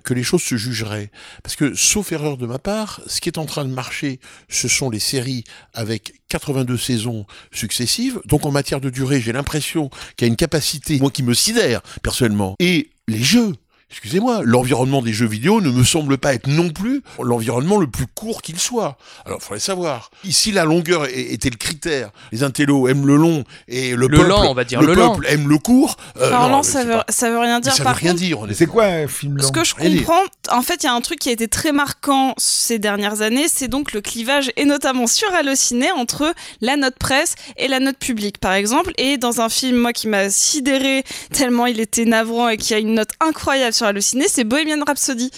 [0.08, 1.10] que les choses se jugeraient.
[1.42, 4.66] Parce que, sauf erreur de ma part, ce qui est en train de marcher, ce
[4.66, 5.44] sont les séries
[5.74, 8.18] avec 82 saisons successives.
[8.24, 11.34] Donc, en matière de durée, j'ai l'impression qu'il y a une capacité, moi qui me
[11.34, 12.54] sidère, personnellement.
[12.58, 13.54] Et les jeux.
[13.90, 18.06] Excusez-moi, l'environnement des jeux vidéo ne me semble pas être non plus l'environnement le plus
[18.06, 18.98] court qu'il soit.
[19.24, 20.10] Alors, faudrait savoir.
[20.24, 22.10] Ici, la longueur était le critère.
[22.30, 24.94] Les intellos aiment le long et le, Le peuple, lent, on va dire, le le
[24.94, 25.12] lent.
[25.14, 25.96] peuple aime le court.
[26.18, 27.04] Euh, Alors non, ça veut, pas.
[27.08, 27.72] ça veut rien Mais dire.
[27.72, 28.38] ça veut Par rien contre, dire.
[28.52, 31.00] C'est quoi un film Ce long que je comprends, en fait, il y a un
[31.00, 35.06] truc qui a été très marquant ces dernières années, c'est donc le clivage, et notamment
[35.06, 38.92] sur Allociné, entre la note presse et la note publique, par exemple.
[38.98, 42.78] Et dans un film, moi, qui m'a sidéré tellement il était navrant et qui a
[42.78, 45.30] une note incroyable sur Allociné, c'est Bohemian Rhapsody.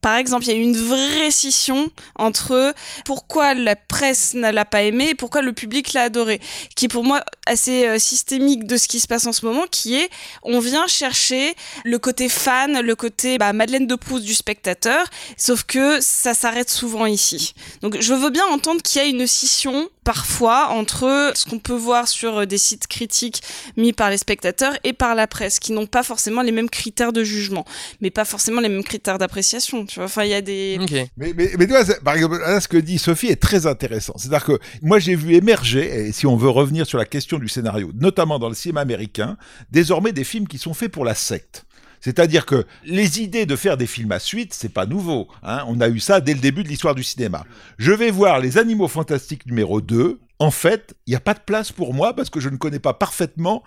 [0.00, 2.74] Par exemple, il y a eu une vraie scission entre
[3.06, 6.40] pourquoi la presse ne l'a pas aimé et pourquoi le public l'a adoré,
[6.76, 9.64] qui est pour moi assez euh, systémique de ce qui se passe en ce moment,
[9.70, 10.10] qui est
[10.42, 11.54] on vient chercher
[11.84, 15.06] le côté fan, le côté bah, Madeleine de Proust du spectateur,
[15.38, 17.54] sauf que ça s'arrête souvent ici.
[17.80, 21.74] Donc je veux bien entendre qu'il y a une scission parfois entre ce qu'on peut
[21.74, 23.42] voir sur euh, des sites critiques
[23.76, 27.12] mis par les spectateurs et par la presse, qui n'ont pas forcément les mêmes critères
[27.12, 27.64] de jugement,
[28.00, 29.86] mais pas forcément les mêmes critères d'appréciation.
[29.86, 30.76] Tu vois, enfin il y a des.
[31.16, 33.66] Mais, mais, mais tu vois, c'est- par exemple, là, ce que dit Sophie est très
[33.66, 34.14] intéressant.
[34.16, 37.48] C'est-à-dire que moi, j'ai vu émerger, et si on veut revenir sur la question du
[37.48, 39.36] scénario, notamment dans le cinéma américain,
[39.70, 41.64] désormais des films qui sont faits pour la secte.
[42.04, 45.26] C'est-à-dire que les idées de faire des films à suite, c'est pas nouveau.
[45.42, 45.64] Hein.
[45.68, 47.46] On a eu ça dès le début de l'histoire du cinéma.
[47.78, 50.20] Je vais voir Les Animaux Fantastiques numéro 2.
[50.38, 52.78] En fait, il n'y a pas de place pour moi parce que je ne connais
[52.78, 53.62] pas parfaitement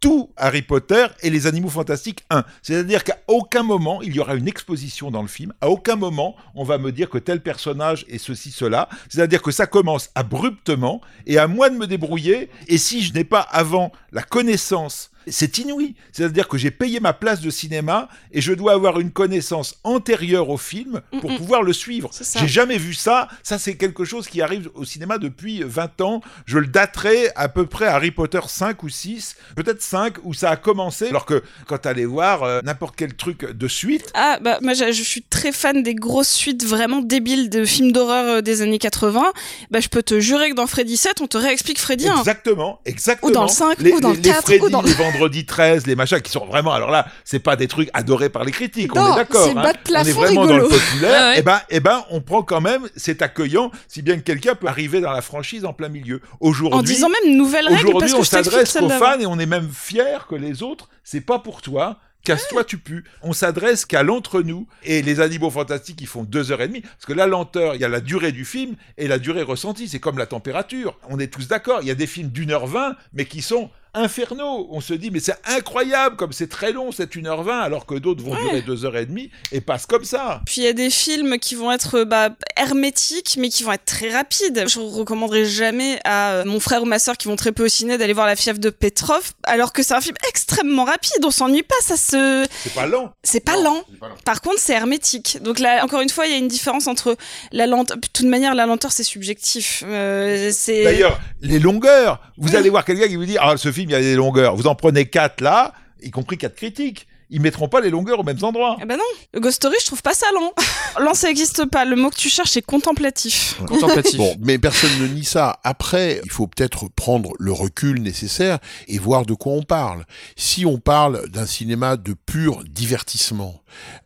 [0.00, 2.44] tout Harry Potter et les Animaux Fantastiques 1.
[2.62, 6.36] C'est-à-dire qu'à aucun moment il y aura une exposition dans le film, à aucun moment
[6.54, 8.88] on va me dire que tel personnage est ceci, cela.
[9.10, 12.48] C'est-à-dire que ça commence abruptement et à moi de me débrouiller.
[12.68, 15.94] Et si je n'ai pas avant la connaissance c'est inouï.
[16.12, 20.48] C'est-à-dire que j'ai payé ma place de cinéma et je dois avoir une connaissance antérieure
[20.50, 21.36] au film pour Mm-mm.
[21.38, 22.10] pouvoir le suivre.
[22.38, 23.28] J'ai jamais vu ça.
[23.42, 26.20] Ça, c'est quelque chose qui arrive au cinéma depuis 20 ans.
[26.46, 30.34] Je le daterai à peu près à Harry Potter 5 ou 6, peut-être 5, où
[30.34, 31.08] ça a commencé.
[31.08, 34.92] Alors que quand t'allais voir euh, n'importe quel truc de suite, Ah, bah, moi, je
[34.92, 38.78] je suis très fan des grosses suites vraiment débiles de films d'horreur euh, des années
[38.78, 39.22] 80.
[39.70, 42.18] Bah, je peux te jurer que dans Freddy 7, on te réexplique Freddy 1.
[42.18, 43.30] Exactement, exactement.
[43.30, 44.92] Ou dans le 5, les, ou dans les- le les 4, Freddy, ou dans le-
[45.14, 46.72] Vendredi 13, les machins qui sont vraiment.
[46.72, 49.44] Alors là, c'est pas des trucs adorés par les critiques, on Non, est d'accord.
[49.44, 49.62] c'est hein.
[49.62, 50.68] bas de on est plafond vraiment rigolo.
[50.68, 51.22] dans le populaire.
[51.30, 51.38] Ouais.
[51.38, 54.66] Et ben, et ben, on prend quand même, c'est accueillant, si bien que quelqu'un peut
[54.68, 56.20] arriver dans la franchise en plein milieu.
[56.40, 58.88] Aujourd'hui, En disant même nouvelle règle Aujourd'hui, on s'adresse d'avant.
[58.98, 61.98] fans et on est même fier que les autres, c'est pas pour toi.
[62.24, 63.04] Casse-toi, tu pues.
[63.20, 64.66] On s'adresse qu'à l'entre-nous.
[64.82, 66.80] Et les animaux fantastiques, ils font deux heures et demie.
[66.80, 69.88] Parce que la lenteur, il y a la durée du film et la durée ressentie.
[69.88, 70.96] C'est comme la température.
[71.10, 71.80] On est tous d'accord.
[71.82, 74.68] Il y a des films d'une heure vingt, mais qui sont infernaux.
[74.70, 77.86] On se dit, mais c'est incroyable comme c'est très long, c'est une heure vingt, alors
[77.86, 80.40] que d'autres vont durer deux heures et demie et passent comme ça.
[80.46, 83.84] Puis il y a des films qui vont être bah, hermétiques, mais qui vont être
[83.84, 84.64] très rapides.
[84.68, 87.68] Je recommanderais jamais à euh, mon frère ou ma soeur qui vont très peu au
[87.68, 91.24] ciné d'aller voir La fièvre de Petrov, alors que c'est un film extrêmement rapide.
[91.24, 93.12] On s'ennuie pas, ça se, C'est pas lent.
[93.22, 93.82] c'est pas lent.
[94.24, 95.38] Par contre, c'est hermétique.
[95.42, 97.16] Donc là, encore une fois, il y a une différence entre
[97.52, 97.96] la lenteur.
[97.96, 99.82] De toute manière, la lenteur, c'est subjectif.
[99.86, 100.84] Euh, c'est.
[100.84, 102.20] D'ailleurs, les longueurs.
[102.36, 104.56] Vous allez voir quelqu'un qui vous dit Ah, ce film, il y a des longueurs.
[104.56, 105.72] Vous en prenez quatre là,
[106.02, 107.06] y compris quatre critiques.
[107.30, 108.76] Ils mettront pas les longueurs aux mêmes endroits.
[108.80, 110.52] Ah bah non, Ghost Story, je trouve pas ça lent.
[111.00, 111.84] lent, ça existe pas.
[111.84, 113.58] Le mot que tu cherches, c'est contemplatif.
[113.66, 114.16] Contemplatif.
[114.16, 115.60] Bon, mais personne ne nie ça.
[115.64, 118.58] Après, il faut peut-être prendre le recul nécessaire
[118.88, 120.04] et voir de quoi on parle.
[120.36, 123.60] Si on parle d'un cinéma de pur divertissement,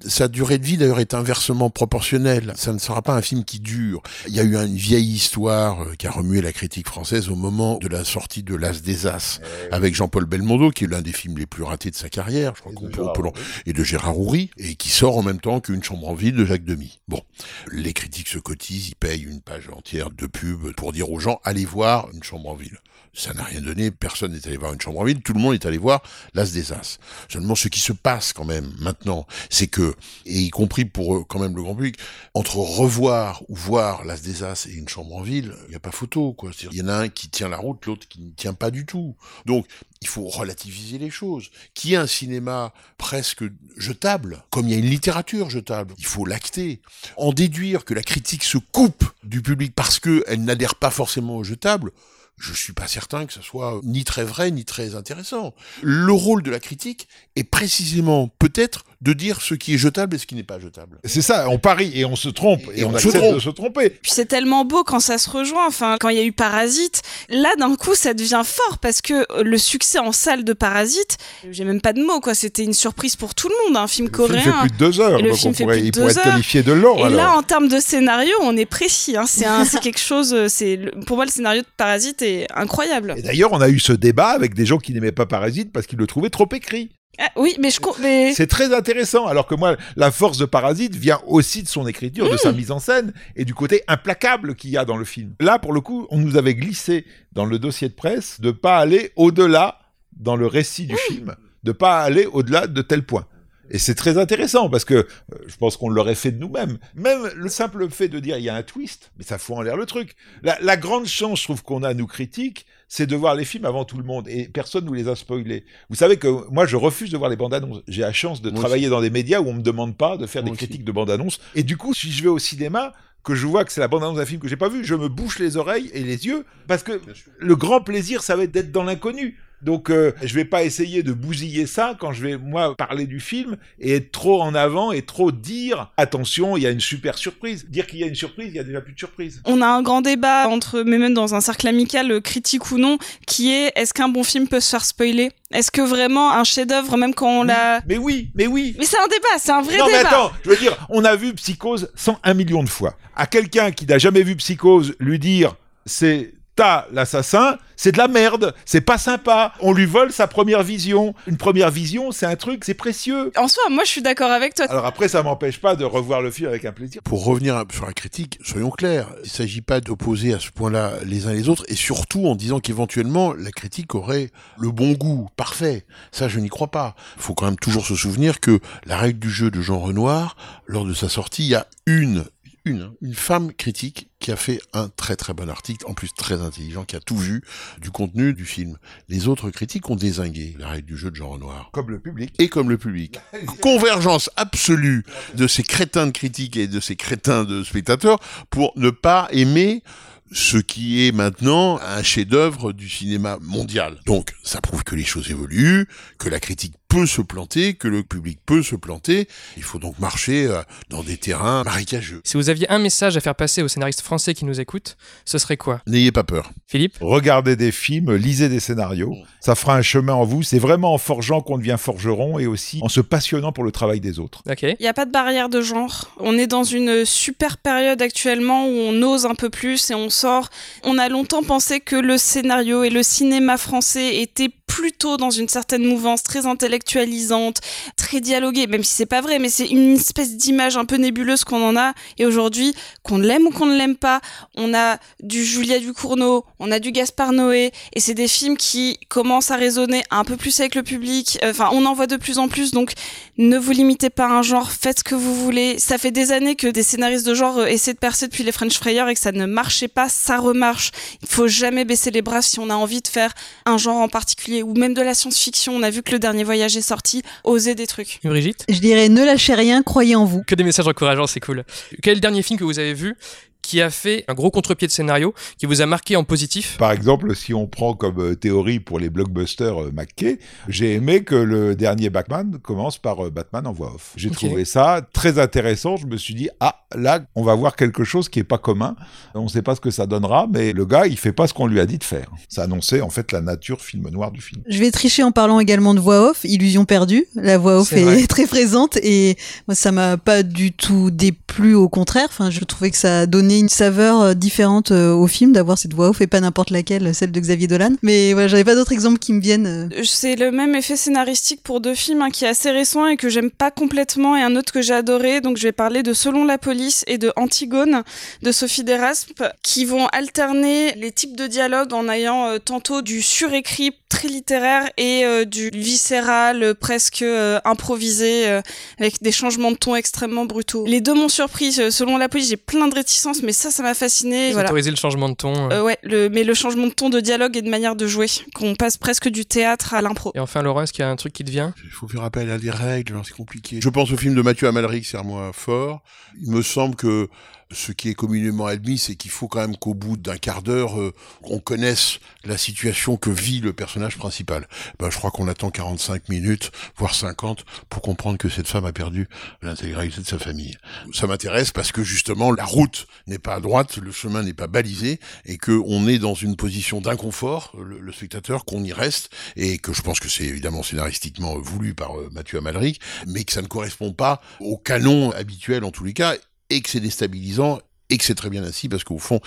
[0.06, 2.52] sa durée de vie d'ailleurs est inversement proportionnelle.
[2.56, 4.02] Ça ne sera pas un film qui dure.
[4.26, 7.36] Il y a eu une vieille histoire euh, qui a remué la critique française au
[7.36, 9.40] moment de la sortie de L'As des As
[9.72, 12.54] avec Jean-Paul Belmondo, qui est l'un des films les plus ratés de sa carrière.
[12.56, 13.32] Je crois qu'on peut Pelon
[13.66, 16.44] et de Gérard Houry, et qui sort en même temps qu'une chambre en ville de
[16.44, 17.00] Jacques Demy.
[17.08, 17.22] Bon,
[17.70, 21.40] les critiques se cotisent, ils payent une page entière de pub pour dire aux gens
[21.44, 22.78] allez voir une chambre en ville.
[23.14, 25.54] Ça n'a rien donné, personne n'est allé voir une chambre en ville, tout le monde
[25.54, 26.02] est allé voir
[26.34, 26.98] l'As des As.
[27.28, 31.24] Seulement ce qui se passe quand même maintenant, c'est que, et y compris pour euh,
[31.24, 31.96] quand même le grand public,
[32.34, 35.80] entre revoir ou voir l'As des As et une chambre en ville, il n'y a
[35.80, 36.50] pas photo, quoi.
[36.70, 38.86] Il y en a un qui tient la route, l'autre qui ne tient pas du
[38.86, 39.16] tout.
[39.46, 39.66] Donc,
[40.00, 41.50] il faut relativiser les choses.
[41.74, 43.44] Qui a un cinéma presque
[43.76, 46.80] jetable, comme il y a une littérature jetable, il faut l'acter.
[47.16, 51.44] En déduire que la critique se coupe du public parce qu'elle n'adhère pas forcément au
[51.44, 51.92] jetable,
[52.38, 55.54] je suis pas certain que ce soit ni très vrai ni très intéressant.
[55.82, 60.18] Le rôle de la critique est précisément peut-être de dire ce qui est jetable et
[60.18, 60.98] ce qui n'est pas jetable.
[61.04, 63.90] C'est ça, on parie et on se trompe et, on, accepte de se tromper.
[63.90, 65.66] Puis c'est tellement beau quand ça se rejoint.
[65.68, 69.26] Enfin, quand il y a eu Parasite, là d'un coup ça devient fort parce que
[69.42, 71.16] le succès en salle de Parasite,
[71.50, 72.34] j'ai même pas de mots quoi.
[72.34, 74.40] C'était une surprise pour tout le monde, un film Le coréen.
[74.42, 75.86] film fait plus de deux heures, Et le donc film on fait pourrait, plus de
[75.86, 76.96] il pourrait être qualifié de long.
[76.98, 77.16] Et alors.
[77.16, 79.16] là, en termes de scénario, on est précis.
[79.16, 79.26] Hein.
[79.26, 80.34] C'est quelque chose.
[80.34, 83.14] euh, C'est pour moi le scénario de Parasite est incroyable.
[83.16, 85.86] Et d'ailleurs, on a eu ce débat avec des gens qui n'aimaient pas Parasite parce
[85.86, 86.90] qu'ils le trouvaient trop écrit.
[87.20, 87.80] Ah, oui, mais je.
[88.00, 88.32] Mais...
[88.32, 89.26] C'est très intéressant.
[89.26, 92.38] Alors que moi, la force de Parasite vient aussi de son écriture, de Mmh.
[92.38, 95.34] sa mise en scène et du côté implacable qu'il y a dans le film.
[95.40, 98.78] Là, pour le coup, on nous avait glissé dans le dossier de presse de pas
[98.78, 99.78] aller au-delà
[100.16, 100.88] dans le récit Mmh.
[100.88, 101.34] du film,
[101.64, 103.26] de pas aller au-delà de tel point.
[103.70, 105.06] Et c'est très intéressant parce que euh,
[105.46, 106.78] je pense qu'on l'aurait fait de nous-mêmes.
[106.94, 109.62] Même le simple fait de dire il y a un twist, mais ça fout en
[109.62, 110.14] l'air le truc.
[110.42, 113.66] La, la grande chance, je trouve, qu'on a, nous critiques, c'est de voir les films
[113.66, 114.26] avant tout le monde.
[114.28, 115.64] Et personne nous les a spoilés.
[115.90, 117.82] Vous savez que moi, je refuse de voir les bandes annonces.
[117.88, 120.26] J'ai la chance de Moi travailler dans des médias où on me demande pas de
[120.26, 120.66] faire Moi des aussi.
[120.66, 121.40] critiques de bandes annonces.
[121.54, 124.02] Et du coup, si je vais au cinéma, que je vois que c'est la bande
[124.04, 126.46] annonce d'un film que j'ai pas vu, je me bouche les oreilles et les yeux
[126.66, 127.00] parce que
[127.38, 129.36] le grand plaisir, ça va être d'être dans l'inconnu.
[129.62, 133.20] Donc, euh, je vais pas essayer de bousiller ça quand je vais moi parler du
[133.20, 137.18] film et être trop en avant et trop dire attention, il y a une super
[137.18, 137.66] surprise.
[137.68, 139.42] Dire qu'il y a une surprise, il y a déjà plus de surprise.
[139.44, 142.78] On a un grand débat entre, mais même dans un cercle amical, euh, critique ou
[142.78, 145.30] non, qui est est-ce qu'un bon film peut se faire spoiler?
[145.52, 147.80] Est-ce que vraiment un chef-d'œuvre, même quand on l'a.
[147.88, 148.76] Mais oui, mais oui.
[148.78, 150.08] Mais c'est un débat, c'est un vrai non, mais débat.
[150.08, 152.94] attends, je veux dire, on a vu Psychose 101 millions de fois.
[153.16, 155.56] À quelqu'un qui n'a jamais vu Psychose, lui dire
[155.86, 159.54] c'est ta l'assassin, c'est de la merde, c'est pas sympa.
[159.60, 161.14] On lui vole sa première vision.
[161.28, 163.30] Une première vision, c'est un truc, c'est précieux.
[163.36, 164.66] En soi, moi je suis d'accord avec toi.
[164.68, 167.00] Alors après, ça m'empêche pas de revoir le film avec un plaisir.
[167.04, 170.94] Pour revenir sur la critique, soyons clairs, il ne s'agit pas d'opposer à ce point-là
[171.06, 175.28] les uns les autres, et surtout en disant qu'éventuellement la critique aurait le bon goût,
[175.36, 175.86] parfait.
[176.10, 176.96] Ça, je n'y crois pas.
[177.16, 180.36] Il faut quand même toujours se souvenir que la règle du jeu de Jean Renoir,
[180.66, 182.24] lors de sa sortie, il y a une,
[182.64, 186.12] une, hein, une femme critique qui a fait un très très bon article, en plus
[186.12, 187.42] très intelligent, qui a tout vu
[187.80, 188.76] du contenu du film.
[189.08, 192.34] Les autres critiques ont désingué la règle du jeu de Jean Renoir Comme le public.
[192.38, 193.18] et comme le public.
[193.62, 195.04] Convergence absolue
[195.34, 198.18] de ces crétins de critiques et de ces crétins de spectateurs
[198.50, 199.82] pour ne pas aimer
[200.30, 203.98] ce qui est maintenant un chef-d'œuvre du cinéma mondial.
[204.04, 205.86] Donc, ça prouve que les choses évoluent,
[206.18, 209.28] que la critique peut se planter, que le public peut se planter.
[209.56, 212.20] Il faut donc marcher euh, dans des terrains marécageux.
[212.24, 215.38] Si vous aviez un message à faire passer aux scénaristes français qui nous écoutent, ce
[215.38, 215.80] serait quoi?
[215.86, 216.50] N'ayez pas peur.
[216.66, 216.96] Philippe?
[217.00, 219.14] Regardez des films, lisez des scénarios.
[219.40, 220.42] Ça fera un chemin en vous.
[220.42, 224.00] C'est vraiment en forgeant qu'on devient forgeron et aussi en se passionnant pour le travail
[224.00, 224.42] des autres.
[224.62, 226.14] Il n'y a pas de barrière de genre.
[226.18, 230.10] On est dans une super période actuellement où on ose un peu plus et on
[230.10, 230.50] sort.
[230.84, 235.48] On a longtemps pensé que le scénario et le cinéma français étaient plutôt dans une
[235.48, 237.60] certaine mouvance très intellectualisante,
[237.96, 241.42] très dialoguée, même si c'est pas vrai, mais c'est une espèce d'image un peu nébuleuse
[241.42, 241.94] qu'on en a.
[242.18, 244.20] Et aujourd'hui, qu'on l'aime ou qu'on ne l'aime pas,
[244.56, 248.98] on a du Julia Ducournau, on a du Gaspard Noé, et c'est des films qui
[249.08, 251.38] commencent à résonner un peu plus avec le public.
[251.42, 252.92] Enfin, on en voit de plus en plus, donc
[253.38, 255.78] ne vous limitez pas à un genre, faites ce que vous voulez.
[255.78, 258.52] Ça fait des années que des scénaristes de genre euh, essaient de percer depuis les
[258.52, 260.90] French Frayeurs et que ça ne marchait pas, ça remarche.
[261.22, 263.32] Il faut jamais baisser les bras si on a envie de faire
[263.64, 265.74] un genre en particulier ou même de la science-fiction.
[265.74, 268.20] On a vu que le dernier voyage est sorti, osez des trucs.
[268.24, 268.64] Brigitte?
[268.68, 270.42] Je dirais ne lâchez rien, croyez en vous.
[270.46, 271.64] Que des messages encourageants, c'est cool.
[272.02, 273.16] Quel est le dernier film que vous avez vu
[273.62, 276.76] qui a fait un gros contre-pied de scénario, qui vous a marqué en positif?
[276.78, 281.22] Par exemple, si on prend comme euh, théorie pour les blockbusters euh, McKay, j'ai aimé
[281.22, 284.12] que le dernier Batman commence par euh, Batman en voix off.
[284.16, 285.96] J'ai trouvé ça très intéressant.
[285.96, 288.96] Je me suis dit, ah, là, on va voir quelque chose qui est pas commun.
[289.34, 291.54] On ne sait pas ce que ça donnera, mais le gars, il fait pas ce
[291.54, 292.30] qu'on lui a dit de faire.
[292.48, 294.62] Ça annonçait en fait la nature film noir du film.
[294.68, 297.26] Je vais tricher en parlant également de voix off, illusion perdue.
[297.34, 299.36] La voix off est, très présente et
[299.66, 301.10] moi ça m'a pas du tout
[301.48, 302.28] plu au contraire.
[302.28, 305.94] Enfin, je trouvais que ça donné une saveur euh, différente euh, au film d'avoir cette
[305.94, 307.94] voix off et pas n'importe laquelle, celle de Xavier Dolan.
[308.02, 309.88] Mais voilà, j'avais pas d'autres exemples qui me viennent.
[309.92, 310.02] euh.
[310.04, 313.28] C'est le même effet scénaristique pour deux films hein, qui est assez récent et que
[313.28, 315.40] j'aime pas complètement et un autre que j'ai adoré.
[315.40, 318.02] Donc je vais parler de Selon la police et de Antigone
[318.42, 323.22] de Sophie Deraspe qui vont alterner les types de dialogue en ayant euh, tantôt du
[323.22, 328.60] surécrit très littéraire et euh, du viscéral euh, presque euh, improvisé euh,
[328.98, 330.84] avec des changements de ton extrêmement brutaux.
[330.86, 331.80] Les deux m'ont surpris.
[331.80, 334.52] Euh, Selon la police, j'ai plein de réticences mais ça ça m'a fasciné.
[334.52, 334.68] Voilà.
[334.68, 335.70] Autoriser le changement de ton.
[335.70, 338.26] Euh, ouais, le, mais le changement de ton de dialogue et de manière de jouer,
[338.54, 340.32] qu'on passe presque du théâtre à l'impro.
[340.34, 341.74] Et enfin, Laurent, est-ce qu'il y a un truc qui te vient?
[341.84, 343.80] Il faut faire appel à des règles, alors c'est compliqué.
[343.82, 346.02] Je pense au film de Mathieu Amalric, Serre-moi fort.
[346.40, 347.28] Il me semble que
[347.70, 350.98] ce qui est communément admis, c'est qu'il faut quand même qu'au bout d'un quart d'heure,
[350.98, 351.12] euh,
[351.42, 354.66] on connaisse la situation que vit le personnage principal.
[354.98, 358.92] Ben, je crois qu'on attend 45 minutes, voire 50, pour comprendre que cette femme a
[358.92, 359.28] perdu
[359.62, 360.76] l'intégralité de sa famille.
[361.12, 364.66] Ça m'intéresse parce que justement, la route n'est pas à droite, le chemin n'est pas
[364.66, 369.30] balisé, et que on est dans une position d'inconfort, le, le spectateur, qu'on y reste,
[369.56, 373.52] et que je pense que c'est évidemment scénaristiquement voulu par euh, Mathieu Amalric, mais que
[373.52, 376.34] ça ne correspond pas au canon habituel en tous les cas,
[376.70, 377.80] et que c'est déstabilisant
[378.10, 379.40] et que c'est très bien ainsi parce qu'au fond,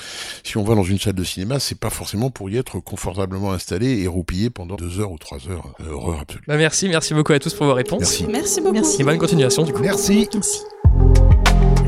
[0.44, 3.52] si on va dans une salle de cinéma, c'est pas forcément pour y être confortablement
[3.54, 5.74] installé et roupillé pendant deux heures ou trois heures.
[5.82, 6.44] Euh, horreur absolue.
[6.48, 8.02] Bah merci, merci beaucoup à tous pour vos réponses.
[8.02, 8.28] Merci.
[8.28, 8.74] Merci beaucoup.
[8.74, 9.02] Merci.
[9.02, 9.82] Et bonne continuation du coup.
[9.82, 10.28] Merci.
[10.34, 10.62] Merci.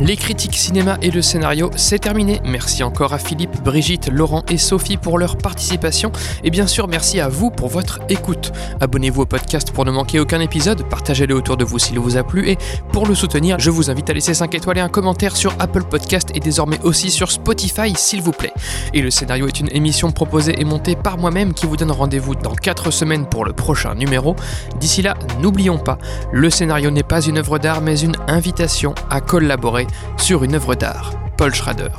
[0.01, 2.41] Les critiques cinéma et le scénario, c'est terminé.
[2.43, 6.11] Merci encore à Philippe, Brigitte, Laurent et Sophie pour leur participation.
[6.43, 8.51] Et bien sûr, merci à vous pour votre écoute.
[8.81, 12.23] Abonnez-vous au podcast pour ne manquer aucun épisode, partagez-le autour de vous s'il vous a
[12.23, 12.49] plu.
[12.49, 12.57] Et
[12.91, 15.83] pour le soutenir, je vous invite à laisser 5 étoiles et un commentaire sur Apple
[15.83, 18.53] Podcast et désormais aussi sur Spotify, s'il vous plaît.
[18.93, 22.35] Et le scénario est une émission proposée et montée par moi-même qui vous donne rendez-vous
[22.35, 24.35] dans 4 semaines pour le prochain numéro.
[24.79, 25.97] D'ici là, n'oublions pas,
[26.31, 29.82] le scénario n'est pas une œuvre d'art mais une invitation à collaborer
[30.17, 31.13] sur une œuvre d'art.
[31.37, 31.89] Paul Schrader.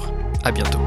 [0.44, 0.81] À bientôt.